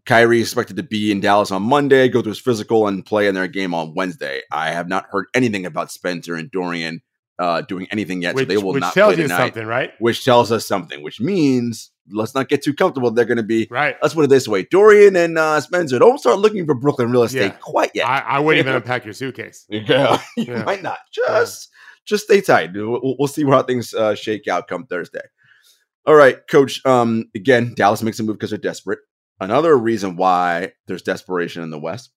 Kyrie 0.07 0.41
is 0.41 0.49
expected 0.49 0.77
to 0.77 0.83
be 0.83 1.11
in 1.11 1.21
Dallas 1.21 1.51
on 1.51 1.63
Monday, 1.63 2.09
go 2.09 2.23
through 2.23 2.33
his 2.33 2.39
physical, 2.39 2.87
and 2.87 3.05
play 3.05 3.27
in 3.27 3.35
their 3.35 3.49
game 3.49 3.75
on 3.75 3.95
Wednesday. 3.95 4.43
I 4.51 4.71
have 4.71 4.89
not 4.89 5.07
heard 5.11 5.27
anything 5.35 5.67
about 5.67 5.91
Spencer 5.91 6.35
and 6.35 6.51
Dorian 6.51 7.03
uh, 7.41 7.63
doing 7.63 7.87
anything 7.91 8.23
yet, 8.23 8.35
which, 8.35 8.45
so 8.45 8.49
they 8.49 8.57
will 8.59 8.75
which 8.75 8.83
not 8.83 8.93
tells 8.93 9.15
play 9.15 9.23
you 9.23 9.29
tonight. 9.29 9.47
Something, 9.47 9.67
right? 9.67 9.93
Which 9.99 10.25
tells 10.25 10.53
us 10.53 10.67
something. 10.67 11.03
Which 11.03 11.21
means 11.21 11.91
let's 12.13 12.35
not 12.35 12.49
get 12.49 12.63
too 12.63 12.75
comfortable. 12.75 13.11
They're 13.11 13.25
going 13.25 13.39
to 13.39 13.43
be 13.43 13.67
right. 13.71 13.97
Let's 14.03 14.15
put 14.15 14.25
it 14.25 14.31
this 14.31 14.47
way: 14.47 14.65
Dorian 14.65 15.17
and 15.17 15.39
uh, 15.39 15.61
Spencer, 15.61 15.99
don't 15.99 16.19
start 16.19 16.39
looking 16.39 16.67
for 16.67 16.75
Brooklyn 16.75 17.11
real 17.11 17.23
estate 17.23 17.41
yeah. 17.41 17.59
quite 17.61 17.91
yet. 17.95 18.07
I, 18.07 18.19
I 18.21 18.39
wouldn't 18.41 18.67
even 18.67 18.75
unpack 18.77 19.05
your 19.05 19.15
suitcase. 19.15 19.67
Yeah, 19.71 20.21
you 20.37 20.45
yeah. 20.45 20.65
might 20.65 20.83
not. 20.83 20.99
Just 21.13 21.71
yeah. 21.73 22.05
just 22.05 22.25
stay 22.25 22.43
tight. 22.43 22.75
We'll, 22.75 23.17
we'll 23.19 23.29
see 23.29 23.45
how 23.45 23.63
things 23.63 23.95
uh, 23.95 24.15
shake 24.15 24.47
out 24.47 24.69
come 24.69 24.87
Thursday. 24.87 25.23
All 26.07 26.15
right, 26.15 26.37
Coach. 26.49 26.85
Um, 26.85 27.31
again, 27.35 27.73
Dallas 27.75 28.03
makes 28.03 28.21
a 28.21 28.23
move 28.23 28.37
because 28.37 28.51
they're 28.51 28.59
desperate. 28.59 28.99
Another 29.41 29.77
reason 29.77 30.17
why 30.17 30.73
there's 30.87 31.03
desperation 31.03 31.63
in 31.63 31.71
the 31.71 31.79
West, 31.79 32.11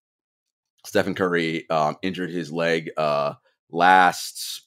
Stephen 0.85 1.15
Curry 1.15 1.69
um, 1.69 1.95
injured 2.01 2.29
his 2.29 2.51
leg 2.51 2.91
uh, 2.97 3.33
last 3.71 4.63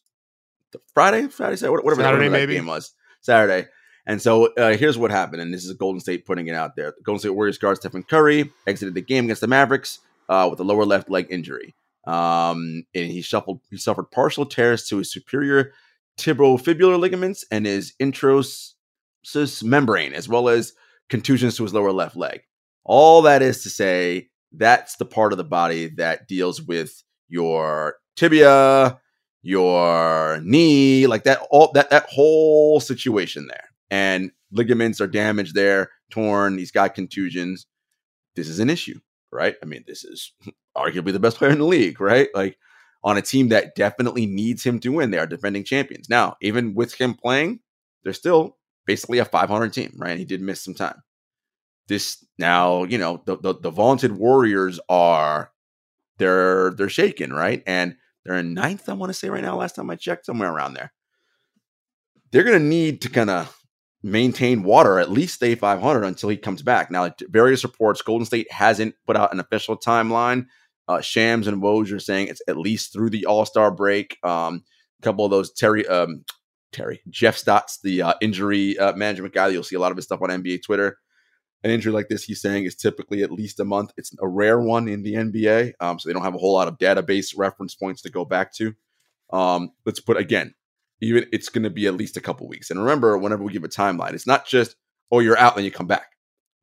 Friday, 0.94 1.28
Friday, 1.28 1.56
Saturday, 1.56 1.82
whatever, 1.84 2.02
Saturday, 2.02 2.28
whatever 2.28 2.30
maybe. 2.30 2.54
game 2.54 2.66
was, 2.66 2.92
Saturday. 3.20 3.68
And 4.06 4.22
so 4.22 4.54
uh, 4.54 4.76
here's 4.76 4.96
what 4.96 5.10
happened, 5.10 5.42
and 5.42 5.52
this 5.52 5.64
is 5.64 5.72
Golden 5.74 6.00
State 6.00 6.24
putting 6.24 6.46
it 6.46 6.54
out 6.54 6.76
there. 6.76 6.94
The 6.96 7.02
Golden 7.02 7.18
State 7.18 7.30
Warriors 7.30 7.58
guard 7.58 7.76
Stephen 7.76 8.04
Curry 8.04 8.50
exited 8.66 8.94
the 8.94 9.02
game 9.02 9.24
against 9.24 9.40
the 9.40 9.48
Mavericks 9.48 9.98
uh, 10.28 10.46
with 10.50 10.60
a 10.60 10.64
lower 10.64 10.84
left 10.84 11.10
leg 11.10 11.26
injury, 11.28 11.74
um, 12.06 12.84
and 12.94 13.10
he 13.10 13.20
shuffled. 13.20 13.60
He 13.68 13.76
suffered 13.76 14.10
partial 14.10 14.46
tears 14.46 14.86
to 14.88 14.98
his 14.98 15.12
superior 15.12 15.72
tibiofibular 16.18 16.98
ligaments 16.98 17.44
and 17.50 17.66
his 17.66 17.94
interosseous 18.00 19.62
membrane, 19.62 20.14
as 20.14 20.28
well 20.28 20.48
as 20.48 20.72
contusions 21.08 21.56
to 21.56 21.62
his 21.62 21.74
lower 21.74 21.92
left 21.92 22.16
leg. 22.16 22.42
All 22.84 23.22
that 23.22 23.42
is 23.42 23.62
to 23.62 23.70
say, 23.70 24.28
that's 24.52 24.96
the 24.96 25.04
part 25.04 25.32
of 25.32 25.38
the 25.38 25.44
body 25.44 25.88
that 25.96 26.28
deals 26.28 26.62
with 26.62 27.02
your 27.28 27.96
tibia, 28.16 29.00
your 29.42 30.40
knee, 30.42 31.06
like 31.06 31.24
that 31.24 31.40
all 31.50 31.70
that 31.74 31.90
that 31.90 32.06
whole 32.08 32.80
situation 32.80 33.46
there. 33.48 33.64
And 33.90 34.32
ligaments 34.50 35.00
are 35.00 35.06
damaged 35.06 35.54
there, 35.54 35.90
torn, 36.10 36.58
he's 36.58 36.70
got 36.70 36.94
contusions. 36.94 37.66
This 38.34 38.48
is 38.48 38.58
an 38.58 38.70
issue, 38.70 38.98
right? 39.30 39.56
I 39.62 39.66
mean, 39.66 39.84
this 39.86 40.04
is 40.04 40.32
arguably 40.76 41.12
the 41.12 41.20
best 41.20 41.38
player 41.38 41.50
in 41.50 41.58
the 41.58 41.64
league, 41.64 42.00
right? 42.00 42.28
Like 42.34 42.58
on 43.04 43.16
a 43.16 43.22
team 43.22 43.48
that 43.48 43.74
definitely 43.74 44.26
needs 44.26 44.64
him 44.64 44.80
to 44.80 44.90
win. 44.90 45.10
They 45.10 45.18
are 45.18 45.26
defending 45.26 45.64
champions. 45.64 46.08
Now, 46.08 46.36
even 46.40 46.74
with 46.74 46.94
him 46.94 47.14
playing, 47.14 47.60
they're 48.02 48.12
still 48.12 48.55
basically 48.86 49.18
a 49.18 49.24
500 49.24 49.72
team, 49.72 49.92
right? 49.96 50.18
He 50.18 50.24
did 50.24 50.40
miss 50.40 50.62
some 50.62 50.74
time. 50.74 51.02
This 51.88 52.24
now, 52.38 52.84
you 52.84 52.98
know, 52.98 53.22
the, 53.26 53.36
the, 53.38 53.54
the 53.54 53.70
vaunted 53.70 54.12
Warriors 54.12 54.80
are 54.88 55.52
they're 56.18 56.72
they're 56.72 56.88
shaken, 56.88 57.32
right? 57.32 57.62
And 57.66 57.96
they're 58.24 58.38
in 58.38 58.54
ninth, 58.54 58.88
I 58.88 58.94
want 58.94 59.10
to 59.10 59.14
say 59.14 59.28
right 59.28 59.42
now. 59.42 59.56
Last 59.56 59.76
time 59.76 59.90
I 59.90 59.96
checked, 59.96 60.26
somewhere 60.26 60.52
around 60.52 60.74
there. 60.74 60.92
They're 62.32 62.42
going 62.42 62.58
to 62.58 62.64
need 62.64 63.02
to 63.02 63.08
kind 63.08 63.30
of 63.30 63.56
maintain 64.02 64.62
water, 64.62 64.98
at 64.98 65.10
least 65.10 65.34
stay 65.34 65.54
500 65.54 66.02
until 66.02 66.28
he 66.28 66.36
comes 66.36 66.62
back. 66.62 66.90
Now, 66.90 67.10
various 67.28 67.62
reports, 67.64 68.02
Golden 68.02 68.26
State 68.26 68.50
hasn't 68.50 68.94
put 69.06 69.16
out 69.16 69.32
an 69.32 69.40
official 69.40 69.76
timeline. 69.76 70.46
Uh, 70.88 71.00
Shams 71.00 71.46
and 71.46 71.62
Woj 71.62 71.92
are 71.92 72.00
saying 72.00 72.28
it's 72.28 72.42
at 72.48 72.56
least 72.56 72.92
through 72.92 73.10
the 73.10 73.26
All 73.26 73.44
Star 73.44 73.70
break. 73.70 74.18
Um, 74.24 74.64
a 75.00 75.02
couple 75.02 75.24
of 75.24 75.30
those 75.30 75.52
Terry, 75.52 75.86
um, 75.86 76.24
Terry, 76.72 77.00
Jeff 77.08 77.36
Stotts, 77.36 77.80
the 77.82 78.02
uh, 78.02 78.14
injury 78.20 78.78
uh, 78.78 78.94
management 78.94 79.34
guy. 79.34 79.48
You'll 79.48 79.62
see 79.62 79.76
a 79.76 79.80
lot 79.80 79.90
of 79.90 79.96
his 79.96 80.04
stuff 80.04 80.20
on 80.22 80.28
NBA 80.28 80.62
Twitter. 80.64 80.98
An 81.64 81.70
injury 81.70 81.92
like 81.92 82.08
this, 82.08 82.24
he's 82.24 82.40
saying, 82.40 82.64
is 82.64 82.76
typically 82.76 83.22
at 83.22 83.32
least 83.32 83.58
a 83.60 83.64
month. 83.64 83.92
It's 83.96 84.12
a 84.20 84.28
rare 84.28 84.60
one 84.60 84.88
in 84.88 85.02
the 85.02 85.14
NBA, 85.14 85.72
um, 85.80 85.98
so 85.98 86.08
they 86.08 86.12
don't 86.12 86.22
have 86.22 86.34
a 86.34 86.38
whole 86.38 86.54
lot 86.54 86.68
of 86.68 86.78
database 86.78 87.34
reference 87.36 87.74
points 87.74 88.02
to 88.02 88.10
go 88.10 88.24
back 88.24 88.52
to. 88.54 88.74
Um, 89.32 89.72
let's 89.84 90.00
put 90.00 90.16
again, 90.16 90.54
even 91.00 91.26
it's 91.32 91.48
going 91.48 91.64
to 91.64 91.70
be 91.70 91.86
at 91.86 91.94
least 91.94 92.16
a 92.16 92.20
couple 92.20 92.46
weeks. 92.46 92.70
And 92.70 92.78
remember, 92.78 93.18
whenever 93.18 93.42
we 93.42 93.52
give 93.52 93.64
a 93.64 93.68
timeline, 93.68 94.12
it's 94.12 94.26
not 94.26 94.46
just 94.46 94.76
oh 95.10 95.20
you're 95.20 95.38
out 95.38 95.56
and 95.56 95.64
you 95.64 95.70
come 95.70 95.86
back. 95.86 96.12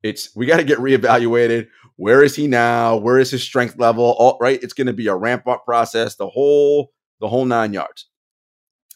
It's 0.02 0.34
we 0.36 0.46
got 0.46 0.58
to 0.58 0.64
get 0.64 0.78
reevaluated. 0.78 1.68
Where 1.96 2.22
is 2.22 2.36
he 2.36 2.46
now? 2.46 2.96
Where 2.96 3.18
is 3.18 3.30
his 3.30 3.42
strength 3.42 3.78
level? 3.78 4.04
All 4.18 4.38
right, 4.40 4.62
it's 4.62 4.74
going 4.74 4.86
to 4.86 4.92
be 4.92 5.08
a 5.08 5.14
ramp 5.14 5.46
up 5.46 5.64
process. 5.64 6.16
The 6.16 6.28
whole 6.28 6.92
the 7.20 7.28
whole 7.28 7.44
nine 7.44 7.72
yards. 7.72 8.06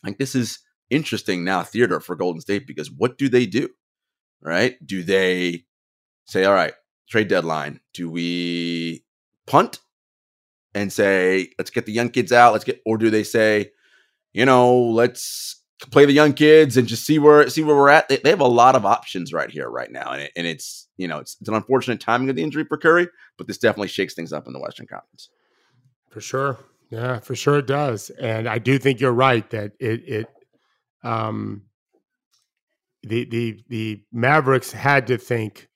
Like 0.04 0.18
this 0.18 0.34
is 0.34 0.60
interesting 0.90 1.44
now 1.44 1.62
theater 1.62 2.01
for 2.01 2.16
Golden 2.16 2.40
State 2.40 2.66
because 2.66 2.90
what 2.90 3.18
do 3.18 3.29
they 3.29 3.46
do? 3.46 3.68
Right? 4.40 4.77
Do 4.85 5.03
they 5.03 5.64
say, 6.27 6.44
all 6.44 6.55
right, 6.55 6.74
trade 7.09 7.29
deadline? 7.29 7.81
Do 7.94 8.11
we 8.11 9.05
punt 9.46 9.81
and 10.74 10.92
say, 10.92 11.51
let's 11.59 11.70
get 11.70 11.87
the 11.87 11.92
young 11.92 12.11
kids 12.11 12.33
out? 12.33 12.53
Let's 12.53 12.64
get, 12.64 12.81
or 12.87 12.98
do 12.98 13.11
they 13.11 13.24
say, 13.24 13.72
you 14.33 14.44
know, 14.44 14.77
let's 14.77 15.59
play 15.87 16.05
the 16.05 16.12
young 16.12 16.33
kids 16.33 16.77
and 16.77 16.88
just 16.88 17.07
see 17.07 17.18
where 17.18 17.48
see 17.48 17.62
where 17.62 17.77
we're 17.77 17.88
at. 17.88 18.09
They, 18.09 18.16
they 18.16 18.31
have 18.31 18.40
a 18.40 18.46
lot 18.46 18.74
of 18.74 18.85
options 18.85 19.33
right 19.33 19.51
here, 19.51 19.68
right 19.68 19.90
now, 19.90 20.12
and, 20.12 20.22
it, 20.22 20.33
and 20.37 20.46
it's 20.46 20.88
you 20.96 21.07
know 21.07 21.18
it's, 21.18 21.37
it's 21.40 21.48
an 21.48 21.55
unfortunate 21.55 22.01
timing 22.01 22.31
of 22.31 22.37
the 22.37 22.42
injury 22.42 22.64
for 22.64 22.77
Curry, 22.77 23.09
but 23.37 23.46
this 23.46 23.59
definitely 23.59 23.88
shakes 23.88 24.14
things 24.14 24.33
up 24.33 24.46
in 24.46 24.53
the 24.53 24.61
Western 24.61 24.87
Conference. 24.87 25.29
For 26.11 26.20
sure, 26.20 26.59
yeah, 26.90 27.20
for 27.20 27.35
sure 27.35 27.59
it 27.59 27.66
does, 27.66 28.11
and 28.11 28.48
I 28.48 28.59
do 28.59 28.79
think 28.79 29.01
you're 29.01 29.12
right 29.12 29.48
that 29.51 29.72
it 29.79 30.03
it 30.07 30.27
um 31.02 31.62
the 33.02 33.24
the 33.24 33.64
the 33.68 34.02
Mavericks 34.12 34.72
had 34.72 35.06
to 35.08 35.18
think, 35.18 35.68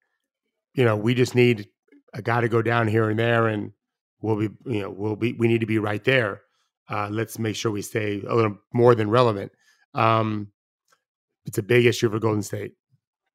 you 0.74 0.85
know, 0.85 0.96
we 0.96 1.14
just 1.14 1.35
need 1.35 1.68
a 2.14 2.22
guy 2.22 2.40
to 2.40 2.48
go 2.48 2.62
down 2.62 2.88
here 2.88 3.08
and 3.08 3.18
there, 3.18 3.46
and 3.48 3.72
we'll 4.20 4.37
be 4.37 4.48
you 4.66 4.82
know 4.82 4.90
we'll 4.90 5.16
be 5.16 5.32
we 5.32 5.48
need 5.48 5.61
to 5.61 5.66
be 5.66 5.78
right 5.78 6.02
there. 6.04 6.42
Uh, 6.88 7.08
let's 7.11 7.38
make 7.38 7.56
sure 7.56 7.70
we 7.70 7.82
stay 7.82 8.22
a 8.28 8.35
little 8.35 8.58
more 8.74 8.94
than 8.94 9.08
relevant. 9.08 9.52
Um, 9.94 10.48
it's 11.46 11.58
a 11.58 11.62
big 11.62 11.87
issue 11.87 12.11
for 12.11 12.18
Golden 12.18 12.42
State. 12.42 12.72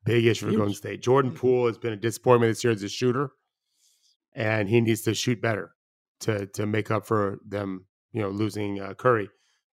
Big 0.04 0.26
issue 0.26 0.46
for 0.46 0.52
Huge. 0.52 0.58
Golden 0.58 0.76
State. 0.76 1.02
Jordan. 1.02 1.32
Poole 1.32 1.68
has 1.68 1.78
been 1.78 1.94
a 1.94 1.98
disappointment 1.98 2.52
this 2.52 2.64
year 2.64 2.74
as 2.74 2.84
a 2.84 2.90
shooter, 2.90 3.32
and 4.34 4.70
he 4.70 4.82
needs 4.82 5.02
to 5.04 5.14
shoot 5.14 5.42
better 5.42 5.72
to 6.22 6.48
to 6.48 6.66
make 6.66 6.92
up 6.92 7.06
for 7.06 7.40
them, 7.48 7.86
you 8.12 8.22
know, 8.22 8.30
losing 8.30 8.80
uh, 8.80 8.94
Curry. 8.94 9.30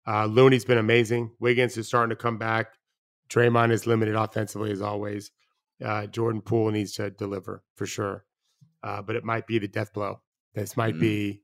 Uh, 0.08 0.26
Looney's 0.26 0.66
been 0.66 0.78
amazing. 0.78 1.32
Wiggins 1.40 1.78
is 1.78 1.88
starting 1.88 2.10
to 2.10 2.22
come 2.22 2.38
back. 2.38 2.74
Draymond 3.30 3.72
is 3.72 3.88
limited 3.88 4.16
offensively 4.16 4.72
as 4.72 4.82
always. 4.82 5.32
Uh, 5.84 6.06
Jordan 6.08 6.42
Poole 6.42 6.72
needs 6.72 6.94
to 6.94 7.10
deliver 7.10 7.64
for 7.76 7.86
sure, 7.86 8.26
uh, 8.84 9.02
but 9.02 9.16
it 9.16 9.24
might 9.24 9.48
be 9.48 9.58
the 9.58 9.68
death 9.68 9.94
blow. 9.94 10.22
This 10.54 10.76
might 10.76 10.94
mm-hmm. 10.94 11.02
be, 11.02 11.42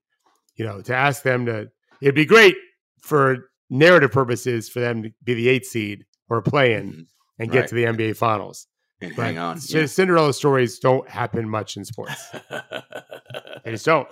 you 0.55 0.65
know, 0.65 0.81
to 0.81 0.95
ask 0.95 1.23
them 1.23 1.45
to. 1.45 1.69
It'd 2.01 2.13
be 2.13 2.25
great 2.25 2.55
for 3.01 3.49
narrative 3.69 4.11
purposes 4.11 4.69
for 4.69 4.79
them 4.79 5.03
to 5.03 5.09
be 5.23 5.33
the 5.33 5.49
eighth 5.49 5.67
seed 5.67 6.05
or 6.29 6.41
play 6.41 6.73
in 6.73 6.91
mm-hmm. 6.91 7.01
and 7.39 7.51
get 7.51 7.61
right. 7.61 7.69
to 7.69 7.75
the 7.75 7.83
NBA 7.85 8.17
Finals. 8.17 8.67
And 9.01 9.15
but 9.15 9.23
hang 9.23 9.37
on. 9.37 9.59
Yeah. 9.67 9.85
Cinderella 9.85 10.33
stories 10.33 10.79
don't 10.79 11.07
happen 11.09 11.47
much 11.47 11.77
in 11.77 11.85
sports. 11.85 12.29
they 13.63 13.71
just 13.71 13.85
don't. 13.85 14.07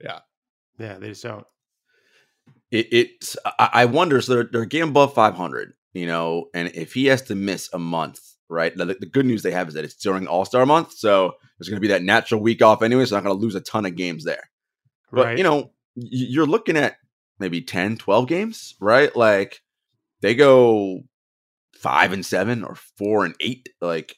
Yeah. 0.00 0.20
Yeah, 0.78 0.98
they 0.98 1.08
just 1.08 1.22
don't. 1.22 1.44
It, 2.70 2.88
it's 2.92 3.36
I 3.58 3.84
wonder. 3.86 4.20
So 4.20 4.34
they're, 4.34 4.48
they're 4.50 4.64
game 4.64 4.90
above 4.90 5.14
500, 5.14 5.74
you 5.92 6.06
know, 6.06 6.46
and 6.54 6.70
if 6.74 6.94
he 6.94 7.06
has 7.06 7.22
to 7.22 7.34
miss 7.34 7.68
a 7.72 7.78
month, 7.78 8.20
right? 8.48 8.76
The, 8.76 8.84
the 8.84 9.06
good 9.06 9.26
news 9.26 9.42
they 9.42 9.50
have 9.50 9.68
is 9.68 9.74
that 9.74 9.84
it's 9.84 9.94
during 9.94 10.26
All 10.26 10.44
Star 10.44 10.64
month, 10.66 10.92
so 10.92 11.34
there's 11.58 11.68
going 11.68 11.78
to 11.78 11.86
be 11.86 11.88
that 11.88 12.02
natural 12.02 12.40
week 12.40 12.62
off 12.62 12.82
anyway. 12.82 13.04
So 13.04 13.16
not 13.16 13.24
going 13.24 13.36
to 13.36 13.42
lose 13.42 13.54
a 13.54 13.60
ton 13.60 13.86
of 13.86 13.96
games 13.96 14.24
there. 14.24 14.50
But 15.12 15.24
right. 15.26 15.38
you 15.38 15.44
know, 15.44 15.72
you're 15.96 16.46
looking 16.46 16.76
at 16.76 16.96
maybe 17.40 17.60
10, 17.60 17.96
12 17.96 18.28
games, 18.28 18.76
right? 18.80 19.14
Like 19.16 19.60
they 20.20 20.34
go 20.34 21.02
five 21.74 22.12
and 22.12 22.24
seven 22.24 22.62
or 22.62 22.76
four 22.96 23.24
and 23.24 23.34
eight. 23.40 23.68
Like 23.80 24.14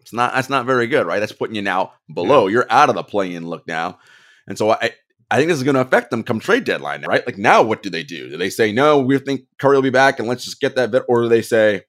it's 0.00 0.12
not 0.12 0.34
that's 0.34 0.50
not 0.50 0.66
very 0.66 0.86
good, 0.86 1.06
right? 1.06 1.20
That's 1.20 1.32
putting 1.32 1.56
you 1.56 1.62
now 1.62 1.92
below. 2.12 2.46
Yeah. 2.46 2.52
You're 2.52 2.66
out 2.70 2.88
of 2.88 2.94
the 2.94 3.04
play-in 3.04 3.46
look 3.46 3.66
now. 3.66 3.98
And 4.46 4.56
so 4.56 4.70
I 4.72 4.92
I 5.30 5.36
think 5.36 5.48
this 5.48 5.58
is 5.58 5.64
going 5.64 5.74
to 5.74 5.82
affect 5.82 6.10
them 6.10 6.22
come 6.22 6.40
trade 6.40 6.64
deadline, 6.64 7.04
right? 7.06 7.24
Like 7.26 7.38
now, 7.38 7.62
what 7.62 7.82
do 7.82 7.90
they 7.90 8.02
do? 8.02 8.30
Do 8.30 8.36
they 8.36 8.50
say 8.50 8.72
no? 8.72 8.98
We 8.98 9.18
think 9.18 9.42
Curry 9.58 9.76
will 9.76 9.82
be 9.82 9.90
back, 9.90 10.18
and 10.18 10.28
let's 10.28 10.44
just 10.44 10.60
get 10.60 10.74
that 10.76 10.90
bit, 10.90 11.04
or 11.08 11.22
do 11.22 11.28
they 11.28 11.42
say 11.42 11.82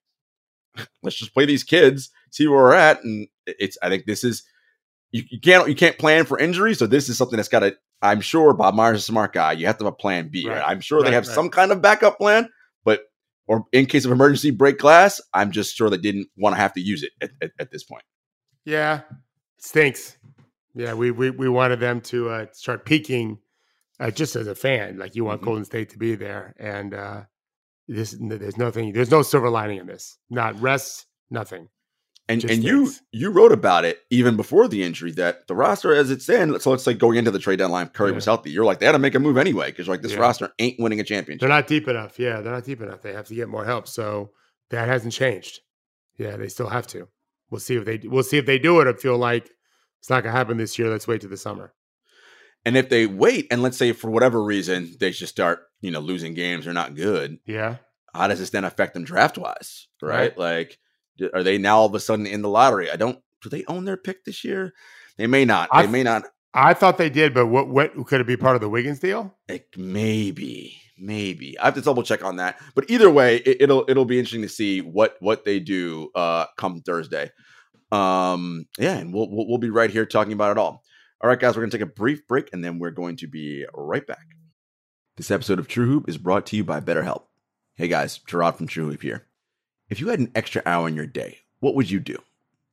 let's 1.03 1.15
just 1.15 1.33
play 1.33 1.45
these 1.45 1.63
kids, 1.63 2.09
see 2.31 2.47
where 2.47 2.57
we're 2.57 2.73
at? 2.73 3.03
And 3.03 3.27
it's 3.45 3.77
I 3.81 3.89
think 3.89 4.05
this 4.05 4.23
is 4.23 4.43
you, 5.11 5.23
you 5.29 5.39
can't 5.39 5.67
you 5.69 5.75
can't 5.75 5.97
plan 5.97 6.25
for 6.25 6.37
injury, 6.37 6.73
so 6.73 6.85
this 6.85 7.07
is 7.09 7.17
something 7.17 7.37
that's 7.37 7.49
got 7.49 7.59
to 7.59 7.77
I'm 8.01 8.21
sure 8.21 8.53
Bob 8.53 8.75
Myers 8.75 8.97
is 8.97 9.03
a 9.03 9.05
smart 9.07 9.33
guy. 9.33 9.53
You 9.53 9.67
have 9.67 9.77
to 9.79 9.85
have 9.85 9.93
a 9.93 9.95
plan 9.95 10.29
B. 10.29 10.47
Right. 10.47 10.63
I'm 10.65 10.81
sure 10.81 10.99
right, 10.99 11.09
they 11.09 11.13
have 11.13 11.27
right. 11.27 11.35
some 11.35 11.49
kind 11.49 11.71
of 11.71 11.81
backup 11.81 12.17
plan, 12.17 12.49
but 12.83 13.03
or 13.47 13.65
in 13.71 13.85
case 13.85 14.05
of 14.05 14.11
emergency 14.11 14.51
break 14.51 14.77
glass, 14.77 15.19
I'm 15.33 15.51
just 15.51 15.75
sure 15.75 15.89
they 15.89 15.97
didn't 15.97 16.27
want 16.37 16.55
to 16.55 16.61
have 16.61 16.73
to 16.73 16.81
use 16.81 17.03
it 17.03 17.11
at, 17.21 17.31
at, 17.41 17.51
at 17.59 17.71
this 17.71 17.83
point. 17.83 18.03
Yeah, 18.65 19.01
stinks. 19.57 20.17
Yeah, 20.79 20.93
we 20.93 21.11
we, 21.11 21.29
we 21.29 21.49
wanted 21.49 21.81
them 21.81 21.99
to 22.01 22.29
uh, 22.29 22.45
start 22.53 22.85
peaking 22.85 23.39
uh, 23.99 24.11
just 24.11 24.37
as 24.37 24.47
a 24.47 24.55
fan. 24.55 24.97
Like 24.97 25.13
you 25.13 25.25
want 25.25 25.41
mm-hmm. 25.41 25.49
Golden 25.49 25.65
State 25.65 25.89
to 25.89 25.97
be 25.97 26.15
there, 26.15 26.55
and 26.57 26.93
uh, 26.93 27.21
this 27.89 28.15
there's 28.17 28.57
nothing. 28.57 28.93
There's 28.93 29.11
no 29.11 29.21
silver 29.21 29.49
lining 29.49 29.79
in 29.79 29.87
this. 29.87 30.17
Not 30.29 30.59
rest. 30.61 31.05
Nothing. 31.29 31.67
And 32.29 32.43
and 32.45 32.63
you 32.63 32.93
you 33.11 33.31
wrote 33.31 33.51
about 33.51 33.83
it 33.83 33.99
even 34.09 34.37
before 34.37 34.69
the 34.69 34.83
injury 34.83 35.11
that 35.13 35.47
the 35.47 35.55
roster 35.55 35.93
as 35.93 36.11
it 36.11 36.21
stands. 36.21 36.63
So 36.63 36.71
let's 36.71 36.83
say 36.83 36.93
going 36.93 37.17
into 37.17 37.31
the 37.31 37.39
trade 37.39 37.57
deadline, 37.57 37.89
Curry 37.89 38.11
yeah. 38.11 38.15
was 38.15 38.25
healthy. 38.25 38.51
You're 38.51 38.65
like 38.65 38.79
they 38.79 38.85
had 38.85 38.93
to 38.93 38.99
make 38.99 39.15
a 39.15 39.19
move 39.19 39.35
anyway 39.35 39.71
because 39.71 39.89
like 39.89 40.01
this 40.01 40.13
yeah. 40.13 40.19
roster 40.19 40.53
ain't 40.59 40.79
winning 40.79 41.01
a 41.01 41.03
championship. 41.03 41.41
They're 41.41 41.49
not 41.49 41.67
deep 41.67 41.87
enough. 41.87 42.19
Yeah, 42.19 42.39
they're 42.39 42.53
not 42.53 42.63
deep 42.63 42.81
enough. 42.81 43.01
They 43.01 43.13
have 43.13 43.27
to 43.27 43.35
get 43.35 43.49
more 43.49 43.65
help. 43.65 43.87
So 43.87 44.29
that 44.69 44.87
hasn't 44.87 45.13
changed. 45.13 45.59
Yeah, 46.17 46.37
they 46.37 46.47
still 46.47 46.69
have 46.69 46.87
to. 46.87 47.07
We'll 47.49 47.59
see 47.59 47.75
if 47.75 47.85
they 47.85 47.99
we'll 48.03 48.23
see 48.23 48.37
if 48.37 48.45
they 48.45 48.59
do 48.59 48.79
it. 48.79 48.87
I 48.87 48.93
feel 48.93 49.17
like 49.17 49.49
it's 49.99 50.09
not 50.09 50.23
gonna 50.23 50.35
happen 50.35 50.57
this 50.57 50.77
year. 50.79 50.89
Let's 50.89 51.07
wait 51.07 51.21
to 51.21 51.27
the 51.27 51.37
summer. 51.37 51.73
And 52.65 52.75
if 52.75 52.89
they 52.89 53.05
wait 53.05 53.47
and 53.51 53.61
let's 53.61 53.77
say 53.77 53.93
for 53.93 54.09
whatever 54.11 54.43
reason 54.43 54.95
they 54.99 55.11
just 55.11 55.33
start 55.33 55.61
you 55.81 55.91
know 55.91 55.99
losing 55.99 56.33
games 56.33 56.67
or 56.67 56.73
not 56.73 56.95
good. 56.95 57.39
Yeah. 57.45 57.77
How 58.13 58.27
does 58.27 58.39
this 58.39 58.49
then 58.49 58.65
affect 58.65 58.95
them 58.95 59.03
draft 59.03 59.37
wise? 59.37 59.87
Right? 60.01 60.35
right. 60.35 60.37
Like 60.37 60.79
are 61.33 61.43
they 61.43 61.57
now 61.57 61.79
all 61.79 61.85
of 61.85 61.95
a 61.95 61.99
sudden 61.99 62.25
in 62.25 62.41
the 62.41 62.49
lottery? 62.49 62.89
I 62.89 62.95
don't. 62.95 63.19
Do 63.41 63.49
they 63.49 63.63
own 63.67 63.85
their 63.85 63.97
pick 63.97 64.25
this 64.25 64.43
year? 64.43 64.73
They 65.17 65.27
may 65.27 65.45
not. 65.45 65.69
They 65.71 65.79
I, 65.79 65.87
may 65.87 66.03
not. 66.03 66.23
I 66.53 66.73
thought 66.73 66.97
they 66.97 67.09
did, 67.09 67.33
but 67.33 67.47
what? 67.47 67.69
What 67.69 67.93
could 68.07 68.21
it 68.21 68.27
be 68.27 68.37
part 68.37 68.55
of 68.55 68.61
the 68.61 68.69
Wiggins 68.69 68.99
deal? 68.99 69.35
It 69.47 69.67
maybe, 69.77 70.81
maybe. 70.97 71.57
I 71.59 71.65
have 71.65 71.75
to 71.75 71.81
double 71.81 72.03
check 72.03 72.23
on 72.23 72.37
that. 72.37 72.59
But 72.75 72.89
either 72.89 73.09
way, 73.09 73.37
it, 73.37 73.69
will 73.69 73.85
it'll 73.87 74.05
be 74.05 74.19
interesting 74.19 74.41
to 74.41 74.49
see 74.49 74.81
what 74.81 75.15
what 75.19 75.45
they 75.45 75.59
do 75.59 76.09
uh 76.15 76.45
come 76.57 76.81
Thursday. 76.81 77.31
Um, 77.91 78.67
yeah, 78.77 78.97
and 78.97 79.13
we'll 79.13 79.29
we'll, 79.29 79.47
we'll 79.47 79.57
be 79.57 79.69
right 79.69 79.89
here 79.89 80.05
talking 80.05 80.33
about 80.33 80.51
it 80.51 80.57
all. 80.57 80.83
All 81.21 81.29
right, 81.29 81.39
guys, 81.39 81.55
we're 81.55 81.63
gonna 81.63 81.71
take 81.71 81.81
a 81.81 81.85
brief 81.85 82.27
break, 82.27 82.49
and 82.53 82.63
then 82.63 82.79
we're 82.79 82.91
going 82.91 83.17
to 83.17 83.27
be 83.27 83.65
right 83.73 84.05
back. 84.05 84.25
This 85.17 85.31
episode 85.31 85.59
of 85.59 85.67
True 85.67 85.87
Hoop 85.87 86.07
is 86.07 86.17
brought 86.17 86.45
to 86.47 86.55
you 86.55 86.63
by 86.63 86.79
BetterHelp. 86.79 87.23
Hey 87.75 87.87
guys, 87.87 88.17
Gerard 88.19 88.55
from 88.55 88.67
True 88.67 88.89
Hoop 88.89 89.01
here. 89.01 89.25
If 89.89 89.99
you 89.99 90.09
had 90.09 90.19
an 90.19 90.31
extra 90.35 90.61
hour 90.65 90.87
in 90.87 90.95
your 90.95 91.07
day, 91.07 91.39
what 91.59 91.75
would 91.75 91.89
you 91.89 91.99
do? 91.99 92.17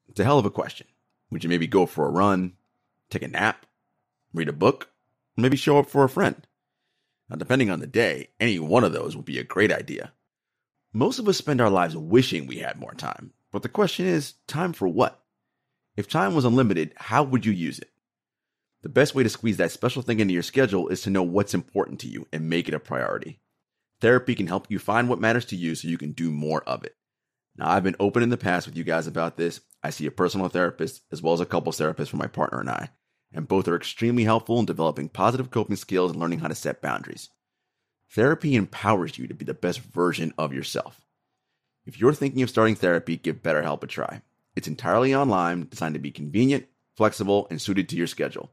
It's 0.08 0.20
a 0.20 0.24
hell 0.24 0.38
of 0.38 0.46
a 0.46 0.50
question. 0.50 0.86
Would 1.30 1.42
you 1.42 1.50
maybe 1.50 1.66
go 1.66 1.86
for 1.86 2.06
a 2.06 2.10
run, 2.10 2.52
take 3.10 3.22
a 3.22 3.28
nap, 3.28 3.66
read 4.32 4.48
a 4.48 4.52
book, 4.52 4.90
maybe 5.36 5.56
show 5.56 5.78
up 5.78 5.88
for 5.88 6.04
a 6.04 6.08
friend? 6.08 6.46
Now, 7.28 7.36
depending 7.36 7.70
on 7.70 7.80
the 7.80 7.86
day, 7.86 8.28
any 8.38 8.58
one 8.58 8.84
of 8.84 8.92
those 8.92 9.16
would 9.16 9.24
be 9.24 9.38
a 9.38 9.44
great 9.44 9.72
idea. 9.72 10.12
Most 10.92 11.18
of 11.18 11.28
us 11.28 11.36
spend 11.36 11.60
our 11.60 11.70
lives 11.70 11.96
wishing 11.96 12.46
we 12.46 12.58
had 12.58 12.78
more 12.78 12.94
time, 12.94 13.32
but 13.56 13.62
the 13.62 13.70
question 13.70 14.04
is 14.04 14.34
time 14.46 14.74
for 14.74 14.86
what? 14.86 15.18
If 15.96 16.10
time 16.10 16.34
was 16.34 16.44
unlimited, 16.44 16.92
how 16.94 17.22
would 17.22 17.46
you 17.46 17.52
use 17.52 17.78
it? 17.78 17.88
The 18.82 18.90
best 18.90 19.14
way 19.14 19.22
to 19.22 19.30
squeeze 19.30 19.56
that 19.56 19.72
special 19.72 20.02
thing 20.02 20.20
into 20.20 20.34
your 20.34 20.42
schedule 20.42 20.88
is 20.88 21.00
to 21.00 21.10
know 21.10 21.22
what's 21.22 21.54
important 21.54 21.98
to 22.00 22.06
you 22.06 22.28
and 22.34 22.50
make 22.50 22.68
it 22.68 22.74
a 22.74 22.78
priority. 22.78 23.40
Therapy 24.02 24.34
can 24.34 24.46
help 24.46 24.70
you 24.70 24.78
find 24.78 25.08
what 25.08 25.20
matters 25.20 25.46
to 25.46 25.56
you 25.56 25.74
so 25.74 25.88
you 25.88 25.96
can 25.96 26.12
do 26.12 26.30
more 26.30 26.64
of 26.64 26.84
it. 26.84 26.96
Now, 27.56 27.70
I've 27.70 27.82
been 27.82 27.96
open 27.98 28.22
in 28.22 28.28
the 28.28 28.36
past 28.36 28.66
with 28.66 28.76
you 28.76 28.84
guys 28.84 29.06
about 29.06 29.38
this. 29.38 29.62
I 29.82 29.88
see 29.88 30.04
a 30.04 30.10
personal 30.10 30.50
therapist 30.50 31.00
as 31.10 31.22
well 31.22 31.32
as 31.32 31.40
a 31.40 31.46
couples 31.46 31.78
therapist 31.78 32.10
for 32.10 32.18
my 32.18 32.26
partner 32.26 32.60
and 32.60 32.68
I, 32.68 32.90
and 33.32 33.48
both 33.48 33.68
are 33.68 33.76
extremely 33.76 34.24
helpful 34.24 34.60
in 34.60 34.66
developing 34.66 35.08
positive 35.08 35.50
coping 35.50 35.76
skills 35.76 36.10
and 36.10 36.20
learning 36.20 36.40
how 36.40 36.48
to 36.48 36.54
set 36.54 36.82
boundaries. 36.82 37.30
Therapy 38.12 38.54
empowers 38.54 39.16
you 39.16 39.26
to 39.26 39.34
be 39.34 39.46
the 39.46 39.54
best 39.54 39.80
version 39.80 40.34
of 40.36 40.52
yourself. 40.52 41.05
If 41.86 42.00
you're 42.00 42.12
thinking 42.12 42.42
of 42.42 42.50
starting 42.50 42.74
therapy, 42.74 43.16
give 43.16 43.42
BetterHelp 43.42 43.82
a 43.84 43.86
try. 43.86 44.22
It's 44.56 44.66
entirely 44.66 45.14
online, 45.14 45.68
designed 45.68 45.94
to 45.94 46.00
be 46.00 46.10
convenient, 46.10 46.66
flexible, 46.96 47.46
and 47.48 47.62
suited 47.62 47.88
to 47.88 47.96
your 47.96 48.08
schedule. 48.08 48.50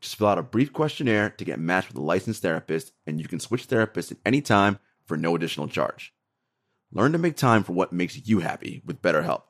Just 0.00 0.16
fill 0.16 0.28
out 0.28 0.38
a 0.38 0.42
brief 0.42 0.72
questionnaire 0.72 1.30
to 1.30 1.44
get 1.44 1.60
matched 1.60 1.88
with 1.88 1.98
a 1.98 2.02
licensed 2.02 2.40
therapist, 2.40 2.92
and 3.06 3.20
you 3.20 3.28
can 3.28 3.38
switch 3.38 3.68
therapists 3.68 4.12
at 4.12 4.18
any 4.24 4.40
time 4.40 4.78
for 5.04 5.18
no 5.18 5.34
additional 5.34 5.68
charge. 5.68 6.14
Learn 6.90 7.12
to 7.12 7.18
make 7.18 7.36
time 7.36 7.64
for 7.64 7.74
what 7.74 7.92
makes 7.92 8.26
you 8.26 8.38
happy 8.38 8.82
with 8.86 9.02
BetterHelp. 9.02 9.42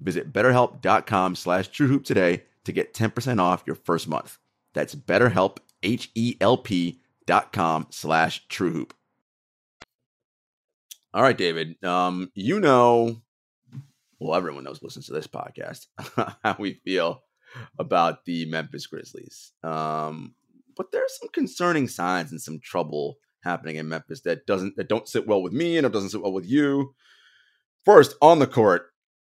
Visit 0.00 0.32
betterhelp.com 0.32 1.34
slash 1.34 1.68
truehoop 1.70 2.04
today 2.04 2.44
to 2.64 2.72
get 2.72 2.94
10% 2.94 3.38
off 3.38 3.64
your 3.66 3.76
first 3.76 4.08
month. 4.08 4.38
That's 4.72 4.94
betterhelp, 4.94 5.58
H-E-L-P 5.82 7.00
dot 7.26 7.52
com 7.52 7.86
slash 7.90 8.46
truehoop. 8.48 8.92
All 11.14 11.22
right, 11.22 11.36
David. 11.36 11.82
Um, 11.84 12.30
you 12.34 12.60
know, 12.60 13.22
well, 14.18 14.36
everyone 14.36 14.64
knows 14.64 14.82
listens 14.82 15.06
to 15.06 15.12
this 15.12 15.26
podcast 15.26 15.86
how 16.44 16.56
we 16.58 16.74
feel 16.84 17.22
about 17.78 18.24
the 18.24 18.44
Memphis 18.46 18.86
Grizzlies. 18.86 19.52
Um, 19.62 20.34
but 20.76 20.92
there's 20.92 21.18
some 21.18 21.28
concerning 21.30 21.88
signs 21.88 22.30
and 22.30 22.40
some 22.40 22.60
trouble 22.60 23.16
happening 23.42 23.76
in 23.76 23.88
Memphis 23.88 24.20
that 24.22 24.46
doesn't 24.46 24.76
that 24.76 24.88
don't 24.88 25.08
sit 25.08 25.26
well 25.26 25.42
with 25.42 25.52
me 25.52 25.76
and 25.76 25.86
it 25.86 25.92
doesn't 25.92 26.10
sit 26.10 26.22
well 26.22 26.32
with 26.32 26.46
you. 26.46 26.94
First, 27.84 28.16
on 28.20 28.38
the 28.38 28.46
court, 28.46 28.92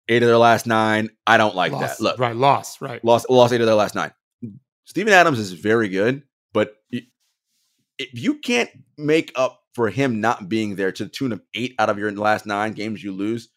eight 0.10 0.22
of 0.22 0.28
their 0.28 0.38
last 0.38 0.68
nine. 0.68 1.10
I 1.26 1.38
don't 1.38 1.56
like 1.56 1.72
lost, 1.72 1.98
that. 1.98 2.04
Look, 2.04 2.20
right, 2.20 2.36
lost, 2.36 2.82
right, 2.82 3.04
lost, 3.04 3.30
lost 3.30 3.54
eight 3.54 3.62
of 3.62 3.68
their 3.68 3.76
last 3.76 3.96
nine. 3.96 4.12
Steven 4.86 5.14
Adams 5.14 5.40
is 5.40 5.54
very 5.54 5.90
good, 5.90 6.24
but 6.54 6.76
if 6.92 8.10
you 8.12 8.40
can't 8.40 8.70
make 8.98 9.32
up 9.36 9.63
for 9.74 9.90
him 9.90 10.22
not 10.22 10.50
being 10.50 10.76
there 10.76 10.92
to 10.92 11.04
the 11.06 11.10
tune 11.10 11.32
of 11.32 11.42
eight 11.54 11.76
out 11.80 11.90
of 11.90 11.98
your 11.98 12.12
last 12.12 12.46
nine 12.46 12.74
games 12.74 13.04
you 13.04 13.12
lose, 13.12 13.50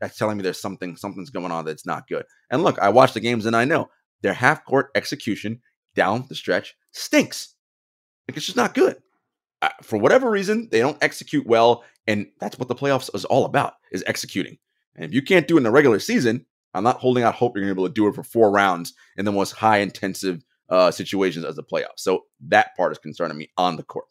that's 0.00 0.18
telling 0.18 0.36
me 0.36 0.42
there's 0.42 0.60
something 0.60 0.96
something's 0.96 1.30
going 1.30 1.52
on 1.52 1.64
that's 1.64 1.86
not 1.86 2.08
good. 2.08 2.24
And 2.50 2.62
look, 2.62 2.78
I 2.78 2.88
watch 2.88 3.12
the 3.12 3.20
games 3.20 3.46
and 3.46 3.56
I 3.56 3.64
know 3.64 3.90
their 4.22 4.34
half 4.34 4.64
court 4.64 4.90
execution 4.94 5.60
down 5.94 6.26
the 6.28 6.34
stretch 6.34 6.76
stinks. 6.92 7.54
Like 8.28 8.36
it's 8.36 8.46
just 8.46 8.56
not 8.56 8.74
good. 8.74 8.96
For 9.82 9.98
whatever 9.98 10.30
reason, 10.30 10.68
they 10.70 10.78
don't 10.78 11.02
execute 11.02 11.46
well, 11.46 11.82
and 12.06 12.28
that's 12.38 12.58
what 12.58 12.68
the 12.68 12.74
playoffs 12.76 13.12
is 13.14 13.24
all 13.24 13.44
about: 13.44 13.74
is 13.90 14.04
executing. 14.06 14.58
And 14.94 15.04
if 15.04 15.12
you 15.12 15.22
can't 15.22 15.48
do 15.48 15.56
it 15.56 15.58
in 15.58 15.64
the 15.64 15.70
regular 15.70 15.98
season, 15.98 16.46
I'm 16.74 16.84
not 16.84 16.98
holding 16.98 17.24
out 17.24 17.34
hope 17.34 17.56
you're 17.56 17.64
going 17.64 17.70
to 17.70 17.74
be 17.74 17.80
able 17.80 17.88
to 17.88 17.94
do 17.94 18.06
it 18.06 18.14
for 18.14 18.22
four 18.22 18.52
rounds 18.52 18.94
in 19.16 19.24
the 19.24 19.32
most 19.32 19.52
high 19.52 19.78
intensive 19.78 20.44
uh, 20.68 20.90
situations 20.90 21.44
as 21.44 21.56
the 21.56 21.64
playoffs. 21.64 21.98
So 21.98 22.24
that 22.48 22.76
part 22.76 22.92
is 22.92 22.98
concerning 22.98 23.36
me 23.36 23.50
on 23.56 23.76
the 23.76 23.82
court. 23.82 24.06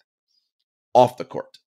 Off 0.94 1.18
the 1.18 1.26
court, 1.26 1.58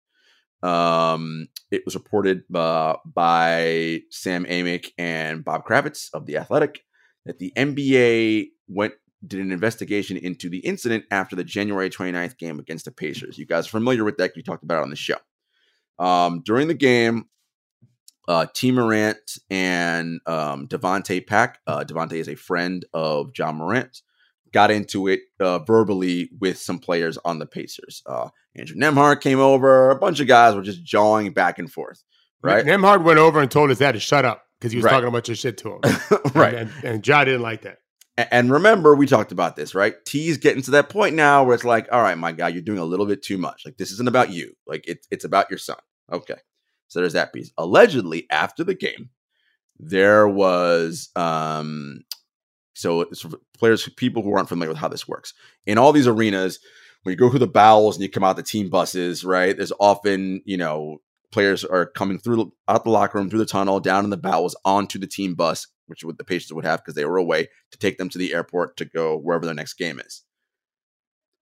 um, 0.63 1.49
it 1.71 1.83
was 1.85 1.95
reported 1.95 2.43
uh, 2.55 2.97
by 3.05 4.01
Sam 4.11 4.45
Amick 4.45 4.91
and 4.99 5.45
Bob 5.45 5.65
Kravitz 5.65 6.09
of 6.13 6.27
the 6.27 6.37
Athletic 6.37 6.85
that 7.27 7.39
the 7.39 7.53
NBA 7.57 8.49
went 8.69 8.95
did 9.27 9.41
an 9.41 9.53
investigation 9.53 10.17
into 10.17 10.49
the 10.49 10.59
incident 10.59 11.05
after 11.11 11.37
the 11.37 11.45
January 11.45 11.91
29th 11.91 12.39
game 12.39 12.59
against 12.59 12.87
the 12.87 12.91
Pacers. 12.91 13.37
You 13.37 13.47
guys 13.47 13.67
are 13.67 13.71
familiar 13.71 14.03
with 14.03 14.17
that? 14.17 14.33
We 14.35 14.43
talked 14.43 14.65
about 14.65 14.79
it 14.79 14.85
on 14.85 14.91
the 14.91 14.97
show. 14.97 15.19
Um, 15.99 16.41
during 16.43 16.69
the 16.69 16.75
game, 16.75 17.27
uh, 18.29 18.47
Tee 18.55 18.73
Morant 18.73 19.39
and 19.51 20.21
um, 20.27 20.69
Davonte 20.69 21.27
Pack. 21.27 21.59
Uh, 21.67 21.85
Davonte 21.85 22.15
is 22.15 22.29
a 22.29 22.35
friend 22.35 22.85
of 22.95 23.31
Ja 23.37 23.53
Morant. 23.53 24.03
Got 24.53 24.71
into 24.71 25.07
it 25.09 25.21
uh, 25.39 25.61
verbally 25.61 26.31
with 26.39 26.59
some 26.59 26.79
players 26.79 27.19
on 27.25 27.39
the 27.39 27.47
Pacers. 27.47 28.03
Uh, 28.07 28.31
Andrew 28.57 28.77
Nembhard 28.77 29.21
came 29.21 29.39
over. 29.39 29.91
A 29.91 29.97
bunch 29.97 30.21
of 30.21 30.27
guys 30.27 30.55
were 30.55 30.63
just 30.63 30.83
jawing 30.83 31.33
back 31.33 31.59
and 31.59 31.71
forth. 31.71 32.03
Right. 32.43 32.65
Nembhard 32.65 33.05
went 33.05 33.19
over 33.19 33.41
and 33.41 33.51
told 33.51 33.69
his 33.69 33.79
dad 33.79 33.93
to 33.93 34.01
shut 34.01 34.25
up 34.25 34.45
because 34.59 34.73
he 34.73 34.79
was 34.79 34.85
right. 34.85 34.93
talking 34.93 35.09
a 35.09 35.13
bunch 35.13 35.29
of 35.29 35.39
shit 35.39 35.59
to 35.59 35.75
him. 35.75 35.81
right. 36.35 36.55
And, 36.55 36.71
and, 36.83 36.85
and 36.85 37.07
Ja 37.07 37.25
didn't 37.25 37.43
like 37.43 37.63
that. 37.63 37.79
And 38.31 38.51
remember, 38.51 38.95
we 38.95 39.07
talked 39.07 39.33
about 39.33 39.57
this, 39.57 39.75
right? 39.75 39.95
Tee's 40.05 40.37
getting 40.37 40.63
to 40.65 40.73
that 40.73 40.91
point 40.91 41.15
now 41.15 41.45
where 41.45 41.55
it's 41.55 41.65
like, 41.65 41.89
all 41.91 42.03
right, 42.03 42.19
my 42.19 42.33
guy, 42.33 42.49
you're 42.49 42.61
doing 42.61 42.79
a 42.79 42.85
little 42.85 43.07
bit 43.07 43.23
too 43.23 43.39
much. 43.39 43.63
Like, 43.65 43.79
this 43.79 43.93
isn't 43.93 44.09
about 44.09 44.31
you. 44.31 44.53
Like, 44.67 44.87
it, 44.87 45.07
it's 45.11 45.25
about 45.25 45.49
your 45.49 45.59
son. 45.59 45.79
Okay. 46.13 46.37
So 46.89 46.99
there's 46.99 47.15
that 47.15 47.33
piece. 47.33 47.53
Allegedly, 47.57 48.27
after 48.31 48.65
the 48.65 48.75
game, 48.75 49.11
there 49.79 50.29
was 50.29 51.09
um 51.17 52.03
so 52.81 53.07
players, 53.59 53.89
people 53.97 54.23
who 54.23 54.35
aren't 54.35 54.49
familiar 54.49 54.71
with 54.71 54.79
how 54.79 54.89
this 54.89 55.07
works. 55.07 55.35
In 55.67 55.79
all 55.79 55.93
these 55.93 56.07
arenas, 56.07 56.59
when 57.03 57.13
you 57.13 57.17
go 57.17 57.31
through 57.31 57.39
the 57.39 57.47
bowels 57.47 57.97
and 57.97 58.03
you 58.03 58.11
come 58.11 58.25
out 58.25 58.37
the 58.37 58.43
team 58.43 58.69
buses, 58.69 59.25
right? 59.25 59.57
There's 59.57 59.73
often, 59.81 60.43
you 60.45 60.57
know, 60.57 60.99
players 61.33 61.65
are 61.65 61.87
coming 61.87 62.19
through 62.19 62.53
out 62.69 62.85
the 62.85 62.91
locker 62.91 63.19
room, 63.19 63.31
through 63.31 63.39
the 63.39 63.47
tunnel, 63.47 63.81
down 63.81 64.05
in 64.05 64.11
the 64.11 64.17
bowels, 64.17 64.57
onto 64.65 64.99
the 64.99 65.07
team 65.07 65.35
bus, 65.35 65.67
which 65.87 66.05
what 66.05 66.19
the 66.19 66.25
Pacers 66.25 66.53
would 66.53 66.65
have 66.65 66.81
because 66.81 66.95
they 66.95 67.05
were 67.05 67.17
away 67.17 67.49
to 67.73 67.79
take 67.79 67.99
them 67.99 68.09
to 68.11 68.19
the 68.19 68.35
airport 68.35 68.77
to 68.79 68.85
go 68.85 69.17
wherever 69.17 69.47
their 69.47 69.55
next 69.55 69.75
game 69.75 70.01
is. 70.01 70.23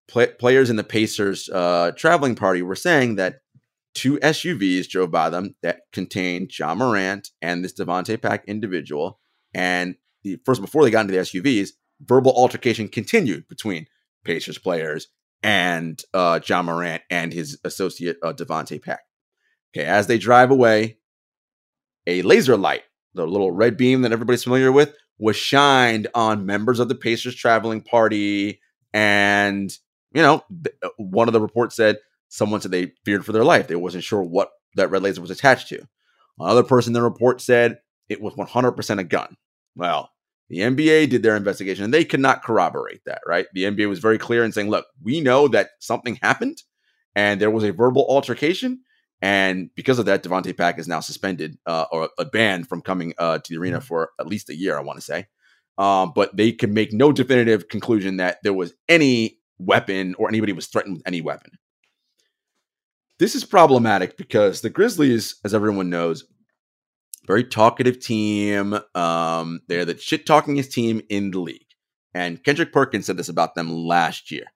Play, 0.09 0.29
players 0.29 0.71
in 0.71 0.77
the 0.77 0.85
Pacers 0.85 1.49
uh, 1.51 1.93
traveling 1.97 2.35
party 2.35 2.63
were 2.63 2.75
saying 2.75 3.17
that 3.17 3.41
two 3.95 4.19
SUVs 4.19 4.89
drove 4.89 5.11
by 5.11 5.29
them 5.29 5.55
that 5.63 5.81
contained 5.93 6.57
Ja 6.57 6.75
Morant 6.75 7.31
and 7.43 7.65
this 7.65 7.75
Davonte 7.75 8.21
Pack 8.21 8.45
individual. 8.47 9.19
And 9.53 9.97
the, 10.23 10.39
first, 10.45 10.61
before 10.61 10.85
they 10.85 10.91
got 10.91 11.03
into 11.03 11.13
the 11.13 11.21
SUVs, 11.21 11.71
verbal 12.01 12.33
altercation 12.33 12.89
continued 12.89 13.49
between 13.49 13.87
Pacers 14.25 14.59
players 14.59 15.09
and 15.43 16.03
uh, 16.15 16.41
Ja 16.45 16.63
Morant 16.63 17.03
and 17.11 17.33
his 17.33 17.59
associate 17.65 18.17
uh, 18.23 18.33
Davonte 18.33 18.83
Pack. 18.83 19.01
Okay, 19.75 19.87
as 19.87 20.07
they 20.07 20.19
drive 20.19 20.51
away, 20.51 20.99
a 22.07 22.23
laser 22.23 22.57
light, 22.57 22.83
the 23.15 23.27
little 23.27 23.51
red 23.51 23.77
beam 23.77 24.03
that 24.03 24.13
everybody's 24.13 24.45
familiar 24.45 24.73
with, 24.73 24.95
was 25.19 25.37
shined 25.37 26.09
on 26.15 26.47
members 26.47 26.81
of 26.81 26.89
the 26.89 26.95
Pacers 26.95 27.35
traveling 27.35 27.81
party. 27.81 28.61
And, 28.93 29.71
you 30.13 30.23
know, 30.23 30.43
uh, 30.83 30.89
one 30.97 31.29
of 31.29 31.33
the 31.33 31.41
reports 31.41 31.77
said 31.77 31.99
someone 32.29 32.61
said 32.61 32.71
they 32.71 32.93
feared 33.05 33.25
for 33.25 33.33
their 33.33 33.45
life. 33.45 33.69
They 33.69 33.77
wasn't 33.77 34.05
sure 34.05 34.23
what 34.23 34.51
that 34.77 34.91
red 34.91 35.03
laser 35.03 35.21
was 35.21 35.31
attached 35.31 35.69
to. 35.69 35.87
Another 36.39 36.63
person 36.63 36.91
in 36.91 36.95
the 36.95 37.03
report 37.03 37.41
said 37.41 37.79
it 38.09 38.21
was 38.21 38.35
100% 38.35 38.99
a 38.99 39.05
gun. 39.05 39.37
Well, 39.77 40.11
the 40.49 40.59
NBA 40.59 41.11
did 41.11 41.23
their 41.23 41.37
investigation 41.37 41.85
and 41.85 41.95
they 41.95 42.05
could 42.05 42.21
not 42.21 42.43
corroborate 42.43 43.03
that, 43.07 43.21
right? 43.27 43.47
The 43.53 43.65
NBA 43.65 43.89
was 43.89 43.99
very 43.99 44.19
clear 44.19 44.45
in 44.45 44.53
saying, 44.53 44.71
look, 44.71 44.87
we 45.03 45.21
know 45.21 45.49
that 45.49 45.71
something 45.79 46.19
happened 46.23 46.63
and 47.15 47.41
there 47.41 47.51
was 47.51 47.65
a 47.65 47.73
verbal 47.73 48.07
altercation 48.09 48.81
and 49.21 49.71
because 49.75 49.99
of 49.99 50.07
that, 50.07 50.23
Davonte 50.23 50.57
Pack 50.57 50.79
is 50.79 50.87
now 50.87 51.01
suspended 51.01 51.59
uh, 51.67 51.87
or 51.91 52.11
a 52.19 52.25
banned 52.25 52.69
from 52.69 52.83
coming 52.83 53.15
uh, 53.19 53.39
to 53.39 53.53
the 53.53 53.59
arena 53.59 53.79
mm-hmm. 53.79 53.87
for 53.87 54.11
at 54.21 54.27
least 54.27 54.51
a 54.51 54.57
year, 54.57 54.79
I 54.79 54.83
want 54.83 54.99
to 54.99 55.05
say. 55.05 55.27
Um, 55.77 56.13
but 56.15 56.37
they 56.37 56.53
can 56.53 56.75
make 56.75 56.93
no 56.93 57.13
definitive 57.13 57.69
conclusion 57.69 58.17
that 58.19 58.39
there 58.43 58.53
was 58.53 58.75
any 58.89 59.39
weapon 59.59 60.15
or 60.19 60.29
anybody 60.29 60.53
was 60.53 60.67
threatened 60.67 60.97
with 60.97 61.07
any 61.07 61.21
weapon. 61.21 61.53
This 63.19 63.35
is 63.35 63.45
problematic 63.45 64.17
because 64.17 64.61
the 64.61 64.71
Grizzlies, 64.71 65.37
as 65.45 65.55
everyone 65.55 65.91
knows, 65.91 66.25
very 67.29 67.45
talkative 67.45 68.01
team. 68.01 68.77
Um, 68.95 69.61
they're 69.69 69.85
the 69.85 69.97
shit 69.97 70.27
talkingest 70.27 70.73
team 70.73 71.03
in 71.09 71.31
the 71.31 71.39
league. 71.39 71.67
And 72.15 72.43
Kendrick 72.43 72.73
Perkins 72.73 73.07
said 73.07 73.19
this 73.19 73.29
about 73.29 73.55
them 73.55 73.71
last 73.71 74.31
year. 74.33 74.47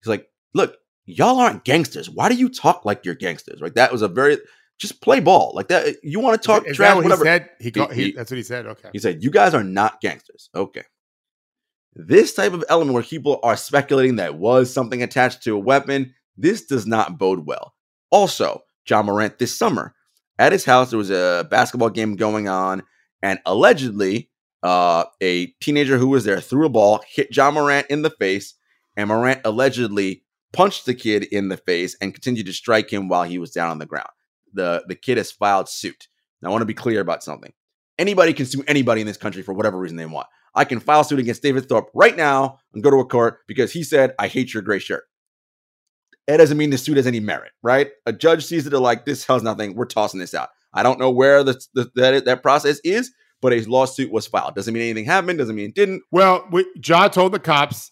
He's 0.00 0.08
like, 0.08 0.28
look, 0.54 0.76
y'all 1.04 1.40
aren't 1.40 1.64
gangsters. 1.64 2.08
Why 2.08 2.28
do 2.28 2.36
you 2.36 2.48
talk 2.48 2.84
like 2.84 3.04
you're 3.04 3.16
gangsters? 3.16 3.60
Right? 3.60 3.74
That 3.74 3.92
was 3.92 4.02
a 4.02 4.08
very 4.08 4.38
just 4.78 5.02
play 5.02 5.18
ball 5.20 5.52
like 5.54 5.68
that. 5.68 5.96
You 6.02 6.20
want 6.20 6.40
to 6.40 6.46
talk 6.46 6.66
is 6.66 6.76
trash? 6.76 6.94
what 6.94 7.04
whatever. 7.04 7.24
He 7.24 7.28
said 7.28 7.50
he, 7.60 7.70
got, 7.72 7.92
he, 7.92 8.04
he, 8.04 8.12
that's 8.12 8.30
what 8.30 8.36
he 8.36 8.42
said. 8.44 8.66
Okay. 8.66 8.88
He 8.92 9.00
said 9.00 9.22
you 9.22 9.30
guys 9.30 9.52
are 9.52 9.64
not 9.64 10.00
gangsters. 10.00 10.48
Okay. 10.54 10.84
This 11.94 12.32
type 12.32 12.52
of 12.52 12.64
element 12.68 12.94
where 12.94 13.02
people 13.02 13.40
are 13.42 13.56
speculating 13.56 14.16
that 14.16 14.36
was 14.36 14.72
something 14.72 15.02
attached 15.02 15.42
to 15.42 15.54
a 15.54 15.58
weapon, 15.58 16.14
this 16.38 16.64
does 16.64 16.86
not 16.86 17.18
bode 17.18 17.46
well. 17.46 17.74
Also, 18.10 18.62
Ja 18.88 19.02
Morant 19.02 19.38
this 19.38 19.54
summer 19.56 19.94
at 20.42 20.50
his 20.50 20.64
house 20.64 20.90
there 20.90 20.98
was 20.98 21.10
a 21.10 21.46
basketball 21.48 21.90
game 21.90 22.16
going 22.16 22.48
on, 22.48 22.82
and 23.22 23.38
allegedly 23.46 24.28
uh, 24.64 25.04
a 25.22 25.46
teenager 25.60 25.98
who 25.98 26.08
was 26.08 26.24
there 26.24 26.40
threw 26.40 26.66
a 26.66 26.68
ball, 26.68 27.02
hit 27.08 27.34
Ja 27.34 27.50
Morant 27.52 27.86
in 27.88 28.02
the 28.02 28.10
face, 28.10 28.54
and 28.96 29.08
Morant 29.08 29.40
allegedly 29.44 30.24
punched 30.52 30.84
the 30.84 30.94
kid 30.94 31.24
in 31.24 31.48
the 31.48 31.56
face 31.56 31.96
and 32.00 32.12
continued 32.12 32.46
to 32.46 32.52
strike 32.52 32.92
him 32.92 33.08
while 33.08 33.22
he 33.22 33.38
was 33.38 33.52
down 33.52 33.70
on 33.70 33.78
the 33.78 33.86
ground. 33.86 34.10
The, 34.52 34.84
the 34.88 34.96
kid 34.96 35.16
has 35.16 35.30
filed 35.30 35.68
suit. 35.68 36.08
Now, 36.42 36.48
I 36.48 36.50
want 36.50 36.62
to 36.62 36.66
be 36.66 36.74
clear 36.74 37.00
about 37.00 37.22
something. 37.22 37.52
Anybody 37.98 38.32
can 38.32 38.46
sue 38.46 38.64
anybody 38.66 39.00
in 39.00 39.06
this 39.06 39.16
country 39.16 39.42
for 39.42 39.54
whatever 39.54 39.78
reason 39.78 39.96
they 39.96 40.06
want. 40.06 40.26
I 40.54 40.64
can 40.64 40.80
file 40.80 41.04
suit 41.04 41.20
against 41.20 41.42
David 41.42 41.68
Thorpe 41.68 41.88
right 41.94 42.16
now 42.16 42.58
and 42.74 42.82
go 42.82 42.90
to 42.90 42.98
a 42.98 43.06
court 43.06 43.38
because 43.46 43.72
he 43.72 43.84
said, 43.84 44.14
I 44.18 44.26
hate 44.26 44.52
your 44.52 44.62
gray 44.62 44.80
shirt. 44.80 45.04
It 46.28 46.36
doesn't 46.38 46.56
mean 46.56 46.70
the 46.70 46.78
suit 46.78 46.96
has 46.96 47.06
any 47.06 47.20
merit, 47.20 47.52
right? 47.62 47.90
A 48.06 48.12
judge 48.12 48.44
sees 48.44 48.66
it 48.66 48.72
like 48.72 49.04
this 49.04 49.24
has 49.26 49.42
nothing. 49.42 49.74
We're 49.74 49.86
tossing 49.86 50.20
this 50.20 50.34
out. 50.34 50.50
I 50.72 50.82
don't 50.82 50.98
know 51.00 51.10
where 51.10 51.42
the, 51.42 51.60
the 51.74 51.90
that, 51.96 52.24
that 52.26 52.42
process 52.42 52.80
is, 52.84 53.10
but 53.40 53.52
a 53.52 53.60
lawsuit 53.64 54.10
was 54.12 54.26
filed. 54.26 54.54
Doesn't 54.54 54.72
mean 54.72 54.82
anything 54.84 55.04
happened. 55.04 55.38
Doesn't 55.38 55.54
mean 55.56 55.70
it 55.70 55.74
didn't. 55.74 56.02
Well, 56.12 56.46
we, 56.52 56.64
Ja 56.84 57.08
told 57.08 57.32
the 57.32 57.38
cops 57.40 57.90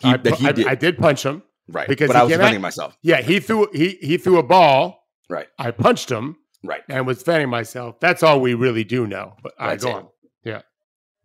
He- 0.00 0.08
I, 0.08 0.16
that 0.16 0.34
he 0.36 0.48
I- 0.48 0.52
did. 0.52 0.66
I 0.66 0.74
did 0.74 0.96
punch 0.98 1.22
him. 1.24 1.42
right. 1.68 1.86
because 1.88 2.08
but 2.08 2.14
he 2.16 2.20
I 2.20 2.22
was 2.24 2.32
defending 2.32 2.54
at- 2.56 2.60
myself. 2.62 2.96
Yeah, 3.02 3.20
he 3.20 3.38
threw 3.40 3.68
he 3.72 3.98
he 4.00 4.16
threw 4.16 4.38
a 4.38 4.42
ball. 4.42 5.04
Right. 5.30 5.46
I 5.58 5.70
punched 5.72 6.10
him 6.10 6.36
Right. 6.64 6.80
and 6.88 7.06
was 7.06 7.18
defending 7.18 7.50
myself. 7.50 8.00
That's 8.00 8.22
all 8.22 8.40
we 8.40 8.54
really 8.54 8.82
do 8.84 9.06
know. 9.06 9.34
But 9.42 9.52
I 9.58 9.68
That's 9.70 9.84
go 9.84 9.92
on. 9.92 10.08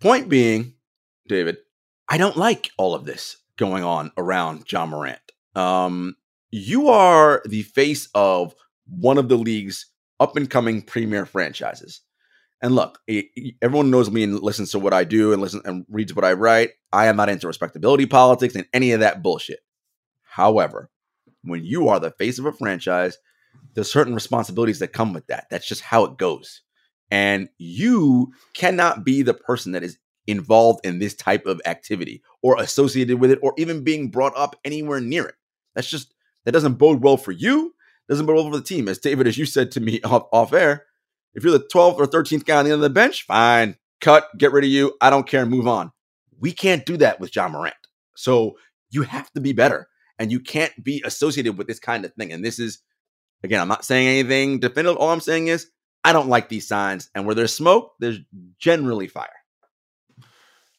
Point 0.01 0.27
being, 0.27 0.73
David, 1.29 1.57
I 2.09 2.17
don't 2.17 2.35
like 2.35 2.71
all 2.77 2.93
of 2.93 3.05
this 3.05 3.37
going 3.57 3.85
on 3.85 4.11
around 4.17 4.69
Ja 4.69 4.85
Morant. 4.85 5.21
Um, 5.55 6.15
you 6.53 6.89
are 6.89 7.41
the 7.45 7.63
face 7.63 8.09
of 8.13 8.53
one 8.85 9.17
of 9.17 9.27
the 9.27 9.37
league's 9.37 9.87
up 10.19 10.37
and 10.37 10.47
coming 10.47 10.83
premier 10.83 11.25
franchises. 11.25 12.01
And 12.61 12.75
look, 12.75 12.99
everyone 13.61 13.89
knows 13.89 14.11
me 14.11 14.23
and 14.23 14.39
listens 14.39 14.71
to 14.71 14.79
what 14.79 14.93
I 14.93 15.03
do 15.03 15.33
and 15.33 15.41
listen 15.41 15.61
and 15.65 15.83
reads 15.89 16.15
what 16.15 16.23
I 16.23 16.33
write. 16.33 16.69
I 16.91 17.07
am 17.07 17.15
not 17.15 17.29
into 17.29 17.47
respectability 17.47 18.05
politics 18.05 18.53
and 18.53 18.67
any 18.71 18.91
of 18.91 18.99
that 18.99 19.23
bullshit. 19.23 19.61
However, 20.21 20.91
when 21.43 21.65
you 21.65 21.89
are 21.89 21.99
the 21.99 22.11
face 22.11 22.37
of 22.37 22.45
a 22.45 22.53
franchise, 22.53 23.17
there's 23.73 23.91
certain 23.91 24.13
responsibilities 24.13 24.77
that 24.79 24.93
come 24.93 25.11
with 25.11 25.25
that. 25.27 25.47
That's 25.49 25.67
just 25.67 25.81
how 25.81 26.05
it 26.05 26.17
goes. 26.17 26.61
And 27.09 27.49
you 27.57 28.31
cannot 28.53 29.03
be 29.03 29.23
the 29.23 29.33
person 29.33 29.71
that 29.71 29.83
is 29.83 29.97
involved 30.27 30.85
in 30.85 30.99
this 30.99 31.15
type 31.15 31.47
of 31.47 31.61
activity 31.65 32.21
or 32.43 32.61
associated 32.61 33.19
with 33.19 33.31
it 33.31 33.39
or 33.41 33.55
even 33.57 33.83
being 33.83 34.09
brought 34.09 34.37
up 34.37 34.55
anywhere 34.63 35.01
near 35.01 35.25
it. 35.25 35.35
That's 35.75 35.89
just, 35.89 36.13
that 36.45 36.51
doesn't 36.51 36.75
bode 36.75 37.01
well 37.03 37.17
for 37.17 37.31
you, 37.31 37.73
doesn't 38.09 38.25
bode 38.25 38.35
well 38.35 38.51
for 38.51 38.57
the 38.57 38.63
team. 38.63 38.87
As 38.87 38.99
David, 38.99 39.27
as 39.27 39.37
you 39.37 39.45
said 39.45 39.71
to 39.71 39.79
me 39.79 40.01
off, 40.03 40.27
off 40.31 40.53
air, 40.53 40.85
if 41.33 41.43
you're 41.43 41.57
the 41.57 41.67
12th 41.73 41.97
or 41.97 42.05
13th 42.05 42.45
guy 42.45 42.57
on 42.57 42.65
the 42.65 42.71
end 42.71 42.75
of 42.75 42.81
the 42.81 42.89
bench, 42.89 43.23
fine, 43.25 43.77
cut, 44.01 44.27
get 44.37 44.51
rid 44.51 44.63
of 44.63 44.69
you. 44.69 44.95
I 45.01 45.09
don't 45.09 45.27
care, 45.27 45.45
move 45.45 45.67
on. 45.67 45.91
We 46.39 46.51
can't 46.51 46.85
do 46.85 46.97
that 46.97 47.19
with 47.19 47.35
Ja 47.35 47.47
Morant. 47.47 47.75
So 48.15 48.57
you 48.91 49.03
have 49.03 49.31
to 49.31 49.41
be 49.41 49.53
better 49.53 49.87
and 50.19 50.31
you 50.31 50.39
can't 50.39 50.71
be 50.83 51.01
associated 51.05 51.57
with 51.57 51.67
this 51.67 51.79
kind 51.79 52.05
of 52.05 52.13
thing. 52.13 52.31
And 52.31 52.45
this 52.45 52.59
is, 52.59 52.79
again, 53.43 53.61
I'm 53.61 53.67
not 53.67 53.85
saying 53.85 54.07
anything 54.07 54.59
definitive. 54.59 54.97
All 54.97 55.09
I'm 55.09 55.19
saying 55.19 55.47
is, 55.47 55.67
I 56.03 56.11
don't 56.11 56.27
like 56.27 56.49
these 56.49 56.67
signs. 56.67 57.09
And 57.15 57.25
where 57.25 57.33
there's 57.33 57.53
smoke, 57.53 57.93
there's 57.99 58.19
generally 58.59 59.07
fire. 59.07 59.29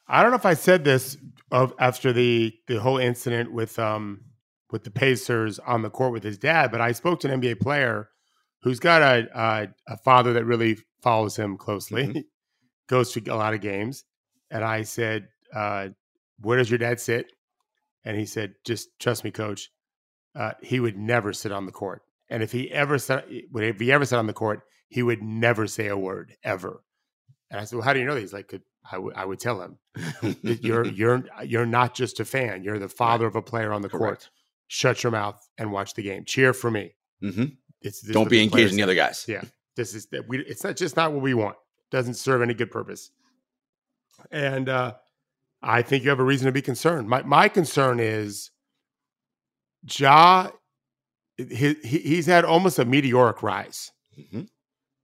I 0.07 0.23
don't 0.23 0.31
know 0.31 0.37
if 0.37 0.47
I 0.47 0.55
said 0.55 0.85
this 0.85 1.17
of 1.51 1.73
after 1.79 2.13
the 2.13 2.55
the 2.67 2.79
whole 2.81 2.99
incident 2.99 3.53
with 3.53 3.79
um 3.79 4.21
with 4.71 4.85
the 4.85 4.91
Pacers 4.91 5.59
on 5.61 5.83
the 5.83 5.91
court 5.91 6.13
with 6.13 6.25
his 6.25 6.39
dad, 6.39 6.71
but 6.73 6.81
I 6.81 6.93
spoke 6.93 7.21
to 7.21 7.33
an 7.33 7.41
NBA 7.41 7.61
player 7.61 8.09
who's 8.63 8.81
got 8.81 9.03
a 9.03 9.29
a, 9.35 9.69
a 9.93 9.97
father 9.99 10.33
that 10.35 10.45
really 10.45 10.79
follows 11.03 11.37
him 11.37 11.57
closely, 11.57 12.07
Mhm. 12.09 12.25
goes 12.89 13.13
to 13.13 13.21
a 13.31 13.37
lot 13.37 13.55
of 13.55 13.61
games, 13.61 14.05
and 14.51 14.65
I 14.65 14.83
said, 14.83 15.29
uh, 15.55 15.89
"Where 16.41 16.59
does 16.59 16.71
your 16.71 16.79
dad 16.79 17.01
sit?" 17.01 17.27
And 18.05 18.17
he 18.17 18.27
said, 18.27 18.55
"Just 18.65 18.89
trust 18.99 19.25
me, 19.25 19.31
coach. 19.31 19.71
Uh, 20.35 20.53
he 20.63 20.81
would 20.81 20.97
never 20.99 21.33
sit 21.33 21.53
on 21.53 21.67
the 21.67 21.73
court, 21.73 22.03
and 22.29 22.43
if 22.43 22.51
he 22.53 22.71
ever 22.73 22.99
sat, 22.99 23.27
if 23.29 23.79
he 23.81 23.93
ever 23.93 24.05
sat 24.05 24.19
on 24.19 24.27
the 24.27 24.33
court, 24.33 24.63
he 24.89 25.03
would 25.03 25.23
never 25.23 25.67
say 25.67 25.89
a 25.89 25.97
word 25.97 26.35
ever." 26.43 26.83
And 27.51 27.61
I 27.61 27.65
said, 27.65 27.77
"Well, 27.77 27.85
how 27.85 27.93
do 27.93 28.01
you 28.01 28.07
know?" 28.07 28.15
that?" 28.15 28.21
He's 28.21 28.33
like, 28.33 28.53
"I 28.91 28.99
would 28.99 29.15
I 29.15 29.25
would 29.25 29.39
tell 29.41 29.61
him." 29.63 29.79
you're 30.43 30.85
you're 31.01 31.25
you're 31.45 31.67
not 31.67 31.95
just 31.95 32.19
a 32.21 32.25
fan. 32.25 32.65
You're 32.65 32.79
the 32.81 32.89
father 32.89 33.27
of 33.27 33.37
a 33.37 33.43
player 33.43 33.73
on 33.73 33.83
the 33.83 33.89
court. 33.89 34.29
Shut 34.69 35.03
your 35.03 35.13
mouth 35.13 35.47
and 35.59 35.71
watch 35.73 35.95
the 35.95 36.03
game. 36.03 36.25
Cheer 36.25 36.53
for 36.53 36.71
me. 36.71 36.95
hmm 37.21 37.45
It's 37.83 38.01
this 38.01 38.13
Don't 38.15 38.29
be 38.31 38.43
engaged 38.43 38.71
in 38.73 38.77
the 38.77 38.83
other 38.83 38.95
guys. 38.95 39.25
Yeah, 39.29 39.43
this 39.77 39.95
is 39.95 40.07
that 40.07 40.27
we. 40.29 40.39
It's 40.41 40.65
not 40.65 40.77
just 40.77 40.97
not 40.97 41.13
what 41.13 41.23
we 41.23 41.35
want. 41.35 41.57
Doesn't 41.91 42.15
serve 42.15 42.43
any 42.43 42.55
good 42.55 42.71
purpose. 42.71 43.11
And 44.31 44.69
uh, 44.69 44.95
I 45.63 45.83
think 45.83 46.03
you 46.05 46.11
have 46.11 46.21
a 46.21 46.25
reason 46.25 46.47
to 46.47 46.53
be 46.53 46.63
concerned. 46.63 47.09
My 47.09 47.23
my 47.23 47.49
concern 47.49 48.01
is, 48.01 48.51
Ja. 49.99 50.51
He, 51.37 51.75
he, 51.83 51.99
he's 51.99 52.27
had 52.27 52.45
almost 52.45 52.79
a 52.79 52.85
meteoric 52.85 53.43
rise. 53.43 53.91
Mhm. 54.19 54.47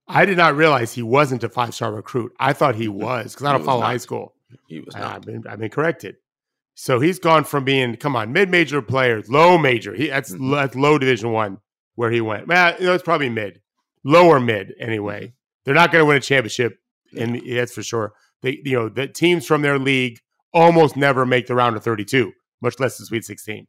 I 0.07 0.25
did 0.25 0.37
not 0.37 0.55
realize 0.57 0.93
he 0.93 1.03
wasn't 1.03 1.43
a 1.45 1.49
five 1.49 1.75
star 1.75 1.93
recruit. 1.93 2.33
I 2.39 2.53
thought 2.53 2.77
he 2.77 2.89
was 3.07 3.35
because 3.35 3.47
I 3.47 3.53
don't 3.53 3.65
follow 3.65 3.81
not. 3.81 3.87
high 3.89 3.97
school. 3.97 4.35
He 4.69 4.81
was 4.81 4.95
not. 4.95 5.17
I've 5.17 5.23
been 5.23 5.45
I've 5.49 5.59
been 5.59 5.71
corrected. 5.71 6.17
So 6.83 6.99
he's 6.99 7.19
gone 7.19 7.45
from 7.45 7.65
being 7.65 7.97
come 7.97 8.17
on 8.17 8.33
mid 8.33 8.49
major 8.49 8.81
players, 8.81 9.29
low 9.29 9.59
major. 9.59 9.95
He 9.95 10.09
that's 10.09 10.33
Mhm. 10.35 10.51
that's 10.53 10.75
low 10.75 10.97
Division 10.99 11.31
One 11.31 11.59
where 11.95 12.11
he 12.11 12.23
went. 12.23 12.47
Well, 12.49 12.75
you 12.79 12.87
know, 12.87 12.95
it's 12.95 13.03
probably 13.05 13.29
mid, 13.29 13.61
lower 14.03 14.41
mid 14.41 14.73
anyway. 14.81 15.21
Mm-hmm. 15.27 15.35
They're 15.67 15.75
not 15.75 15.93
going 15.93 16.01
to 16.03 16.07
win 16.07 16.17
a 16.17 16.21
championship, 16.21 16.79
and 17.15 17.39
that's 17.47 17.75
for 17.75 17.83
sure. 17.83 18.15
They 18.41 18.61
you 18.65 18.79
know 18.79 18.89
the 18.89 19.09
teams 19.09 19.47
from 19.47 19.61
their 19.61 19.79
league 19.79 20.21
almost 20.55 20.97
never 20.97 21.27
make 21.27 21.47
the 21.49 21.55
round 21.55 21.77
of 21.77 21.85
thirty 21.85 22.05
two, 22.07 22.33
much 22.63 22.81
less 22.81 22.97
the 22.97 23.05
Sweet 23.05 23.27
Sixteen. 23.27 23.67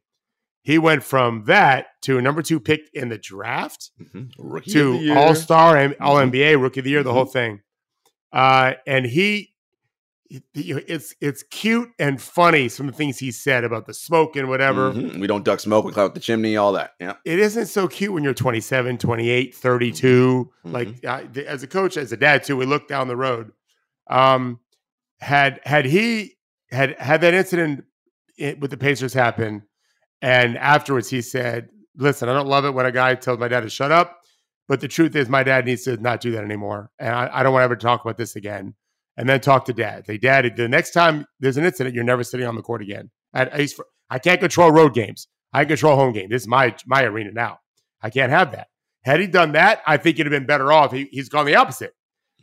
He 0.62 0.78
went 0.78 1.04
from 1.04 1.44
that 1.44 1.88
to 2.02 2.16
a 2.16 2.22
number 2.22 2.40
two 2.40 2.60
pick 2.60 2.88
in 2.94 3.10
the 3.10 3.18
draft 3.18 3.90
Mhm. 4.00 4.30
The 4.64 4.72
to. 4.72 5.12
All 5.12 5.34
Star 5.34 5.76
and. 5.76 5.94
All 6.00 6.16
NBA 6.16 6.54
Rookie 6.58 6.80
of 6.80 6.84
the 6.84 6.90
Year, 6.92 7.02
the 7.02 7.10
Mhm. 7.10 7.14
whole 7.14 7.24
thing. 7.26 7.60
Uh, 8.32 8.72
and 8.86 9.04
he, 9.04 9.51
it's 10.54 11.14
it's 11.20 11.42
cute 11.44 11.90
and 11.98 12.20
funny. 12.20 12.68
Some 12.68 12.88
of 12.88 12.94
the 12.94 12.98
things 12.98 13.18
he 13.18 13.30
said 13.30 13.64
about 13.64 13.86
the 13.86 13.94
smoke 13.94 14.36
and 14.36 14.48
whatever. 14.48 14.92
Mhm. 14.92 15.20
We 15.20 15.26
don't 15.26 15.44
duck 15.44 15.60
smoke. 15.60 15.84
We 15.84 15.92
climb 15.92 16.06
up 16.06 16.14
the 16.14 16.20
chimney. 16.20 16.56
All 16.56 16.72
that. 16.72 16.92
Yeah. 17.00 17.14
It 17.24 17.38
isn't 17.38 17.66
so 17.66 17.88
cute 17.88 18.12
when 18.12 18.22
you're 18.24 18.34
27, 18.34 18.98
28, 18.98 19.54
32. 19.54 20.50
Mhm. 20.66 20.72
Like 20.72 21.32
th- 21.34 21.46
as 21.46 21.62
a 21.62 21.66
coach, 21.66 21.96
as 21.96 22.12
a 22.12 22.16
dad 22.16 22.44
too, 22.44 22.56
we 22.56 22.66
look 22.66 22.88
down 22.88 23.08
the 23.08 23.16
road. 23.16 23.52
Um, 24.08 24.60
had 25.20 25.60
had 25.64 25.84
he 25.84 26.36
had 26.70 26.98
had 26.98 27.20
that 27.20 27.34
incident 27.34 27.84
with 28.58 28.70
the 28.70 28.76
Pacers 28.76 29.12
happen, 29.12 29.62
and 30.22 30.56
afterwards 30.58 31.10
he 31.10 31.20
said, 31.20 31.68
"Listen, 31.96 32.28
I 32.28 32.32
don't 32.34 32.48
love 32.48 32.64
it 32.64 32.72
when 32.74 32.86
a 32.86 32.92
guy 32.92 33.14
tells 33.14 33.38
my 33.38 33.48
dad 33.48 33.60
to 33.60 33.70
shut 33.70 33.92
up, 33.92 34.18
but 34.68 34.80
the 34.80 34.88
truth 34.88 35.14
is, 35.14 35.28
my 35.28 35.42
dad 35.42 35.66
needs 35.66 35.82
to 35.84 35.96
not 35.98 36.20
do 36.20 36.32
that 36.32 36.42
anymore, 36.44 36.90
and 36.98 37.14
I, 37.14 37.28
I 37.32 37.42
don't 37.42 37.52
want 37.52 37.60
to 37.60 37.64
ever 37.64 37.76
talk 37.76 38.00
about 38.02 38.16
this 38.16 38.34
again." 38.36 38.74
And 39.16 39.28
then 39.28 39.40
talk 39.40 39.66
to 39.66 39.72
dad. 39.74 40.06
Say, 40.06 40.16
Dad, 40.16 40.56
the 40.56 40.68
next 40.68 40.92
time 40.92 41.26
there's 41.38 41.56
an 41.58 41.64
incident, 41.64 41.94
you're 41.94 42.02
never 42.04 42.24
sitting 42.24 42.46
on 42.46 42.54
the 42.54 42.62
court 42.62 42.80
again. 42.82 43.10
At 43.34 43.56
least 43.56 43.76
for, 43.76 43.86
I 44.08 44.18
can't 44.18 44.40
control 44.40 44.70
road 44.70 44.94
games. 44.94 45.28
I 45.52 45.64
control 45.66 45.96
home 45.96 46.12
game. 46.14 46.30
This 46.30 46.42
is 46.42 46.48
my 46.48 46.74
my 46.86 47.02
arena 47.04 47.30
now. 47.32 47.58
I 48.02 48.08
can't 48.10 48.30
have 48.30 48.52
that. 48.52 48.68
Had 49.04 49.20
he 49.20 49.26
done 49.26 49.52
that, 49.52 49.82
I 49.86 49.96
think 49.98 50.16
he'd 50.16 50.26
have 50.26 50.30
been 50.30 50.46
better 50.46 50.72
off. 50.72 50.92
He, 50.92 51.08
he's 51.12 51.28
gone 51.28 51.44
the 51.44 51.56
opposite. 51.56 51.92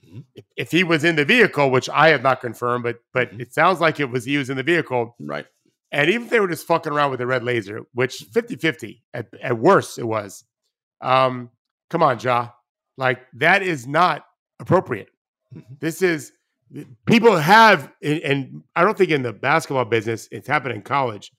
Mhm. 0.06 0.26
If, 0.36 0.46
if 0.58 0.72
he 0.72 0.84
was 0.84 1.04
in 1.04 1.16
the 1.16 1.26
vehicle, 1.26 1.72
which 1.72 1.90
I 1.90 2.10
have 2.10 2.22
not 2.22 2.40
confirmed, 2.42 2.84
but 2.84 2.98
but 3.14 3.32
Mhm. 3.32 3.42
it 3.42 3.54
sounds 3.54 3.80
like 3.82 4.00
it 4.00 4.12
was 4.12 4.26
he 4.26 4.38
was 4.38 4.50
in 4.52 4.58
the 4.58 4.64
vehicle, 4.64 5.16
Right. 5.20 5.48
and 5.92 6.08
even 6.10 6.24
if 6.26 6.30
they 6.30 6.40
were 6.40 6.48
just 6.48 6.68
fucking 6.68 6.92
around 6.94 7.10
with 7.10 7.20
the 7.20 7.26
red 7.28 7.44
laser, 7.44 7.82
which 7.94 8.24
50-50 8.32 9.02
at, 9.16 9.28
at 9.42 9.58
worst 9.58 9.98
it 9.98 10.06
was. 10.06 10.44
Um, 11.02 11.50
come 11.90 12.04
on, 12.04 12.20
Ja. 12.20 12.50
Like 12.98 13.22
that 13.34 13.64
is 13.64 13.88
not 13.88 14.26
appropriate. 14.60 15.10
Mhm. 15.56 15.80
This 15.80 16.02
is 16.04 16.32
people 17.06 17.36
have 17.38 17.92
and, 18.04 18.20
and 18.22 18.64
I 18.76 18.84
don't 18.84 18.98
think 18.98 19.10
in 19.12 19.24
the 19.24 19.34
basketball 19.34 19.86
business 19.86 20.28
it's 20.32 20.48
happened 20.48 20.76
in 20.76 20.82
college, 20.82 21.32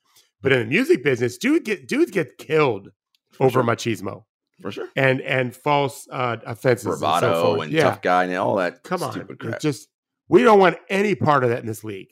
but 0.43 0.53
in 0.53 0.61
the 0.61 0.65
music 0.67 1.03
business, 1.05 1.39
dude 1.39 1.65
get 1.65 1.87
dudes 1.89 2.11
get 2.11 2.39
killed 2.39 2.91
For 3.33 3.45
over 3.45 3.53
sure. 3.55 3.63
machismo 3.63 4.25
For 4.61 4.71
sure. 4.73 4.89
and 4.97 5.21
and 5.23 5.55
false 5.55 6.09
uh, 6.11 6.37
offenses, 6.47 6.87
and 6.87 6.99
so 7.21 7.43
forth. 7.57 7.63
and 7.63 7.73
yeah, 7.73 7.85
tough 7.85 8.03
guy 8.03 8.25
and 8.25 8.35
all 8.37 8.57
that. 8.57 8.83
come 8.83 9.03
on, 9.03 9.37
just 9.61 9.89
we 10.29 10.43
don't 10.43 10.59
want 10.59 10.77
any 10.89 11.15
part 11.15 11.45
of 11.45 11.51
that 11.51 11.61
in 11.61 11.67
this 11.67 11.85
league, 11.85 12.09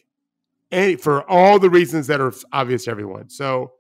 any 0.70 0.96
for 0.96 1.28
all 1.30 1.58
the 1.58 1.70
reasons 1.70 2.06
that 2.08 2.20
are 2.20 2.32
obvious 2.52 2.84
to 2.84 2.90
everyone. 2.90 3.28
So, 3.30 3.72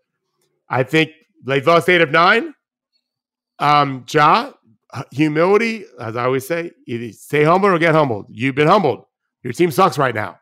I 0.68 0.82
think 0.82 1.10
they 1.44 1.60
lost 1.60 1.88
eight 1.88 2.00
of 2.00 2.10
nine. 2.10 2.54
Um, 3.60 4.04
Ja, 4.08 4.52
humility, 5.10 5.84
as 6.00 6.16
I 6.16 6.24
always 6.24 6.46
say, 6.46 6.70
either 6.86 7.12
stay 7.12 7.42
humble 7.44 7.68
or 7.70 7.78
get 7.78 7.94
humbled. 7.94 8.26
You've 8.30 8.54
been 8.54 8.68
humbled. 8.68 9.04
Your 9.42 9.52
team 9.52 9.70
sucks 9.70 9.98
right 9.98 10.14
now, 10.14 10.40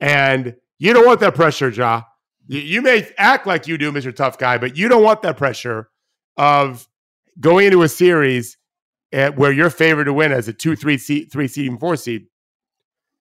and 0.00 0.56
you 0.78 0.92
don't 0.92 1.06
want 1.06 1.20
that 1.20 1.34
pressure, 1.34 1.68
Ja. 1.68 2.02
You, 2.48 2.80
may 2.80 3.08
act 3.18 3.46
like 3.46 3.66
you 3.66 3.76
do, 3.76 3.90
Mister 3.90 4.12
Tough 4.12 4.38
Guy, 4.38 4.56
but 4.58 4.76
you 4.76 4.88
don't 4.88 5.02
want 5.02 5.22
that 5.22 5.36
pressure 5.36 5.88
of 6.36 6.86
going 7.40 7.66
into 7.66 7.82
a 7.82 7.88
series 7.88 8.56
at, 9.12 9.36
where 9.36 9.50
you're 9.52 9.70
favored 9.70 10.04
to 10.04 10.12
win 10.12 10.30
as 10.32 10.46
a 10.48 10.52
two, 10.52 10.76
three 10.76 10.96
seed, 10.96 11.30
three 11.32 11.48
seed, 11.48 11.68
and 11.70 11.80
four 11.80 11.96
seed, 11.96 12.26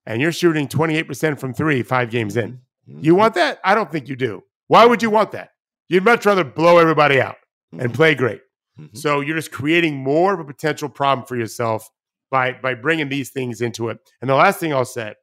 and 0.06 0.22
you're 0.22 0.32
shooting 0.32 0.68
28% 0.68 1.39
from 1.39 1.54
three 1.54 1.82
five 1.82 2.10
games 2.12 2.38
in. 2.38 2.60
You 2.86 3.16
want 3.16 3.34
that? 3.34 3.60
I 3.64 3.74
don't 3.74 3.91
think 3.91 4.08
you 4.08 4.16
do. 4.16 4.43
Why 4.68 4.86
would 4.86 5.02
you 5.02 5.10
want 5.10 5.32
that? 5.32 5.50
You'd 5.89 6.04
much 6.06 6.26
rather 6.26 6.43
blow 6.43 6.78
everybody 6.78 7.20
out 7.20 7.38
and 7.72 7.91
Mhm. 7.91 7.96
play 7.96 8.14
great. 8.16 8.41
Mhm. 8.80 8.96
So 8.96 9.22
you're 9.22 9.36
just 9.36 9.52
creating 9.52 9.96
more 9.98 10.34
of 10.36 10.39
a 10.39 10.46
potential 10.46 10.88
problem 10.89 11.26
for 11.26 11.36
yourself 11.36 11.89
by 12.36 12.52
by 12.52 12.74
bringing 12.74 13.08
these 13.08 13.30
things 13.30 13.62
into 13.62 13.88
it. 13.90 13.98
And 14.20 14.30
the 14.30 14.36
last 14.36 14.60
thing 14.60 14.74
I'll 14.74 14.84
say, 14.84 15.14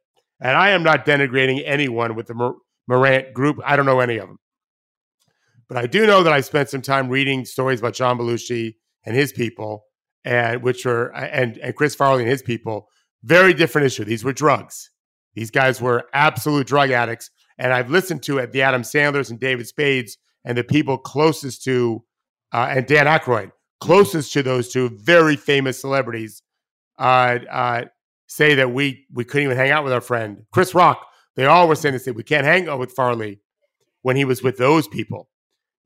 And 0.41 0.57
I 0.57 0.69
am 0.71 0.81
not 0.81 1.05
denigrating 1.05 1.61
anyone 1.63 2.15
with 2.15 2.27
the 2.27 2.53
Morant 2.87 3.33
group. 3.33 3.59
I 3.63 3.75
don't 3.75 3.85
know 3.85 3.99
any 3.99 4.17
of 4.17 4.27
them. 4.27 4.39
But 5.69 5.77
I 5.77 5.85
do 5.85 6.07
know 6.07 6.23
that 6.23 6.33
I 6.33 6.41
spent 6.41 6.69
some 6.69 6.81
time 6.81 7.09
reading 7.09 7.45
stories 7.45 7.79
about 7.79 7.93
John 7.93 8.17
Belushi 8.17 8.75
and 9.05 9.15
his 9.15 9.31
people, 9.31 9.85
and 10.25 10.63
which 10.63 10.85
were 10.85 11.15
and 11.15 11.57
and 11.57 11.75
Chris 11.75 11.93
Farley 11.93 12.23
and 12.23 12.31
his 12.31 12.41
people. 12.41 12.87
Very 13.23 13.53
different 13.53 13.85
issue. 13.85 14.03
These 14.03 14.23
were 14.23 14.33
drugs. 14.33 14.89
These 15.35 15.51
guys 15.51 15.79
were 15.79 16.05
absolute 16.13 16.67
drug 16.67 16.89
addicts. 16.91 17.29
And 17.57 17.71
I've 17.71 17.89
listened 17.89 18.23
to 18.23 18.39
it, 18.39 18.51
the 18.51 18.63
Adam 18.63 18.83
Sandlers 18.83 19.29
and 19.29 19.39
David 19.39 19.67
Spades 19.67 20.17
and 20.43 20.57
the 20.57 20.63
people 20.63 20.97
closest 20.97 21.63
to, 21.63 22.03
uh, 22.51 22.67
and 22.69 22.85
Dan 22.85 23.05
Aykroyd, 23.05 23.51
closest 23.79 24.33
to 24.33 24.43
those 24.43 24.69
two 24.69 24.89
very 24.89 25.35
famous 25.35 25.79
celebrities, 25.79 26.41
uh, 26.97 27.39
uh, 27.49 27.85
say 28.27 28.55
that 28.55 28.71
we 28.71 29.05
we 29.13 29.23
couldn't 29.23 29.45
even 29.45 29.57
hang 29.57 29.71
out 29.71 29.83
with 29.83 29.93
our 29.93 30.01
friend 30.01 30.45
Chris 30.51 30.73
Rock. 30.75 31.05
They 31.35 31.45
all 31.45 31.67
were 31.67 31.75
saying 31.75 31.93
this: 31.93 32.07
we 32.07 32.23
can't 32.23 32.45
hang 32.45 32.67
out 32.67 32.79
with 32.79 32.91
Farley 32.91 33.39
when 34.01 34.15
he 34.15 34.25
was 34.25 34.43
with 34.43 34.57
those 34.57 34.87
people 34.87 35.29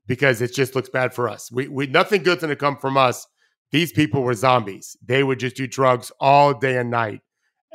because 0.06 0.40
it 0.42 0.54
just 0.54 0.74
looks 0.74 0.88
bad 0.88 1.14
for 1.14 1.28
us. 1.28 1.50
We, 1.52 1.68
we 1.68 1.86
nothing 1.86 2.22
good's 2.22 2.40
going 2.40 2.50
to 2.50 2.56
come 2.56 2.76
from 2.76 2.96
us. 2.96 3.26
These 3.70 3.92
people 3.92 4.22
were 4.22 4.34
zombies. 4.34 4.96
They 5.04 5.22
would 5.22 5.38
just 5.38 5.56
do 5.56 5.66
drugs 5.66 6.10
all 6.20 6.54
day 6.54 6.76
and 6.76 6.90
night, 6.90 7.20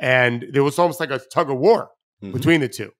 and 0.00 0.44
there 0.52 0.64
was 0.64 0.78
almost 0.78 1.00
like 1.00 1.10
a 1.10 1.20
tug 1.32 1.50
of 1.50 1.58
war 1.58 1.90
mm-hmm. 2.22 2.32
between 2.32 2.60
the 2.60 2.68
two. 2.68 2.90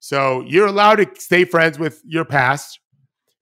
So 0.00 0.42
you're 0.46 0.66
allowed 0.66 0.96
to 0.96 1.08
stay 1.18 1.44
friends 1.44 1.78
with 1.78 2.00
your 2.04 2.24
past, 2.24 2.80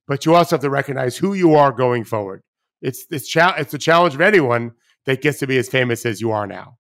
but 0.06 0.26
you 0.26 0.34
also 0.34 0.56
have 0.56 0.62
to 0.62 0.70
recognize 0.70 1.16
who 1.16 1.32
you 1.32 1.54
are 1.54 1.72
going 1.72 2.04
forward. 2.04 2.42
It's 2.82 3.06
it's 3.10 3.28
cha- 3.28 3.56
it's 3.58 3.74
a 3.74 3.78
challenge 3.78 4.14
of 4.14 4.20
anyone 4.20 4.72
that 5.08 5.22
gets 5.22 5.38
to 5.38 5.46
be 5.46 5.56
as 5.56 5.70
famous 5.70 6.04
as 6.04 6.20
you 6.20 6.30
are 6.32 6.46
now, 6.46 6.76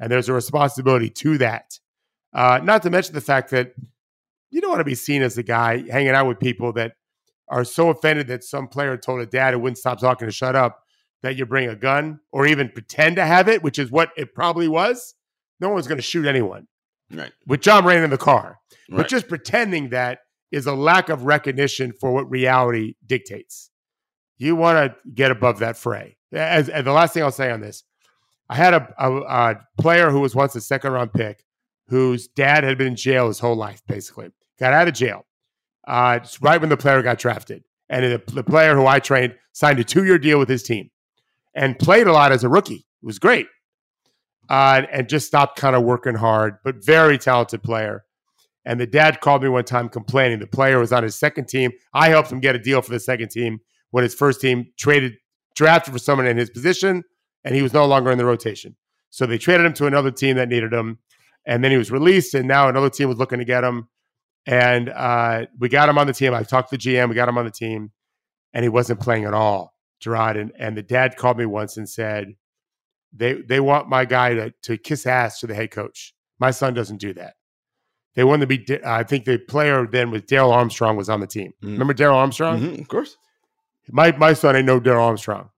and 0.00 0.10
there's 0.10 0.30
a 0.30 0.32
responsibility 0.32 1.10
to 1.10 1.36
that. 1.36 1.78
Uh, 2.32 2.58
not 2.64 2.82
to 2.82 2.88
mention 2.88 3.14
the 3.14 3.20
fact 3.20 3.50
that 3.50 3.74
you 4.50 4.62
don't 4.62 4.70
want 4.70 4.80
to 4.80 4.84
be 4.84 4.94
seen 4.94 5.20
as 5.20 5.34
the 5.34 5.42
guy 5.42 5.84
hanging 5.90 6.08
out 6.08 6.26
with 6.26 6.40
people 6.40 6.72
that 6.72 6.94
are 7.48 7.64
so 7.64 7.90
offended 7.90 8.28
that 8.28 8.42
some 8.42 8.66
player 8.66 8.96
told 8.96 9.20
a 9.20 9.26
dad 9.26 9.52
who 9.52 9.60
wouldn't 9.60 9.76
stop 9.76 10.00
talking 10.00 10.26
to 10.26 10.32
shut 10.32 10.56
up 10.56 10.84
that 11.22 11.36
you 11.36 11.44
bring 11.44 11.68
a 11.68 11.76
gun 11.76 12.18
or 12.32 12.46
even 12.46 12.70
pretend 12.70 13.16
to 13.16 13.26
have 13.26 13.46
it, 13.46 13.62
which 13.62 13.78
is 13.78 13.90
what 13.90 14.08
it 14.16 14.34
probably 14.34 14.68
was. 14.68 15.14
No 15.60 15.68
one's 15.68 15.86
going 15.86 15.98
to 15.98 16.02
shoot 16.02 16.24
anyone. 16.24 16.66
Right. 17.12 17.32
With 17.46 17.64
Ja 17.66 17.82
Morant 17.82 18.04
in 18.04 18.10
the 18.10 18.16
car. 18.16 18.58
Right. 18.88 18.96
But 18.96 19.08
just 19.08 19.28
pretending 19.28 19.90
that 19.90 20.20
is 20.50 20.66
a 20.66 20.74
lack 20.74 21.10
of 21.10 21.24
recognition 21.24 21.92
for 21.92 22.10
what 22.10 22.30
reality 22.30 22.94
dictates. 23.06 23.70
You 24.38 24.56
want 24.56 24.92
to 24.92 25.10
get 25.10 25.30
above 25.30 25.60
that 25.60 25.76
fray. 25.76 26.16
As, 26.32 26.66
the 26.66 26.92
last 26.92 27.14
thing 27.14 27.22
I'll 27.22 27.32
say 27.32 27.50
on 27.50 27.60
this, 27.60 27.84
I 28.48 28.56
had 28.56 28.74
a, 28.74 28.94
a, 28.98 29.16
a 29.20 29.60
player 29.78 30.10
who 30.10 30.20
was 30.20 30.34
once 30.34 30.54
a 30.54 30.60
second 30.60 30.92
round 30.92 31.12
pick 31.12 31.42
whose 31.88 32.28
dad 32.28 32.64
had 32.64 32.78
been 32.78 32.88
in 32.88 32.96
jail 32.96 33.28
his 33.28 33.38
whole 33.38 33.56
life, 33.56 33.82
basically. 33.86 34.30
Got 34.58 34.72
out 34.72 34.88
of 34.88 34.94
jail 34.94 35.26
uh, 35.86 36.20
right 36.40 36.60
when 36.60 36.70
the 36.70 36.76
player 36.76 37.02
got 37.02 37.18
drafted. 37.18 37.64
And 37.88 38.04
the, 38.04 38.32
the 38.32 38.42
player 38.42 38.74
who 38.74 38.86
I 38.86 38.98
trained 38.98 39.36
signed 39.52 39.78
a 39.78 39.84
two 39.84 40.04
year 40.04 40.18
deal 40.18 40.38
with 40.38 40.48
his 40.48 40.62
team 40.62 40.90
and 41.54 41.78
played 41.78 42.06
a 42.06 42.12
lot 42.12 42.32
as 42.32 42.44
a 42.44 42.48
rookie. 42.48 42.86
It 43.02 43.06
was 43.06 43.18
great. 43.18 43.46
Uh, 44.48 44.82
and 44.92 45.08
just 45.08 45.26
stopped 45.26 45.58
kind 45.58 45.74
of 45.74 45.82
working 45.82 46.14
hard, 46.14 46.58
but 46.64 46.84
very 46.84 47.18
talented 47.18 47.62
player. 47.62 48.04
And 48.64 48.80
the 48.80 48.86
dad 48.86 49.20
called 49.20 49.42
me 49.42 49.48
one 49.48 49.64
time 49.64 49.88
complaining 49.88 50.40
the 50.40 50.46
player 50.46 50.78
was 50.78 50.92
on 50.92 51.04
his 51.04 51.14
second 51.16 51.48
team. 51.48 51.70
I 51.92 52.08
helped 52.08 52.30
him 52.30 52.40
get 52.40 52.56
a 52.56 52.58
deal 52.58 52.82
for 52.82 52.90
the 52.90 53.00
second 53.00 53.30
team 53.30 53.60
when 53.90 54.02
his 54.02 54.14
first 54.14 54.40
team 54.40 54.66
traded, 54.78 55.14
drafted 55.54 55.92
for 55.92 55.98
someone 55.98 56.26
in 56.26 56.36
his 56.36 56.50
position, 56.50 57.02
and 57.44 57.54
he 57.54 57.62
was 57.62 57.72
no 57.72 57.86
longer 57.86 58.10
in 58.10 58.18
the 58.18 58.24
rotation. 58.24 58.76
So 59.10 59.26
they 59.26 59.38
traded 59.38 59.66
him 59.66 59.72
to 59.74 59.86
another 59.86 60.10
team 60.10 60.36
that 60.36 60.48
needed 60.48 60.72
him. 60.72 60.98
And 61.46 61.62
then 61.62 61.70
he 61.70 61.78
was 61.78 61.90
released, 61.90 62.34
and 62.34 62.48
now 62.48 62.68
another 62.68 62.90
team 62.90 63.08
was 63.08 63.18
looking 63.18 63.38
to 63.38 63.44
get 63.44 63.62
him. 63.62 63.88
And 64.46 64.88
uh, 64.88 65.46
we 65.58 65.68
got 65.68 65.88
him 65.88 65.98
on 65.98 66.06
the 66.06 66.12
team. 66.12 66.34
I 66.34 66.42
talked 66.42 66.70
to 66.70 66.76
the 66.76 66.82
GM, 66.82 67.08
we 67.08 67.14
got 67.14 67.28
him 67.28 67.38
on 67.38 67.44
the 67.44 67.50
team, 67.50 67.92
and 68.52 68.64
he 68.64 68.68
wasn't 68.68 69.00
playing 69.00 69.24
at 69.24 69.34
all, 69.34 69.74
Gerard. 70.00 70.36
And, 70.36 70.52
and 70.58 70.76
the 70.76 70.82
dad 70.82 71.16
called 71.16 71.38
me 71.38 71.46
once 71.46 71.76
and 71.76 71.88
said, 71.88 72.34
they, 73.12 73.34
they 73.34 73.60
want 73.60 73.88
my 73.88 74.04
guy 74.04 74.34
to, 74.34 74.52
to 74.62 74.76
kiss 74.76 75.06
ass 75.06 75.40
to 75.40 75.46
the 75.46 75.54
head 75.54 75.70
coach. 75.70 76.14
My 76.38 76.50
son 76.50 76.74
doesn't 76.74 76.98
do 77.00 77.14
that. 77.14 77.34
They 78.14 78.24
wanted 78.24 78.48
to 78.48 78.58
be, 78.58 78.84
I 78.84 79.02
think 79.02 79.24
the 79.24 79.38
player 79.38 79.86
then 79.86 80.10
was 80.10 80.22
Darrell 80.22 80.52
Armstrong 80.52 80.96
was 80.96 81.08
on 81.08 81.20
the 81.20 81.26
team. 81.26 81.52
Mm. 81.62 81.72
Remember 81.72 81.94
Darrell 81.94 82.18
Armstrong? 82.18 82.60
Mm-hmm, 82.60 82.80
of 82.80 82.88
course. 82.88 83.16
My, 83.90 84.12
my 84.16 84.32
son, 84.32 84.56
ain't 84.56 84.66
no 84.66 84.80
Darrell 84.80 85.04
Armstrong. 85.04 85.50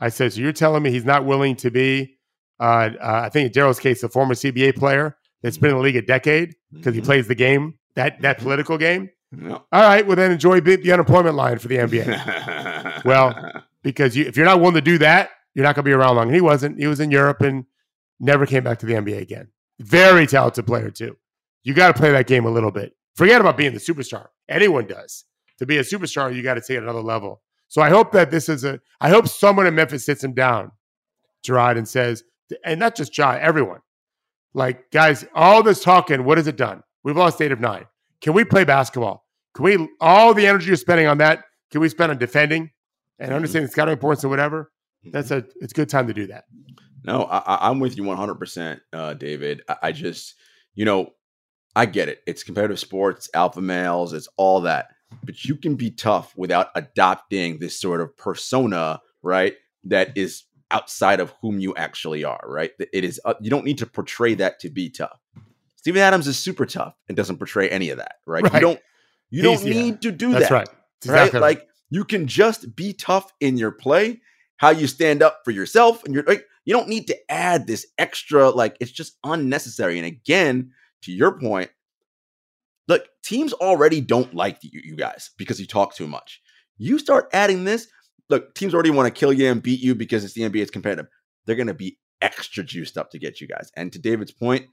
I 0.00 0.08
said, 0.08 0.32
so 0.32 0.40
you're 0.40 0.52
telling 0.52 0.82
me 0.82 0.90
he's 0.90 1.04
not 1.04 1.24
willing 1.24 1.56
to 1.56 1.70
be, 1.70 2.16
uh, 2.58 2.90
uh, 3.00 3.22
I 3.24 3.28
think 3.28 3.46
in 3.46 3.52
Darrell's 3.52 3.80
case, 3.80 4.02
a 4.02 4.08
former 4.08 4.34
CBA 4.34 4.76
player 4.76 5.16
that's 5.42 5.58
been 5.58 5.70
in 5.70 5.76
the 5.76 5.82
league 5.82 5.96
a 5.96 6.02
decade 6.02 6.54
because 6.72 6.92
mm-hmm. 6.92 7.00
he 7.00 7.04
plays 7.04 7.28
the 7.28 7.34
game 7.34 7.74
that 7.94 8.20
that 8.22 8.38
political 8.38 8.78
game. 8.78 9.10
No. 9.32 9.64
All 9.72 9.82
right, 9.82 10.06
well 10.06 10.16
then 10.16 10.32
enjoy 10.32 10.60
the 10.60 10.92
unemployment 10.92 11.36
line 11.36 11.58
for 11.58 11.68
the 11.68 11.76
NBA. 11.76 13.04
well, 13.04 13.62
because 13.82 14.16
you, 14.16 14.24
if 14.24 14.36
you're 14.36 14.46
not 14.46 14.58
willing 14.58 14.74
to 14.74 14.80
do 14.80 14.98
that, 14.98 15.30
you're 15.54 15.64
not 15.64 15.74
going 15.74 15.84
to 15.84 15.88
be 15.88 15.92
around 15.92 16.16
long. 16.16 16.28
And 16.28 16.34
he 16.34 16.40
wasn't. 16.40 16.78
He 16.78 16.86
was 16.86 17.00
in 17.00 17.10
Europe 17.10 17.40
and 17.40 17.64
never 18.18 18.46
came 18.46 18.64
back 18.64 18.78
to 18.80 18.86
the 18.86 18.94
NBA 18.94 19.20
again. 19.20 19.48
Very 19.78 20.26
talented 20.26 20.66
player 20.66 20.90
too. 20.90 21.16
You 21.62 21.74
got 21.74 21.88
to 21.88 21.94
play 21.94 22.10
that 22.12 22.26
game 22.26 22.44
a 22.44 22.50
little 22.50 22.70
bit. 22.70 22.94
Forget 23.16 23.40
about 23.40 23.56
being 23.56 23.72
the 23.72 23.80
superstar. 23.80 24.28
Anyone 24.48 24.86
does. 24.86 25.24
To 25.58 25.66
be 25.66 25.78
a 25.78 25.82
superstar, 25.82 26.34
you 26.34 26.42
got 26.42 26.54
to 26.54 26.60
take 26.60 26.78
it 26.78 26.82
another 26.82 27.02
level. 27.02 27.42
So 27.70 27.80
I 27.80 27.88
hope 27.88 28.10
that 28.12 28.32
this 28.32 28.48
is 28.48 28.64
a. 28.64 28.80
I 29.00 29.10
hope 29.10 29.28
someone 29.28 29.66
in 29.66 29.76
Memphis 29.76 30.04
sits 30.04 30.22
him 30.22 30.34
down, 30.34 30.72
Gerard, 31.44 31.78
and 31.78 31.88
says, 31.88 32.24
and 32.64 32.80
not 32.80 32.96
just 32.96 33.16
Ja, 33.16 33.38
everyone. 33.40 33.78
Like 34.54 34.90
guys, 34.90 35.24
all 35.36 35.62
this 35.62 35.82
talking, 35.82 36.24
what 36.24 36.36
has 36.36 36.48
it 36.48 36.56
done? 36.56 36.82
We've 37.04 37.16
lost 37.16 37.40
eight 37.40 37.52
of 37.52 37.60
nine. 37.60 37.86
Can 38.20 38.34
we 38.34 38.44
play 38.44 38.64
basketball? 38.64 39.24
Can 39.54 39.64
we 39.64 39.88
all 40.00 40.34
the 40.34 40.48
energy 40.48 40.66
you're 40.66 40.76
spending 40.76 41.06
on 41.06 41.18
that? 41.18 41.44
Can 41.70 41.80
we 41.80 41.88
spend 41.88 42.10
on 42.10 42.18
defending 42.18 42.72
and 43.20 43.28
mm-hmm. 43.28 43.36
understanding 43.36 43.68
mm-hmm. 43.68 43.72
scouting 43.72 43.92
importance 43.92 44.24
and 44.24 44.30
whatever? 44.30 44.72
That's 45.04 45.30
a 45.30 45.44
it's 45.60 45.72
a 45.72 45.74
good 45.74 45.88
time 45.88 46.08
to 46.08 46.12
do 46.12 46.26
that. 46.26 46.44
No, 47.04 47.22
I, 47.22 47.70
am 47.70 47.78
with 47.78 47.96
you 47.96 48.02
100, 48.02 48.32
uh, 48.32 48.34
percent 48.34 48.80
David. 49.18 49.62
I, 49.68 49.76
I 49.84 49.92
just 49.92 50.34
you 50.74 50.84
know 50.84 51.10
I 51.76 51.86
get 51.86 52.08
it. 52.08 52.18
It's 52.26 52.42
competitive 52.42 52.80
sports, 52.80 53.30
alpha 53.32 53.60
males, 53.60 54.12
it's 54.12 54.28
all 54.36 54.62
that. 54.62 54.88
But 55.24 55.44
you 55.44 55.56
can 55.56 55.76
be 55.76 55.90
tough 55.90 56.32
without 56.36 56.68
adopting 56.74 57.58
this 57.58 57.78
sort 57.78 58.00
of 58.00 58.16
persona, 58.16 59.00
right? 59.22 59.54
That 59.84 60.16
is 60.16 60.44
outside 60.70 61.20
of 61.20 61.34
whom 61.40 61.58
you 61.58 61.74
actually 61.76 62.24
are, 62.24 62.40
right? 62.46 62.70
It 62.78 63.04
is 63.04 63.20
uh, 63.24 63.34
you 63.40 63.50
don't 63.50 63.64
need 63.64 63.78
to 63.78 63.86
portray 63.86 64.34
that 64.34 64.60
to 64.60 64.70
be 64.70 64.88
tough. 64.90 65.18
Steven 65.76 66.02
Adams 66.02 66.26
is 66.26 66.38
super 66.38 66.66
tough 66.66 66.94
and 67.08 67.16
doesn't 67.16 67.38
portray 67.38 67.68
any 67.68 67.90
of 67.90 67.98
that, 67.98 68.16
right? 68.26 68.42
right. 68.44 68.54
You 68.54 68.60
don't 68.60 68.80
you 69.30 69.48
He's, 69.48 69.60
don't 69.60 69.70
need 69.70 69.94
yeah. 69.94 70.10
to 70.10 70.12
do 70.12 70.32
That's 70.32 70.48
that. 70.48 70.54
right. 70.54 70.68
Exactly 71.02 71.40
right? 71.40 71.56
Like 71.56 71.68
you 71.90 72.04
can 72.04 72.26
just 72.26 72.76
be 72.76 72.92
tough 72.92 73.32
in 73.40 73.56
your 73.56 73.72
play, 73.72 74.20
how 74.58 74.70
you 74.70 74.86
stand 74.86 75.22
up 75.22 75.40
for 75.44 75.50
yourself, 75.50 76.04
and 76.04 76.14
you're 76.14 76.24
like 76.24 76.46
you 76.64 76.74
don't 76.74 76.88
need 76.88 77.06
to 77.08 77.16
add 77.30 77.66
this 77.66 77.86
extra, 77.98 78.50
like 78.50 78.76
it's 78.80 78.92
just 78.92 79.16
unnecessary. 79.24 79.98
And 79.98 80.06
again, 80.06 80.72
to 81.02 81.12
your 81.12 81.38
point, 81.38 81.70
look, 82.90 83.06
teams 83.22 83.52
already 83.52 84.00
don't 84.00 84.34
like 84.34 84.58
you, 84.62 84.80
you 84.84 84.96
guys 84.96 85.30
because 85.38 85.60
you 85.60 85.66
talk 85.66 85.94
too 85.94 86.08
much. 86.08 86.42
You 86.76 86.98
start 86.98 87.30
adding 87.32 87.64
this, 87.64 87.86
look, 88.28 88.54
teams 88.54 88.74
already 88.74 88.90
want 88.90 89.06
to 89.06 89.18
kill 89.18 89.32
you 89.32 89.48
and 89.48 89.62
beat 89.62 89.80
you 89.80 89.94
because 89.94 90.24
it's 90.24 90.34
the 90.34 90.42
NBA, 90.42 90.62
it's 90.62 90.70
competitive. 90.72 91.06
They're 91.46 91.56
gonna 91.56 91.72
be 91.72 91.98
extra 92.20 92.64
juiced 92.64 92.98
up 92.98 93.12
to 93.12 93.18
get 93.18 93.40
you 93.40 93.46
guys. 93.46 93.70
And 93.76 93.92
to 93.92 94.00
David's 94.00 94.32
point, 94.32 94.66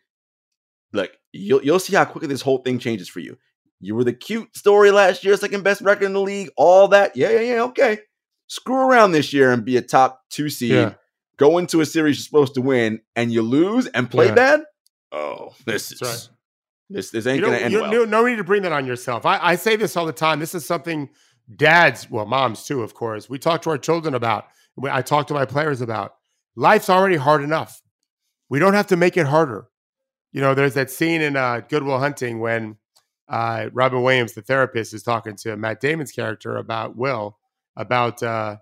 look, 0.93 1.11
you'll 1.31 1.63
you'll 1.63 1.79
see 1.79 1.95
how 1.95 2.05
quickly 2.05 2.27
this 2.27 2.41
whole 2.41 2.57
thing 2.57 2.79
changes 2.79 3.07
for 3.07 3.19
you. 3.19 3.37
You 3.79 3.93
were 3.93 4.03
the 4.03 4.13
cute 4.13 4.57
story 4.57 4.89
last 4.89 5.23
year, 5.23 5.37
second 5.37 5.63
best 5.63 5.81
record 5.81 6.05
in 6.05 6.13
the 6.13 6.21
league, 6.21 6.49
all 6.57 6.87
that. 6.87 7.15
Yeah, 7.15 7.29
yeah, 7.29 7.53
yeah. 7.53 7.63
Okay. 7.65 7.99
Screw 8.47 8.89
around 8.89 9.11
this 9.11 9.31
year 9.31 9.51
and 9.51 9.63
be 9.63 9.77
a 9.77 9.81
top 9.81 10.21
two 10.31 10.49
seed. 10.49 10.71
Yeah. 10.71 10.93
Go 11.37 11.59
into 11.59 11.81
a 11.81 11.85
series 11.85 12.17
you're 12.17 12.23
supposed 12.23 12.55
to 12.55 12.61
win 12.61 13.01
and 13.15 13.31
you 13.31 13.43
lose 13.43 13.85
and 13.85 14.09
play 14.09 14.27
yeah. 14.27 14.33
bad. 14.33 14.61
Oh, 15.11 15.53
this 15.65 15.91
is 15.91 16.01
right. 16.01 16.29
This 16.89 17.11
this 17.11 17.27
ain't 17.27 17.41
gonna 17.41 17.57
end 17.57 17.73
well. 17.73 17.91
No, 17.91 18.05
no 18.05 18.25
need 18.25 18.37
to 18.37 18.43
bring 18.43 18.61
that 18.63 18.71
on 18.71 18.85
yourself. 18.85 19.25
I, 19.25 19.39
I 19.41 19.55
say 19.55 19.75
this 19.75 19.97
all 19.97 20.05
the 20.05 20.13
time. 20.13 20.39
This 20.39 20.55
is 20.55 20.65
something 20.65 21.09
dads, 21.55 22.09
well, 22.09 22.25
moms 22.25 22.65
too, 22.65 22.81
of 22.81 22.93
course. 22.93 23.29
We 23.29 23.39
talk 23.39 23.61
to 23.63 23.69
our 23.69 23.77
children 23.77 24.13
about. 24.13 24.47
I 24.83 25.01
talk 25.01 25.27
to 25.27 25.33
my 25.33 25.45
players 25.45 25.81
about. 25.81 26.15
Life's 26.55 26.89
already 26.89 27.15
hard 27.15 27.43
enough. 27.43 27.81
We 28.49 28.59
don't 28.59 28.73
have 28.73 28.87
to 28.87 28.95
make 28.95 29.17
it 29.17 29.25
harder 29.25 29.67
you 30.31 30.41
know, 30.41 30.53
there's 30.53 30.75
that 30.75 30.91
scene 30.91 31.21
in 31.21 31.35
uh, 31.35 31.61
Good 31.67 31.83
Will 31.83 31.99
Hunting 31.99 32.39
when 32.39 32.77
uh, 33.27 33.69
Robin 33.73 34.03
Williams, 34.03 34.33
the 34.33 34.41
therapist, 34.41 34.93
is 34.93 35.03
talking 35.03 35.35
to 35.37 35.55
Matt 35.57 35.81
Damon's 35.81 36.11
character 36.11 36.57
about 36.57 36.95
Will 36.95 37.37
about 37.75 38.21
uh, 38.23 38.57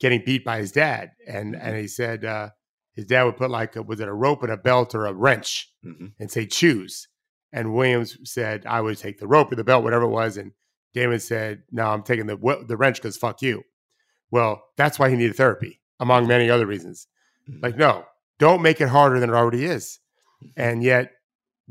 getting 0.00 0.22
beat 0.24 0.44
by 0.44 0.58
his 0.58 0.72
dad, 0.72 1.12
and 1.26 1.54
mm-hmm. 1.54 1.66
and 1.66 1.76
he 1.78 1.88
said 1.88 2.24
uh, 2.24 2.50
his 2.94 3.06
dad 3.06 3.24
would 3.24 3.38
put 3.38 3.50
like 3.50 3.76
a, 3.76 3.82
was 3.82 4.00
it 4.00 4.08
a 4.08 4.12
rope 4.12 4.42
and 4.42 4.52
a 4.52 4.56
belt 4.56 4.94
or 4.94 5.06
a 5.06 5.12
wrench, 5.12 5.72
mm-hmm. 5.84 6.08
and 6.18 6.30
say 6.30 6.46
choose. 6.46 7.08
And 7.54 7.72
Williams 7.72 8.18
said, 8.24 8.66
"I 8.66 8.80
would 8.80 8.98
take 8.98 9.20
the 9.20 9.28
rope 9.28 9.52
or 9.52 9.54
the 9.54 9.64
belt, 9.64 9.84
whatever 9.84 10.04
it 10.04 10.08
was." 10.08 10.36
And 10.36 10.52
Damon 10.92 11.20
said, 11.20 11.62
"No, 11.70 11.86
I'm 11.86 12.02
taking 12.02 12.26
the 12.26 12.64
the 12.66 12.76
wrench 12.76 12.96
because 12.96 13.16
fuck 13.16 13.40
you." 13.40 13.62
Well, 14.30 14.64
that's 14.76 14.98
why 14.98 15.08
he 15.08 15.16
needed 15.16 15.36
therapy, 15.36 15.80
among 16.00 16.26
many 16.26 16.50
other 16.50 16.66
reasons. 16.66 17.06
Mm-hmm. 17.48 17.64
Like, 17.64 17.76
no, 17.76 18.04
don't 18.40 18.62
make 18.62 18.80
it 18.80 18.88
harder 18.88 19.20
than 19.20 19.30
it 19.30 19.34
already 19.36 19.64
is. 19.64 20.00
And 20.56 20.82
yet, 20.82 21.12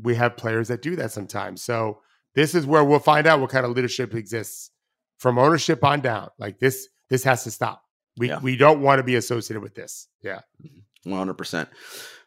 we 0.02 0.14
have 0.14 0.38
players 0.38 0.68
that 0.68 0.80
do 0.80 0.96
that 0.96 1.12
sometimes. 1.12 1.62
So 1.62 2.00
this 2.34 2.54
is 2.54 2.66
where 2.66 2.82
we'll 2.82 2.98
find 2.98 3.26
out 3.26 3.40
what 3.40 3.50
kind 3.50 3.66
of 3.66 3.72
leadership 3.72 4.14
exists 4.14 4.70
from 5.18 5.38
ownership 5.38 5.84
on 5.84 6.00
down. 6.00 6.30
Like 6.38 6.58
this, 6.58 6.88
this 7.10 7.22
has 7.24 7.44
to 7.44 7.50
stop. 7.50 7.82
We 8.16 8.28
yeah. 8.28 8.40
we 8.40 8.56
don't 8.56 8.80
want 8.80 9.00
to 9.00 9.04
be 9.04 9.16
associated 9.16 9.60
with 9.60 9.74
this. 9.74 10.08
Yeah, 10.22 10.40
mm-hmm. 10.64 11.10
one 11.10 11.18
hundred 11.18 11.34
percent. 11.34 11.68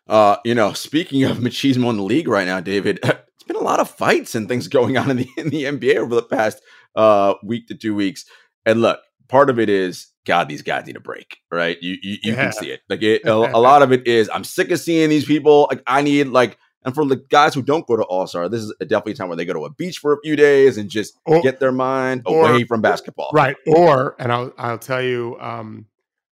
Uh, 0.06 0.38
you 0.46 0.56
know, 0.56 0.74
speaking 0.74 1.24
of 1.24 1.38
machismo 1.38 1.90
in 1.90 1.98
the 1.98 2.04
league 2.04 2.28
right 2.28 2.48
now, 2.48 2.62
David, 2.62 3.00
it's 3.04 3.08
been 3.08 3.18
a 3.18 3.27
lot 3.68 3.80
of 3.80 3.90
fights 3.90 4.36
and 4.36 4.48
things 4.48 4.68
going 4.80 4.98
on 4.98 5.12
in 5.12 5.18
the 5.18 5.28
in 5.38 5.50
the 5.50 5.64
NBA 5.64 5.98
over 5.98 6.16
the 6.16 6.24
past 6.24 6.62
uh 6.96 7.36
week 7.44 7.68
to 7.68 7.76
two 7.76 7.96
weeks. 7.96 8.26
And 8.66 8.82
look, 8.82 9.00
part 9.28 9.50
of 9.50 9.60
it 9.60 9.70
is 9.70 10.08
God, 10.26 10.50
these 10.50 10.62
guys 10.62 10.86
need 10.86 10.98
a 10.98 11.02
break, 11.02 11.38
right? 11.52 11.78
You 11.82 11.98
you, 12.02 12.18
you 12.24 12.34
yeah. 12.34 12.44
can 12.44 12.54
see 12.54 12.72
it. 12.72 12.82
Like 12.90 13.02
it, 13.02 13.22
a, 13.26 13.34
a 13.34 13.60
lot 13.60 13.82
of 13.82 13.92
it 13.92 14.08
is 14.08 14.30
I'm 14.34 14.44
sick 14.44 14.72
of 14.72 14.80
seeing 14.80 15.10
these 15.10 15.26
people. 15.26 15.68
Like 15.70 15.84
I 15.88 16.02
need 16.02 16.28
like 16.28 16.58
and 16.88 16.96
for 16.96 17.06
the 17.06 17.18
guys 17.18 17.54
who 17.54 17.62
don't 17.62 17.86
go 17.86 17.98
to 17.98 18.04
All 18.04 18.28
Star, 18.28 18.48
this 18.48 18.62
is 18.62 18.74
definitely 18.80 19.12
a 19.12 19.16
time 19.16 19.28
where 19.28 19.36
they 19.36 19.44
go 19.44 19.52
to 19.52 19.66
a 19.66 19.70
beach 19.70 19.98
for 19.98 20.14
a 20.14 20.18
few 20.24 20.38
days 20.38 20.78
and 20.78 20.90
just 20.90 21.20
or, 21.26 21.42
get 21.42 21.60
their 21.60 21.74
mind 21.74 22.22
or, 22.26 22.50
away 22.50 22.64
from 22.64 22.82
basketball. 22.82 23.30
Right. 23.34 23.58
Or, 23.68 24.16
and 24.20 24.32
I'll 24.32 24.54
I'll 24.58 24.78
tell 24.78 25.02
you, 25.02 25.38
um, 25.40 25.88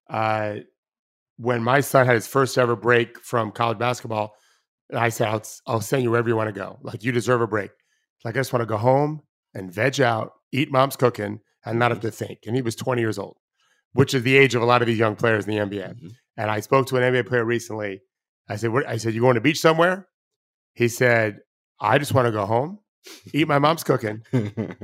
uh, 0.10 0.56
when 1.38 1.64
my 1.64 1.82
son 1.82 2.08
had 2.08 2.16
his 2.16 2.26
first 2.26 2.58
ever 2.58 2.76
break 2.76 3.20
from 3.20 3.52
college 3.52 3.78
basketball, 3.78 4.34
I 4.94 5.10
said, 5.10 5.28
I'll, 5.28 5.44
I'll 5.68 5.82
send 5.82 6.04
you 6.04 6.12
wherever 6.12 6.30
you 6.30 6.36
want 6.36 6.54
to 6.54 6.60
go. 6.60 6.80
Like 6.82 7.04
you 7.04 7.12
deserve 7.12 7.42
a 7.42 7.48
break. 7.48 7.72
Like 8.26 8.36
I 8.36 8.40
just 8.40 8.54
want 8.54 8.62
to 8.62 8.68
go 8.68 8.78
home 8.78 9.22
and 9.54 9.72
veg 9.72 10.02
out, 10.02 10.34
eat 10.52 10.72
mom's 10.72 10.96
cooking, 10.96 11.42
and 11.66 11.80
not 11.80 11.92
have 11.92 12.00
to 12.02 12.12
think. 12.12 12.40
And 12.46 12.56
he 12.56 12.62
was 12.62 12.76
20 12.76 13.02
years 13.02 13.20
old, 13.20 13.38
which 13.94 14.14
is 14.14 14.24
the 14.24 14.38
age 14.38 14.56
of 14.56 14.62
a 14.62 14.66
lot 14.66 14.82
of 14.82 14.88
these 14.88 14.98
young 14.98 15.16
players 15.16 15.48
in 15.48 15.56
the 15.56 15.60
NBA. 15.60 15.90
Mm-hmm. 15.90 16.08
And 16.38 16.52
I 16.52 16.60
spoke 16.60 16.88
to 16.88 16.98
an 16.98 17.14
NBA 17.14 17.28
player 17.28 17.46
recently. 17.46 18.02
I 18.48 18.56
said, 18.56 18.72
what? 18.72 18.88
I 18.88 18.98
said, 18.98 19.14
you 19.14 19.22
going 19.22 19.36
to 19.36 19.42
beach 19.42 19.60
somewhere? 19.60 20.08
He 20.74 20.88
said, 20.88 21.40
I 21.80 21.98
just 21.98 22.14
want 22.14 22.26
to 22.28 22.32
go 22.32 22.46
home, 22.46 22.80
eat 23.34 23.48
my 23.48 23.60
mom's 23.60 23.84
cooking. 23.84 24.24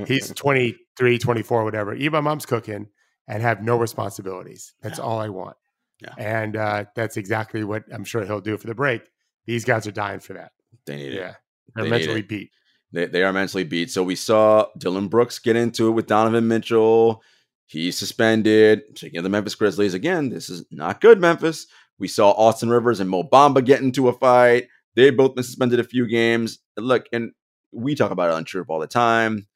He's 0.05 0.29
23, 0.35 1.17
24, 1.17 1.63
whatever. 1.63 1.93
Eat 1.95 2.11
my 2.11 2.21
mom's 2.21 2.45
cooking 2.45 2.87
and 3.27 3.41
have 3.41 3.63
no 3.63 3.77
responsibilities. 3.77 4.73
That's 4.81 4.99
yeah. 4.99 5.05
all 5.05 5.19
I 5.19 5.29
want. 5.29 5.57
Yeah. 6.01 6.13
And 6.17 6.55
uh, 6.55 6.85
that's 6.95 7.17
exactly 7.17 7.63
what 7.63 7.83
I'm 7.91 8.03
sure 8.03 8.25
he'll 8.25 8.41
do 8.41 8.57
for 8.57 8.67
the 8.67 8.75
break. 8.75 9.01
These 9.45 9.65
guys 9.65 9.87
are 9.87 9.91
dying 9.91 10.19
for 10.19 10.33
that. 10.33 10.51
They 10.85 10.95
need 10.97 11.13
yeah. 11.13 11.29
it. 11.29 11.35
They're 11.75 11.83
they 11.85 11.89
mentally 11.89 12.21
beat. 12.21 12.51
They, 12.91 13.05
they 13.05 13.23
are 13.23 13.33
mentally 13.33 13.63
beat. 13.63 13.91
So 13.91 14.03
we 14.03 14.15
saw 14.15 14.67
Dillon 14.77 15.07
Brooks 15.07 15.39
get 15.39 15.55
into 15.55 15.87
it 15.87 15.91
with 15.91 16.07
Donovan 16.07 16.47
Mitchell. 16.47 17.21
He's 17.65 17.97
suspended. 17.97 18.83
Speaking 18.95 19.17
of 19.17 19.23
the 19.23 19.29
Memphis 19.29 19.55
Grizzlies, 19.55 19.93
again, 19.93 20.29
this 20.29 20.49
is 20.49 20.65
not 20.71 21.01
good, 21.01 21.19
Memphis. 21.19 21.67
We 21.97 22.07
saw 22.07 22.31
Austin 22.31 22.69
Rivers 22.69 22.99
and 22.99 23.09
Mo 23.09 23.23
Bamba 23.23 23.63
get 23.65 23.81
into 23.81 24.07
a 24.07 24.13
fight. 24.13 24.67
They 24.95 25.09
both 25.09 25.35
been 25.35 25.43
suspended 25.43 25.79
a 25.79 25.83
few 25.83 26.07
games. 26.07 26.59
Look, 26.77 27.05
and 27.11 27.31
we 27.71 27.95
talk 27.95 28.11
about 28.11 28.29
it 28.29 28.35
on 28.35 28.45
Chirp 28.45 28.69
all 28.69 28.79
the 28.79 28.87
time. 28.87 29.47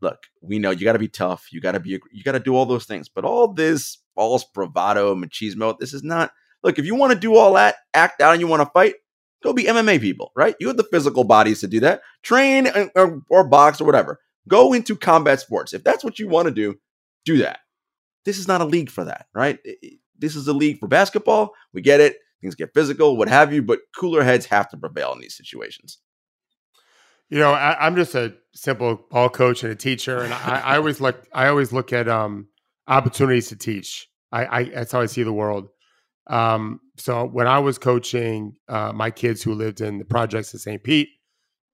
Look, 0.00 0.18
we 0.40 0.58
know 0.58 0.70
you 0.70 0.84
got 0.84 0.92
to 0.92 0.98
be 0.98 1.08
tough. 1.08 1.48
You 1.52 1.60
got 1.60 1.72
to 1.72 1.80
be, 1.80 1.98
you 2.12 2.22
got 2.22 2.32
to 2.32 2.40
do 2.40 2.54
all 2.54 2.66
those 2.66 2.84
things. 2.84 3.08
But 3.08 3.24
all 3.24 3.52
this 3.52 3.98
false 4.14 4.44
bravado, 4.44 5.14
machismo, 5.14 5.76
this 5.78 5.92
is 5.92 6.04
not. 6.04 6.32
Look, 6.62 6.78
if 6.78 6.86
you 6.86 6.94
want 6.94 7.12
to 7.12 7.18
do 7.18 7.36
all 7.36 7.54
that, 7.54 7.76
act 7.94 8.20
out, 8.20 8.32
and 8.32 8.40
you 8.40 8.46
want 8.46 8.62
to 8.62 8.70
fight, 8.72 8.94
go 9.42 9.52
be 9.52 9.64
MMA 9.64 10.00
people, 10.00 10.32
right? 10.36 10.56
You 10.60 10.68
have 10.68 10.76
the 10.76 10.88
physical 10.90 11.24
bodies 11.24 11.60
to 11.60 11.68
do 11.68 11.80
that. 11.80 12.02
Train 12.22 12.68
or, 12.94 13.22
or 13.28 13.48
box 13.48 13.80
or 13.80 13.84
whatever. 13.84 14.20
Go 14.48 14.72
into 14.72 14.96
combat 14.96 15.40
sports. 15.40 15.72
If 15.72 15.84
that's 15.84 16.04
what 16.04 16.18
you 16.18 16.28
want 16.28 16.48
to 16.48 16.54
do, 16.54 16.76
do 17.24 17.38
that. 17.38 17.58
This 18.24 18.38
is 18.38 18.48
not 18.48 18.60
a 18.60 18.64
league 18.64 18.90
for 18.90 19.04
that, 19.04 19.26
right? 19.34 19.58
This 20.18 20.36
is 20.36 20.48
a 20.48 20.52
league 20.52 20.78
for 20.78 20.88
basketball. 20.88 21.52
We 21.72 21.82
get 21.82 22.00
it 22.00 22.16
things 22.40 22.54
get 22.54 22.74
physical, 22.74 23.16
what 23.16 23.28
have 23.28 23.52
you, 23.52 23.62
but 23.62 23.80
cooler 23.96 24.22
heads 24.22 24.46
have 24.46 24.68
to 24.70 24.76
prevail 24.76 25.12
in 25.12 25.20
these 25.20 25.36
situations. 25.36 25.98
You 27.30 27.38
know, 27.38 27.52
I, 27.52 27.86
am 27.86 27.94
just 27.94 28.14
a 28.14 28.34
simple 28.54 29.06
ball 29.10 29.28
coach 29.28 29.62
and 29.62 29.72
a 29.72 29.76
teacher, 29.76 30.20
and 30.20 30.32
I, 30.32 30.62
I 30.64 30.76
always 30.76 30.98
look. 30.98 31.26
I 31.34 31.48
always 31.48 31.72
look 31.72 31.92
at 31.92 32.08
um, 32.08 32.48
opportunities 32.86 33.48
to 33.48 33.56
teach. 33.56 34.08
I, 34.32 34.46
I, 34.46 34.64
that's 34.64 34.92
how 34.92 35.02
I 35.02 35.06
see 35.06 35.24
the 35.24 35.32
world. 35.32 35.68
Um, 36.26 36.80
so 36.98 37.26
when 37.26 37.46
I 37.46 37.58
was 37.58 37.78
coaching 37.78 38.56
uh, 38.68 38.92
my 38.92 39.10
kids 39.10 39.42
who 39.42 39.54
lived 39.54 39.80
in 39.80 39.98
the 39.98 40.04
projects 40.04 40.52
in 40.52 40.60
St. 40.60 40.82
Pete, 40.82 41.08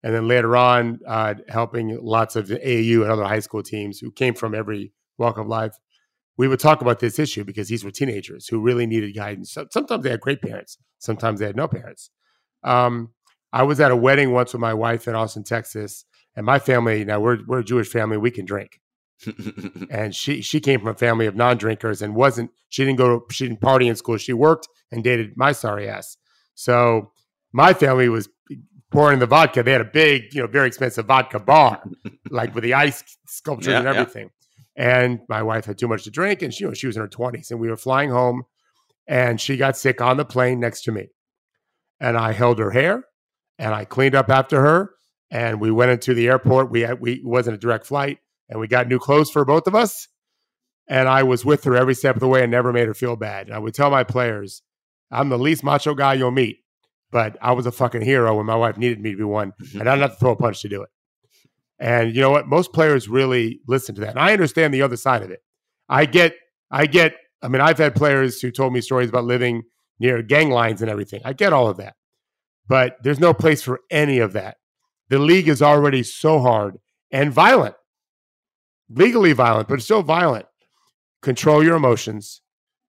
and 0.03 0.14
then 0.14 0.29
later 0.29 0.57
on 0.57 1.01
uh, 1.07 1.35
helping 1.49 1.99
lots 2.03 2.37
of 2.37 2.49
AAU 2.49 3.03
and 3.03 3.11
other 3.11 3.25
high 3.25 3.41
school 3.41 3.62
teams 3.62 3.99
who 3.99 4.11
came 4.11 4.35
from 4.35 4.55
every 4.55 4.93
walk 5.16 5.39
of 5.39 5.47
life, 5.47 5.75
we 6.37 6.47
would 6.47 6.61
talk 6.61 6.83
about 6.83 6.99
this 6.99 7.18
issue 7.18 7.45
because 7.45 7.68
these 7.68 7.85
were 7.85 7.91
teenagers 7.91 8.47
who 8.47 8.61
really 8.61 8.87
needed 8.87 9.14
guidance. 9.14 9.53
So 9.53 9.66
Sometimes 9.70 10.05
they 10.05 10.11
had 10.11 10.20
great 10.20 10.43
parents, 10.43 10.77
sometimes 10.99 11.41
they 11.41 11.47
had 11.47 11.57
no 11.57 11.68
parents. 11.68 12.11
Um, 12.62 13.12
I 13.53 13.62
was 13.62 13.79
at 13.81 13.93
a 13.93 13.97
wedding 13.97 14.33
once 14.33 14.53
with 14.53 14.61
my 14.61 14.75
wife 14.75 15.07
in 15.07 15.14
Austin, 15.14 15.45
Texas, 15.45 16.05
and 16.37 16.45
my 16.45 16.59
family. 16.59 17.05
Now 17.05 17.20
we're 17.20 17.39
we're 17.47 17.61
a 17.61 17.64
Jewish 17.64 17.89
family; 17.89 18.16
we 18.16 18.31
can 18.31 18.45
drink. 18.45 18.81
and 19.90 20.14
she 20.14 20.42
she 20.42 20.60
came 20.60 20.80
from 20.80 20.88
a 20.88 20.94
family 20.94 21.26
of 21.26 21.36
non-drinkers 21.36 22.02
and 22.02 22.14
wasn't 22.14 22.50
she 22.68 22.84
didn't 22.84 22.98
go 22.98 23.20
to 23.20 23.34
she 23.34 23.46
didn't 23.46 23.60
party 23.60 23.88
in 23.88 23.96
school. 23.96 24.16
She 24.16 24.32
worked 24.32 24.68
and 24.90 25.04
dated 25.04 25.32
my 25.36 25.52
sorry 25.52 25.88
ass. 25.88 26.16
So 26.54 27.12
my 27.52 27.72
family 27.72 28.08
was 28.08 28.28
pouring 28.94 29.18
the 29.18 29.26
vodka. 29.26 29.62
They 29.62 29.72
had 29.72 29.80
a 29.80 29.84
big, 29.84 30.32
you 30.32 30.40
know, 30.40 30.46
very 30.46 30.68
expensive 30.68 31.06
vodka 31.06 31.40
bar, 31.40 31.82
like 32.30 32.54
with 32.54 32.64
the 32.64 32.74
ice 32.74 33.02
sculptures 33.26 33.72
yeah, 33.72 33.80
and 33.80 33.88
everything. 33.88 34.30
Yeah. 34.76 35.00
And 35.00 35.20
my 35.28 35.42
wife 35.42 35.64
had 35.64 35.78
too 35.78 35.88
much 35.88 36.04
to 36.04 36.10
drink, 36.10 36.42
and 36.42 36.54
she, 36.54 36.64
you 36.64 36.68
know, 36.68 36.74
she 36.74 36.86
was 36.86 36.96
in 36.96 37.02
her 37.02 37.08
20s. 37.08 37.50
And 37.50 37.60
we 37.60 37.68
were 37.68 37.76
flying 37.76 38.10
home, 38.10 38.44
and 39.06 39.40
she 39.40 39.56
got 39.56 39.76
sick 39.76 40.00
on 40.00 40.16
the 40.16 40.24
plane 40.24 40.60
next 40.60 40.82
to 40.82 40.92
me. 40.92 41.08
And 42.00 42.16
I 42.16 42.32
held 42.32 42.58
her 42.58 42.70
hair, 42.70 43.04
and 43.58 43.74
I 43.74 43.84
cleaned 43.84 44.14
up 44.14 44.30
after 44.30 44.60
her. 44.60 44.90
And 45.30 45.60
we 45.60 45.70
went 45.70 45.90
into 45.90 46.14
the 46.14 46.28
airport. 46.28 46.70
We 46.70 46.82
had, 46.82 47.00
we 47.00 47.14
it 47.14 47.24
wasn't 47.24 47.56
a 47.56 47.58
direct 47.58 47.86
flight, 47.86 48.18
and 48.49 48.61
we 48.61 48.68
got 48.68 48.88
new 48.88 48.99
clothes 48.99 49.30
for 49.30 49.45
both 49.45 49.66
of 49.66 49.74
us. 49.74 50.09
And 50.86 51.09
I 51.09 51.22
was 51.22 51.45
with 51.45 51.64
her 51.64 51.76
every 51.76 51.95
step 51.95 52.16
of 52.16 52.20
the 52.20 52.28
way 52.28 52.42
and 52.42 52.51
never 52.51 52.72
made 52.72 52.88
her 52.88 52.95
feel 52.95 53.16
bad. 53.16 53.47
And 53.47 53.55
I 53.55 53.59
would 53.59 53.74
tell 53.74 53.90
my 53.90 54.05
players, 54.05 54.62
I'm 55.11 55.30
the 55.30 55.38
least 55.38 55.64
macho 55.64 55.95
guy 55.95 56.14
you'll 56.14 56.30
meet, 56.30 56.59
but 57.11 57.38
I 57.40 57.53
was 57.53 57.66
a 57.66 57.72
fucking 57.72 58.03
hero 58.03 58.36
when 58.36 58.47
my 58.47 58.57
wife 58.57 58.76
needed 58.76 59.01
me 59.01 59.12
to 59.12 59.16
be 59.16 59.24
one, 59.24 59.53
mm-hmm. 59.53 59.80
and 59.80 59.88
I 59.88 59.95
didn't 59.95 60.11
have 60.11 60.18
to 60.18 60.20
throw 60.20 60.32
a 60.32 60.36
punch 60.36 60.61
to 60.62 60.68
do 60.68 60.82
it. 60.82 60.90
And 61.78 62.14
you 62.14 62.20
know 62.20 62.30
what? 62.30 62.47
Most 62.47 62.72
players 62.72 63.09
really 63.09 63.61
listen 63.66 63.95
to 63.95 64.01
that. 64.03 64.11
And 64.11 64.18
I 64.18 64.32
understand 64.32 64.72
the 64.72 64.82
other 64.82 64.97
side 64.97 65.22
of 65.22 65.30
it. 65.30 65.40
I 65.88 66.07
get, 66.07 66.34
I 66.70 66.86
get, 66.86 67.14
I 67.42 67.49
mean, 67.49 67.61
I've 67.61 67.78
had 67.78 67.95
players 67.95 68.40
who 68.40 68.51
told 68.51 68.72
me 68.72 68.80
stories 68.80 69.09
about 69.09 69.24
living 69.24 69.62
near 69.99 70.22
gang 70.22 70.51
lines 70.51 70.82
and 70.82 70.90
everything. 70.90 71.20
I 71.24 71.32
get 71.32 71.53
all 71.53 71.68
of 71.68 71.76
that. 71.78 71.95
But 72.66 72.97
there's 73.03 73.20
no 73.20 73.34
place 73.34 73.62
for 73.62 73.80
any 73.90 74.18
of 74.18 74.32
that. 74.32 74.57
The 75.09 75.18
league 75.18 75.49
is 75.49 75.61
already 75.62 76.03
so 76.03 76.40
hard 76.40 76.78
and 77.11 77.32
violent, 77.32 77.74
legally 78.91 79.32
violent, 79.32 79.68
but 79.68 79.74
it's 79.74 79.85
still 79.85 80.03
violent. 80.03 80.47
Control 81.22 81.62
your 81.64 81.76
emotions. 81.76 82.43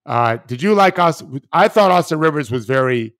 Uh, 0.04 0.38
did 0.46 0.62
you 0.62 0.74
like 0.74 0.98
us? 0.98 1.22
I 1.52 1.68
thought 1.68 1.90
Austin 1.90 2.18
Rivers 2.18 2.50
was 2.50 2.64
very 2.66 3.14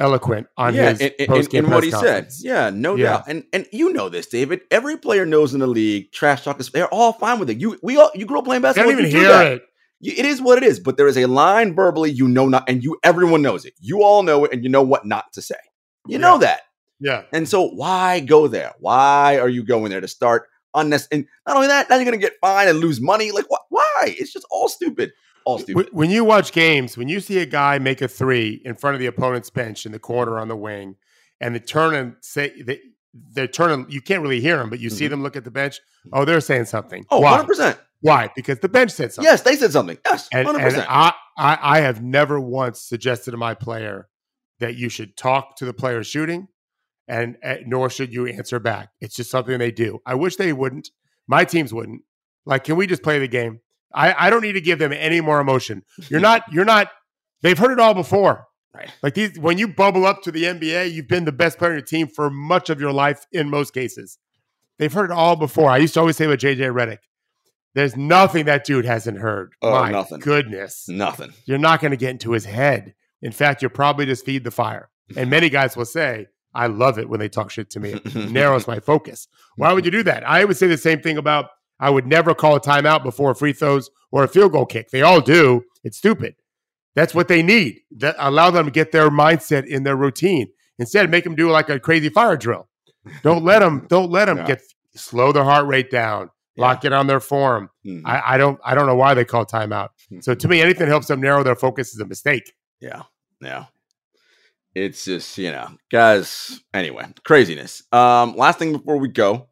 eloquent 0.00 0.46
on 0.56 0.74
yeah, 0.74 0.90
his 0.90 1.00
and, 1.00 1.14
and, 1.18 1.54
and 1.54 1.68
what 1.68 1.84
he 1.84 1.90
conference. 1.90 2.38
said. 2.38 2.46
Yeah, 2.46 2.70
no 2.70 2.94
yeah. 2.94 3.04
doubt. 3.04 3.24
And 3.26 3.44
and 3.52 3.66
you 3.72 3.92
know 3.92 4.08
this, 4.08 4.26
David. 4.26 4.60
Every 4.70 4.96
player 4.96 5.26
knows 5.26 5.54
in 5.54 5.60
the 5.60 5.66
league, 5.66 6.12
trash 6.12 6.44
talk 6.44 6.60
is 6.60 6.70
they're 6.70 6.92
all 6.92 7.12
fine 7.12 7.38
with 7.38 7.50
it. 7.50 7.58
You 7.58 7.78
we 7.82 7.96
all 7.96 8.10
you 8.14 8.26
grew 8.26 8.38
up 8.38 8.44
playing 8.44 8.62
basketball. 8.62 8.92
Can't 8.92 9.06
even 9.06 9.10
hear 9.10 9.28
that. 9.28 9.52
it. 9.52 9.62
it 10.18 10.26
is 10.26 10.40
what 10.40 10.58
it 10.58 10.64
is, 10.64 10.78
but 10.78 10.96
there 10.96 11.08
is 11.08 11.16
a 11.16 11.26
line 11.26 11.74
verbally 11.74 12.10
you 12.10 12.28
know 12.28 12.48
not, 12.48 12.68
and 12.68 12.82
you 12.84 12.98
everyone 13.02 13.42
knows 13.42 13.64
it. 13.64 13.74
You 13.80 14.02
all 14.02 14.22
know 14.22 14.44
it, 14.44 14.52
and 14.52 14.62
you 14.62 14.70
know 14.70 14.82
what 14.82 15.06
not 15.06 15.32
to 15.32 15.42
say. 15.42 15.56
You 16.06 16.12
yeah. 16.12 16.18
know 16.18 16.38
that. 16.38 16.60
Yeah. 17.00 17.24
And 17.32 17.48
so 17.48 17.68
why 17.68 18.20
go 18.20 18.48
there? 18.48 18.74
Why 18.80 19.38
are 19.38 19.48
you 19.48 19.64
going 19.64 19.90
there 19.90 20.00
to 20.00 20.08
start 20.08 20.48
unnecessary? 20.74 21.20
And 21.20 21.28
not 21.46 21.56
only 21.56 21.68
that, 21.68 21.88
now 21.88 21.96
you're 21.96 22.04
going 22.04 22.18
to 22.18 22.24
get 22.24 22.34
fined 22.40 22.68
and 22.68 22.80
lose 22.80 23.00
money. 23.00 23.30
Like 23.30 23.50
what? 23.50 23.62
Why? 23.68 24.14
It's 24.18 24.32
just 24.32 24.46
all 24.50 24.68
stupid 24.68 25.12
all 25.48 25.58
stupid. 25.58 25.88
When 25.92 26.10
you 26.10 26.24
watch 26.24 26.52
games, 26.52 26.96
when 26.96 27.08
you 27.08 27.20
see 27.20 27.38
a 27.38 27.46
guy 27.46 27.78
make 27.78 28.02
a 28.02 28.08
three 28.08 28.60
in 28.64 28.74
front 28.74 28.94
of 28.94 29.00
the 29.00 29.06
opponent's 29.06 29.50
bench 29.50 29.86
in 29.86 29.92
the 29.92 29.98
corner 29.98 30.38
on 30.38 30.48
the 30.48 30.56
wing, 30.56 30.96
and 31.40 31.54
they 31.54 31.60
turn 31.60 31.94
and 31.94 32.16
say 32.20 32.62
they 32.62 32.80
they're 33.32 33.48
turning, 33.48 33.86
you 33.88 34.02
can't 34.02 34.22
really 34.22 34.40
hear 34.40 34.58
them, 34.58 34.68
but 34.68 34.78
you 34.78 34.90
mm-hmm. 34.90 34.98
see 34.98 35.08
them 35.08 35.22
look 35.22 35.36
at 35.36 35.44
the 35.44 35.50
bench. 35.50 35.80
Oh, 36.12 36.24
they're 36.24 36.40
saying 36.40 36.66
something. 36.66 37.06
Oh, 37.10 37.20
100 37.20 37.46
percent. 37.46 37.78
Why? 38.00 38.30
Because 38.36 38.60
the 38.60 38.68
bench 38.68 38.92
said 38.92 39.12
something. 39.12 39.28
Yes, 39.28 39.42
they 39.42 39.56
said 39.56 39.72
something. 39.72 39.98
Yes, 40.04 40.28
and, 40.32 40.46
and 40.46 40.84
I, 40.88 41.14
I, 41.36 41.58
I 41.60 41.80
have 41.80 42.02
never 42.02 42.38
once 42.38 42.80
suggested 42.80 43.32
to 43.32 43.36
my 43.36 43.54
player 43.54 44.08
that 44.60 44.76
you 44.76 44.88
should 44.88 45.16
talk 45.16 45.56
to 45.56 45.64
the 45.64 45.72
player 45.72 46.04
shooting, 46.04 46.46
and 47.08 47.36
uh, 47.42 47.56
nor 47.66 47.90
should 47.90 48.12
you 48.12 48.26
answer 48.26 48.60
back. 48.60 48.90
It's 49.00 49.16
just 49.16 49.30
something 49.30 49.58
they 49.58 49.70
do. 49.72 50.00
I 50.06 50.14
wish 50.14 50.36
they 50.36 50.52
wouldn't. 50.52 50.90
My 51.26 51.44
teams 51.44 51.72
wouldn't. 51.74 52.02
Like, 52.46 52.64
can 52.64 52.76
we 52.76 52.86
just 52.86 53.02
play 53.02 53.18
the 53.18 53.28
game? 53.28 53.60
I, 53.92 54.26
I 54.26 54.30
don't 54.30 54.42
need 54.42 54.52
to 54.52 54.60
give 54.60 54.78
them 54.78 54.92
any 54.92 55.20
more 55.20 55.40
emotion. 55.40 55.82
You're 56.08 56.20
not, 56.20 56.42
you're 56.52 56.64
not, 56.64 56.88
they've 57.42 57.58
heard 57.58 57.72
it 57.72 57.80
all 57.80 57.94
before. 57.94 58.46
Right. 58.74 58.90
Like 59.02 59.14
these, 59.14 59.38
when 59.38 59.56
you 59.58 59.68
bubble 59.68 60.06
up 60.06 60.22
to 60.22 60.30
the 60.32 60.44
NBA, 60.44 60.92
you've 60.92 61.08
been 61.08 61.24
the 61.24 61.32
best 61.32 61.58
player 61.58 61.70
on 61.72 61.78
your 61.78 61.84
team 61.84 62.06
for 62.06 62.30
much 62.30 62.68
of 62.70 62.80
your 62.80 62.92
life 62.92 63.26
in 63.32 63.48
most 63.50 63.72
cases. 63.72 64.18
They've 64.78 64.92
heard 64.92 65.10
it 65.10 65.14
all 65.16 65.36
before. 65.36 65.70
I 65.70 65.78
used 65.78 65.94
to 65.94 66.00
always 66.00 66.16
say 66.16 66.26
with 66.26 66.40
JJ 66.40 66.72
Redick, 66.72 66.98
there's 67.74 67.96
nothing 67.96 68.44
that 68.46 68.64
dude 68.64 68.84
hasn't 68.84 69.18
heard. 69.18 69.52
Oh, 69.62 69.70
My 69.70 69.90
nothing. 69.90 70.20
goodness. 70.20 70.86
Nothing. 70.88 71.32
You're 71.46 71.58
not 71.58 71.80
going 71.80 71.90
to 71.90 71.96
get 71.96 72.10
into 72.10 72.32
his 72.32 72.44
head. 72.44 72.94
In 73.22 73.32
fact, 73.32 73.62
you'll 73.62 73.70
probably 73.70 74.06
just 74.06 74.24
feed 74.24 74.44
the 74.44 74.50
fire. 74.50 74.90
And 75.16 75.30
many 75.30 75.48
guys 75.48 75.76
will 75.76 75.84
say, 75.84 76.26
I 76.58 76.66
love 76.66 76.98
it 76.98 77.08
when 77.08 77.20
they 77.20 77.28
talk 77.28 77.50
shit 77.50 77.70
to 77.70 77.80
me. 77.80 77.92
It 77.92 78.14
narrows 78.32 78.66
my 78.66 78.80
focus. 78.80 79.28
Why 79.54 79.72
would 79.72 79.84
you 79.84 79.92
do 79.92 80.02
that? 80.02 80.24
I 80.28 80.44
would 80.44 80.56
say 80.56 80.66
the 80.66 80.76
same 80.76 81.00
thing 81.00 81.16
about 81.16 81.50
I 81.78 81.88
would 81.88 82.04
never 82.04 82.34
call 82.34 82.56
a 82.56 82.60
timeout 82.60 83.04
before 83.04 83.32
free 83.36 83.52
throws 83.52 83.90
or 84.10 84.24
a 84.24 84.28
field 84.28 84.52
goal 84.52 84.66
kick. 84.66 84.90
They 84.90 85.02
all 85.02 85.20
do. 85.20 85.62
It's 85.84 85.96
stupid. 85.96 86.34
That's 86.96 87.14
what 87.14 87.28
they 87.28 87.44
need. 87.44 87.82
That 87.98 88.16
allow 88.18 88.50
them 88.50 88.64
to 88.64 88.72
get 88.72 88.90
their 88.90 89.08
mindset 89.08 89.66
in 89.66 89.84
their 89.84 89.94
routine. 89.94 90.48
Instead, 90.80 91.08
make 91.10 91.22
them 91.22 91.36
do 91.36 91.48
like 91.48 91.68
a 91.68 91.78
crazy 91.78 92.08
fire 92.08 92.36
drill. 92.36 92.68
Don't 93.22 93.44
let 93.44 93.60
them. 93.60 93.86
Don't 93.88 94.10
let 94.10 94.24
them 94.24 94.44
get 94.44 94.60
slow 94.96 95.30
their 95.30 95.44
heart 95.44 95.66
rate 95.66 95.92
down. 95.92 96.30
Lock 96.56 96.84
it 96.84 96.92
on 96.92 97.06
their 97.06 97.20
form. 97.20 97.70
Mm-hmm. 97.86 98.04
I, 98.04 98.34
I, 98.34 98.36
don't. 98.36 98.58
I 98.64 98.74
don't 98.74 98.86
know 98.86 98.96
why 98.96 99.14
they 99.14 99.24
call 99.24 99.46
timeout. 99.46 99.90
So 100.20 100.34
to 100.34 100.48
me, 100.48 100.60
anything 100.60 100.80
that 100.80 100.88
helps 100.88 101.06
them 101.06 101.20
narrow 101.20 101.44
their 101.44 101.54
focus 101.54 101.94
is 101.94 102.00
a 102.00 102.04
mistake. 102.04 102.52
Yeah. 102.80 103.02
Yeah. 103.40 103.66
It's 104.74 105.04
just 105.04 105.36
you 105.38 105.50
know, 105.50 105.68
guys. 105.90 106.60
Anyway, 106.72 107.06
craziness. 107.24 107.82
Um, 107.92 108.36
last 108.36 108.58
thing 108.58 108.72
before 108.72 108.98
we 108.98 109.08
go, 109.08 109.48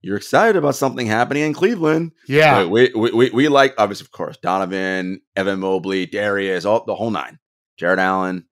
you're 0.00 0.16
excited 0.16 0.56
about 0.56 0.74
something 0.74 1.06
happening 1.06 1.44
in 1.44 1.54
Cleveland. 1.54 2.12
Yeah, 2.26 2.66
we 2.66 2.90
we 2.94 3.10
we, 3.12 3.30
we 3.30 3.48
like 3.48 3.74
obviously, 3.78 4.06
of 4.06 4.10
course, 4.10 4.36
Donovan, 4.38 5.20
Evan 5.36 5.60
Mobley, 5.60 6.06
Darius, 6.06 6.64
all 6.64 6.84
the 6.84 6.94
whole 6.94 7.10
nine. 7.10 7.38
Jarrett 7.78 7.98
Allen, 7.98 8.46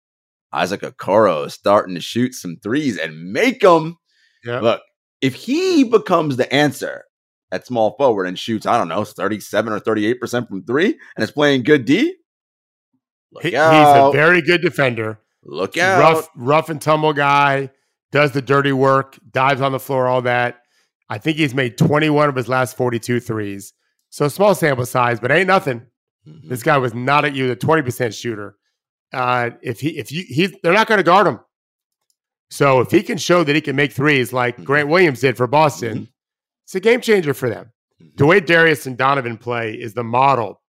Isaac 0.53 0.81
Okoro 0.81 1.51
starting 1.51 1.95
to 1.95 2.01
shoot 2.01 2.35
some 2.35 2.57
threes 2.63 2.99
and 2.99 3.33
make 3.33 3.61
them. 3.61 3.97
Yeah. 4.45 4.61
Look, 4.61 4.83
if 5.21 5.35
he 5.35 5.85
becomes 5.85 6.37
the 6.37 6.53
answer 6.53 7.05
at 7.53 7.67
small 7.67 7.97
forward 7.97 8.27
and 8.27 8.39
shoots, 8.39 8.67
I 8.67 8.79
don't 8.79 8.89
know, 8.89 9.05
37 9.05 9.73
or 9.73 9.81
38% 9.81 10.49
from 10.49 10.65
three 10.65 10.99
and 11.17 11.23
is 11.23 11.31
playing 11.31 11.65
good 11.65 11.85
D, 11.85 12.15
he, 13.43 13.51
he's 13.51 13.55
a 13.55 14.11
very 14.13 14.43
good 14.43 14.63
defender. 14.63 15.21
Look 15.45 15.77
out. 15.77 16.01
Rough, 16.01 16.29
rough 16.37 16.69
and 16.69 16.81
tumble 16.81 17.13
guy, 17.13 17.71
does 18.13 18.33
the 18.33 18.43
dirty 18.43 18.73
work, 18.73 19.19
dives 19.31 19.61
on 19.61 19.73
the 19.73 19.81
floor, 19.81 20.07
all 20.07 20.23
that. 20.23 20.63
I 21.09 21.19
think 21.19 21.39
he's 21.39 21.55
made 21.55 21.77
21 21.77 22.29
of 22.29 22.37
his 22.37 22.49
last 22.49 22.77
42 22.77 23.21
threes. 23.21 23.73
So 24.11 24.29
small 24.29 24.55
sample 24.55 24.87
size, 24.87 25.21
but 25.21 25.31
ain't 25.31 25.47
nothing. 25.47 25.87
Mm-hmm. 26.27 26.49
This 26.49 26.63
guy 26.63 26.79
was 26.79 26.95
not 26.95 27.25
at 27.25 27.35
you, 27.35 27.49
the 27.49 27.57
20% 27.57 28.19
shooter. 28.19 28.57
Uh, 29.13 29.51
if 29.63 29.81
he, 29.81 29.99
if 29.99 30.13
you, 30.13 30.25
he, 30.29 30.47
they're 30.63 30.73
not 30.73 30.87
going 30.87 30.99
to 30.99 31.05
guard 31.05 31.27
him. 31.27 31.41
So 32.51 32.81
if 32.81 32.91
he 32.91 33.03
can 33.03 33.19
show 33.19 33.45
that 33.45 33.55
he 33.55 33.61
can 33.61 33.77
make 33.77 33.93
threes 33.93 34.33
like 34.33 34.55
mm-hmm. 34.55 34.65
Grant 34.65 34.89
Williams 34.89 35.21
did 35.21 35.37
for 35.37 35.47
Boston, 35.47 35.95
mm-hmm. 35.95 36.05
it's 36.65 36.75
a 36.75 36.81
game 36.81 37.01
changer 37.01 37.35
for 37.35 37.49
them. 37.49 37.73
Mm-hmm. 38.01 38.17
The 38.17 38.27
way 38.27 38.41
Darius 38.41 38.87
and 38.87 38.97
Donovan 38.97 39.39
play 39.39 39.73
is 39.73 39.95
the 39.95 40.05
model 40.05 40.61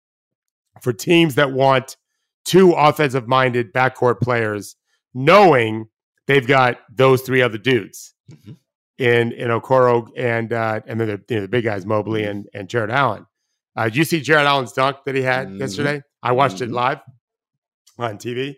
for 0.81 0.93
teams 0.93 1.35
that 1.35 1.53
want 1.53 1.97
two 2.51 2.73
offensive 2.73 3.29
minded 3.29 3.73
backcourt 3.73 4.21
players, 4.21 4.75
knowing 5.15 5.87
they've 6.27 6.47
got 6.47 6.79
those 6.93 7.23
three 7.23 7.43
other 7.43 7.59
dudes 7.59 8.13
mm-hmm. 8.29 8.53
in 8.99 9.31
in 9.33 9.49
Okoro 9.49 10.09
and 10.17 10.53
uh, 10.53 10.81
and 10.87 11.01
then 11.01 11.09
the, 11.09 11.23
you 11.29 11.37
know, 11.37 11.43
the 11.43 11.49
big 11.49 11.65
guys 11.65 11.87
Mobley 11.87 12.23
mm-hmm. 12.23 12.31
and 12.31 12.49
and 12.53 12.69
Jarrett 12.69 12.91
Allen. 12.91 13.27
Uh, 13.77 13.85
did 13.85 13.97
you 13.97 14.05
see 14.05 14.21
Jarrett 14.21 14.47
Allen's 14.47 14.73
dunk 14.73 14.97
that 15.07 15.15
he 15.15 15.23
had 15.23 15.47
mm-hmm. 15.47 15.61
yesterday? 15.61 16.03
I 16.23 16.33
watched 16.33 16.57
mm-hmm. 16.57 16.73
it 16.73 16.73
live 16.73 16.99
on 17.99 18.19
TV. 18.19 18.57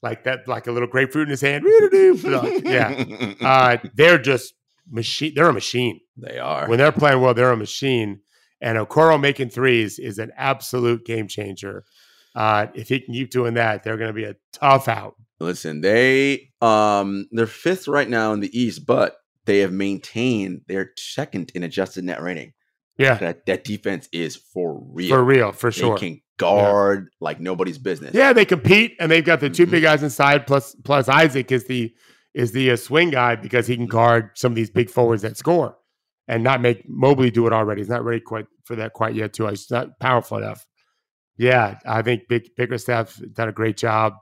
Like 0.00 0.24
that, 0.24 0.46
like 0.46 0.68
a 0.68 0.72
little 0.72 0.88
grapefruit 0.88 1.24
in 1.24 1.30
his 1.30 1.40
hand. 1.40 1.64
yeah, 2.64 3.34
uh, 3.40 3.76
they're 3.94 4.18
just 4.18 4.54
machine. 4.88 5.32
They're 5.34 5.48
a 5.48 5.52
machine. 5.52 6.00
They 6.16 6.38
are. 6.38 6.68
When 6.68 6.78
they're 6.78 6.92
playing 6.92 7.20
well, 7.20 7.34
they're 7.34 7.52
a 7.52 7.56
machine. 7.56 8.20
And 8.60 8.78
Okoro 8.78 9.20
making 9.20 9.50
threes 9.50 10.00
is 10.00 10.18
an 10.18 10.32
absolute 10.36 11.04
game 11.04 11.28
changer. 11.28 11.84
Uh, 12.38 12.68
if 12.72 12.88
he 12.88 13.00
can 13.00 13.12
keep 13.12 13.32
doing 13.32 13.54
that, 13.54 13.82
they're 13.82 13.96
going 13.96 14.10
to 14.10 14.14
be 14.14 14.22
a 14.22 14.36
tough 14.52 14.86
out. 14.86 15.16
Listen, 15.40 15.80
they 15.80 16.52
um 16.60 17.26
they're 17.32 17.48
fifth 17.48 17.88
right 17.88 18.08
now 18.08 18.32
in 18.32 18.38
the 18.38 18.58
East, 18.58 18.86
but 18.86 19.16
they 19.44 19.58
have 19.58 19.72
maintained 19.72 20.62
their 20.68 20.92
second 20.96 21.50
in 21.56 21.64
adjusted 21.64 22.04
net 22.04 22.22
rating. 22.22 22.52
Yeah, 22.96 23.14
that 23.14 23.46
that 23.46 23.64
defense 23.64 24.08
is 24.12 24.36
for 24.36 24.80
real, 24.92 25.08
for 25.08 25.24
real, 25.24 25.50
for 25.50 25.72
sure. 25.72 25.96
They 25.96 26.00
can 26.00 26.20
guard 26.36 27.08
yeah. 27.10 27.16
like 27.20 27.40
nobody's 27.40 27.78
business. 27.78 28.14
Yeah, 28.14 28.32
they 28.32 28.44
compete, 28.44 28.94
and 29.00 29.10
they've 29.10 29.24
got 29.24 29.40
the 29.40 29.50
2 29.50 29.64
mm-hmm. 29.64 29.70
big 29.72 29.82
guys 29.82 30.04
inside. 30.04 30.46
Plus, 30.46 30.76
plus 30.84 31.08
Isaac 31.08 31.50
is 31.50 31.66
the 31.66 31.92
is 32.34 32.52
the 32.52 32.70
uh, 32.70 32.76
swing 32.76 33.10
guy 33.10 33.34
because 33.34 33.66
he 33.66 33.74
can 33.74 33.86
guard 33.86 34.30
some 34.34 34.52
of 34.52 34.56
these 34.56 34.70
big 34.70 34.90
forwards 34.90 35.22
that 35.22 35.36
score 35.36 35.76
and 36.28 36.44
not 36.44 36.60
make 36.60 36.88
Mobley 36.88 37.32
do 37.32 37.48
it 37.48 37.52
already. 37.52 37.80
He's 37.80 37.88
not 37.88 38.04
ready 38.04 38.20
quite 38.20 38.46
for 38.64 38.76
that 38.76 38.92
quite 38.92 39.16
yet. 39.16 39.32
Too, 39.32 39.46
he's 39.48 39.68
not 39.70 39.98
powerful 39.98 40.38
enough. 40.38 40.64
Yeah, 41.38 41.78
I 41.86 42.02
think 42.02 42.28
Big 42.28 42.54
Bickerstaff 42.56 43.20
done 43.32 43.48
a 43.48 43.52
great 43.52 43.76
job. 43.76 44.14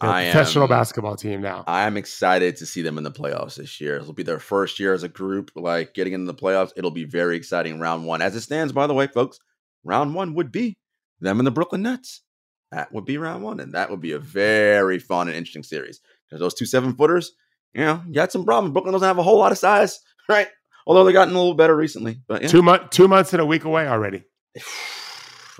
They're 0.00 0.10
a 0.10 0.30
professional 0.30 0.64
am, 0.64 0.70
basketball 0.70 1.16
team 1.16 1.42
now. 1.42 1.64
I 1.66 1.82
am 1.82 1.96
excited 1.96 2.56
to 2.56 2.66
see 2.66 2.82
them 2.82 2.98
in 2.98 3.04
the 3.04 3.10
playoffs 3.10 3.56
this 3.56 3.80
year. 3.80 3.96
It'll 3.96 4.12
be 4.12 4.22
their 4.22 4.38
first 4.38 4.78
year 4.78 4.94
as 4.94 5.02
a 5.02 5.08
group, 5.08 5.50
like 5.56 5.92
getting 5.92 6.12
into 6.12 6.26
the 6.26 6.38
playoffs. 6.38 6.70
It'll 6.76 6.92
be 6.92 7.04
very 7.04 7.36
exciting. 7.36 7.80
Round 7.80 8.06
one, 8.06 8.22
as 8.22 8.34
it 8.34 8.42
stands, 8.42 8.72
by 8.72 8.86
the 8.86 8.94
way, 8.94 9.08
folks, 9.08 9.40
round 9.84 10.14
one 10.14 10.34
would 10.34 10.52
be 10.52 10.76
them 11.20 11.38
and 11.38 11.46
the 11.46 11.50
Brooklyn 11.50 11.82
Nets. 11.82 12.22
That 12.70 12.92
would 12.92 13.04
be 13.04 13.18
round 13.18 13.42
one, 13.42 13.60
and 13.60 13.74
that 13.74 13.90
would 13.90 14.00
be 14.00 14.12
a 14.12 14.18
very 14.18 14.98
fun 14.98 15.28
and 15.28 15.36
interesting 15.36 15.64
series 15.64 16.00
because 16.28 16.40
those 16.40 16.54
two 16.54 16.66
seven 16.66 16.94
footers, 16.94 17.32
you 17.74 17.80
know, 17.80 18.02
you 18.06 18.14
got 18.14 18.30
some 18.30 18.44
problems. 18.44 18.72
Brooklyn 18.72 18.92
doesn't 18.92 19.06
have 19.06 19.18
a 19.18 19.22
whole 19.22 19.38
lot 19.38 19.52
of 19.52 19.58
size, 19.58 19.98
right? 20.28 20.48
Although 20.86 21.04
they've 21.04 21.12
gotten 21.12 21.34
a 21.34 21.38
little 21.38 21.54
better 21.54 21.76
recently, 21.76 22.20
but 22.28 22.42
yeah. 22.42 22.48
two 22.48 22.62
months, 22.62 22.96
two 22.96 23.08
months 23.08 23.32
and 23.32 23.42
a 23.42 23.46
week 23.46 23.64
away 23.64 23.88
already. 23.88 24.22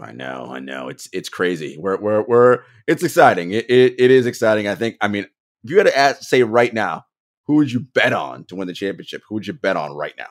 I 0.00 0.12
know, 0.12 0.48
I 0.50 0.60
know. 0.60 0.88
It's 0.88 1.08
it's 1.12 1.28
crazy. 1.28 1.76
We're 1.78 1.96
we're 1.96 2.22
we're 2.22 2.62
it's 2.86 3.02
exciting. 3.02 3.52
It 3.52 3.68
it, 3.68 3.94
it 3.98 4.10
is 4.10 4.26
exciting. 4.26 4.68
I 4.68 4.74
think. 4.74 4.96
I 5.00 5.08
mean, 5.08 5.24
if 5.64 5.70
you 5.70 5.78
had 5.78 5.86
to 5.86 5.96
ask, 5.96 6.22
say 6.22 6.42
right 6.42 6.72
now, 6.72 7.04
who 7.44 7.56
would 7.56 7.72
you 7.72 7.80
bet 7.80 8.12
on 8.12 8.44
to 8.44 8.56
win 8.56 8.68
the 8.68 8.74
championship? 8.74 9.22
Who 9.28 9.34
would 9.36 9.46
you 9.46 9.54
bet 9.54 9.76
on 9.76 9.94
right 9.94 10.14
now? 10.16 10.28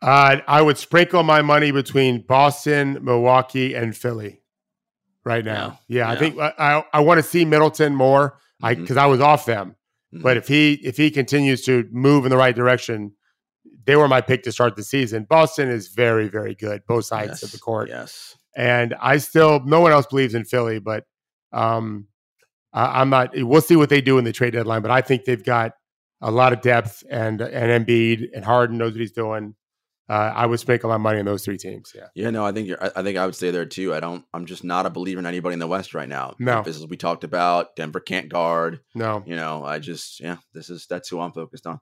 Uh, 0.00 0.40
I 0.48 0.62
would 0.62 0.78
sprinkle 0.78 1.22
my 1.22 1.42
money 1.42 1.70
between 1.70 2.22
Boston, 2.26 2.98
Milwaukee, 3.02 3.74
and 3.74 3.96
Philly 3.96 4.42
right 5.24 5.44
now. 5.44 5.78
Yeah, 5.86 5.98
yeah, 5.98 6.06
yeah. 6.06 6.10
I 6.10 6.16
think 6.16 6.38
I 6.40 6.84
I, 6.92 7.00
want 7.00 7.18
to 7.18 7.22
see 7.22 7.44
Middleton 7.44 7.94
more. 7.94 8.38
I 8.62 8.74
because 8.74 8.96
mm-hmm. 8.96 8.98
I 8.98 9.06
was 9.06 9.20
off 9.20 9.44
them, 9.44 9.76
mm-hmm. 10.12 10.22
but 10.22 10.36
if 10.36 10.48
he 10.48 10.74
if 10.74 10.96
he 10.96 11.10
continues 11.10 11.62
to 11.62 11.88
move 11.92 12.24
in 12.24 12.30
the 12.30 12.36
right 12.36 12.54
direction, 12.54 13.12
they 13.84 13.96
were 13.96 14.08
my 14.08 14.20
pick 14.20 14.42
to 14.44 14.52
start 14.52 14.76
the 14.76 14.82
season. 14.82 15.26
Boston 15.28 15.68
is 15.68 15.88
very, 15.88 16.28
very 16.28 16.54
good, 16.54 16.82
both 16.86 17.04
sides 17.04 17.28
yes, 17.28 17.42
of 17.42 17.52
the 17.52 17.58
court. 17.58 17.88
Yes. 17.88 18.36
And 18.56 18.94
I 19.00 19.16
still, 19.18 19.60
no 19.64 19.80
one 19.80 19.92
else 19.92 20.06
believes 20.06 20.34
in 20.34 20.44
Philly, 20.44 20.78
but 20.78 21.04
um, 21.52 22.06
I, 22.72 23.00
I'm 23.00 23.10
not. 23.10 23.30
We'll 23.34 23.60
see 23.60 23.76
what 23.76 23.88
they 23.88 24.00
do 24.00 24.18
in 24.18 24.24
the 24.24 24.32
trade 24.32 24.52
deadline, 24.52 24.82
but 24.82 24.90
I 24.90 25.00
think 25.00 25.24
they've 25.24 25.42
got 25.42 25.72
a 26.20 26.30
lot 26.30 26.52
of 26.52 26.60
depth, 26.60 27.02
and 27.10 27.40
and 27.40 27.86
Embiid 27.86 28.28
and 28.34 28.44
Harden 28.44 28.78
knows 28.78 28.92
what 28.92 29.00
he's 29.00 29.12
doing. 29.12 29.54
Uh, 30.08 30.32
I 30.34 30.46
would 30.46 30.60
sprinkle 30.60 30.90
my 30.90 30.96
money 30.96 31.20
on 31.20 31.24
those 31.24 31.44
three 31.44 31.56
teams. 31.56 31.92
Yeah. 31.94 32.08
Yeah. 32.14 32.30
No, 32.30 32.44
I 32.44 32.52
think 32.52 32.68
you're. 32.68 32.78
I 32.96 33.02
think 33.02 33.16
I 33.16 33.24
would 33.24 33.34
stay 33.34 33.50
there 33.50 33.64
too. 33.64 33.94
I 33.94 34.00
don't. 34.00 34.24
I'm 34.34 34.46
just 34.46 34.64
not 34.64 34.84
a 34.84 34.90
believer 34.90 35.20
in 35.20 35.26
anybody 35.26 35.54
in 35.54 35.58
the 35.58 35.66
West 35.66 35.94
right 35.94 36.08
now. 36.08 36.34
No. 36.38 36.62
This 36.62 36.76
is 36.76 36.86
we 36.86 36.96
talked 36.96 37.24
about. 37.24 37.76
Denver 37.76 38.00
can't 38.00 38.28
guard. 38.28 38.80
No. 38.94 39.22
You 39.26 39.36
know. 39.36 39.64
I 39.64 39.78
just. 39.78 40.20
Yeah. 40.20 40.36
This 40.52 40.70
is 40.70 40.86
that's 40.86 41.08
who 41.08 41.20
I'm 41.20 41.32
focused 41.32 41.66
on. 41.66 41.80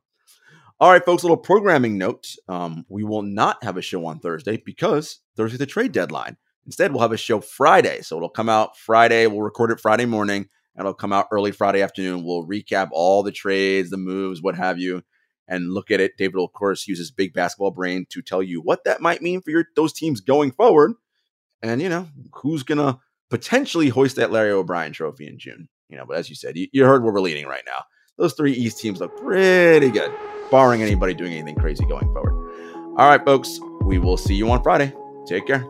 All 0.83 0.91
right, 0.91 1.05
folks, 1.05 1.22
little 1.22 1.37
programming 1.37 1.99
note. 1.99 2.35
Um, 2.49 2.87
we 2.89 3.05
will 3.05 3.20
not 3.20 3.62
have 3.62 3.76
a 3.76 3.83
show 3.83 4.07
on 4.07 4.18
Thursday 4.18 4.57
because 4.64 5.20
Thursday's 5.37 5.59
the 5.59 5.66
trade 5.66 5.93
deadline. 5.93 6.39
Instead, 6.64 6.91
we'll 6.91 7.03
have 7.03 7.12
a 7.12 7.18
show 7.18 7.43
Friday. 7.43 8.01
So 8.01 8.16
it'll 8.16 8.31
come 8.31 8.49
out 8.49 8.78
Friday. 8.78 9.26
We'll 9.26 9.43
record 9.43 9.72
it 9.72 9.81
Friday 9.81 10.07
morning 10.07 10.49
and 10.74 10.81
it'll 10.81 10.95
come 10.95 11.12
out 11.12 11.26
early 11.33 11.53
Friday 11.53 11.83
afternoon. 11.83 12.24
We'll 12.24 12.47
recap 12.47 12.89
all 12.93 13.22
the 13.22 13.31
trades, 13.31 13.91
the 13.91 13.99
moves, 13.99 14.41
what 14.41 14.57
have 14.57 14.78
you, 14.78 15.03
and 15.47 15.70
look 15.70 15.91
at 15.91 16.01
it. 16.01 16.16
David 16.16 16.37
will, 16.37 16.47
of 16.47 16.55
course, 16.55 16.89
use 16.89 16.97
his 16.97 17.11
big 17.11 17.35
basketball 17.35 17.72
brain 17.72 18.07
to 18.09 18.22
tell 18.22 18.43
you 18.43 18.62
what 18.62 18.85
that 18.85 19.03
might 19.03 19.20
mean 19.20 19.43
for 19.43 19.51
your 19.51 19.66
those 19.76 19.93
teams 19.93 20.22
going 20.22 20.51
forward. 20.51 20.95
And, 21.61 21.83
you 21.83 21.91
know, 21.91 22.09
who's 22.33 22.62
going 22.62 22.78
to 22.78 22.99
potentially 23.28 23.91
hoist 23.91 24.16
that 24.16 24.33
Larry 24.33 24.53
O'Brien 24.53 24.95
trophy 24.95 25.26
in 25.26 25.39
June. 25.39 25.68
You 25.91 25.99
know, 25.99 26.07
but 26.07 26.16
as 26.16 26.31
you 26.31 26.37
said, 26.37 26.57
you, 26.57 26.68
you 26.72 26.87
heard 26.87 27.03
where 27.03 27.12
we're 27.12 27.20
leading 27.20 27.47
right 27.47 27.64
now. 27.66 27.85
Those 28.16 28.33
three 28.33 28.53
East 28.53 28.78
teams 28.78 28.99
look 28.99 29.14
pretty 29.18 29.91
good 29.91 30.11
barring 30.51 30.83
anybody 30.83 31.15
doing 31.15 31.33
anything 31.33 31.55
crazy 31.55 31.85
going 31.85 32.13
forward. 32.13 32.35
All 32.97 33.09
right, 33.09 33.25
folks, 33.25 33.61
we 33.83 33.99
will 33.99 34.17
see 34.17 34.35
you 34.35 34.51
on 34.51 34.63
Friday. 34.63 34.93
Take 35.27 35.47
care. 35.47 35.67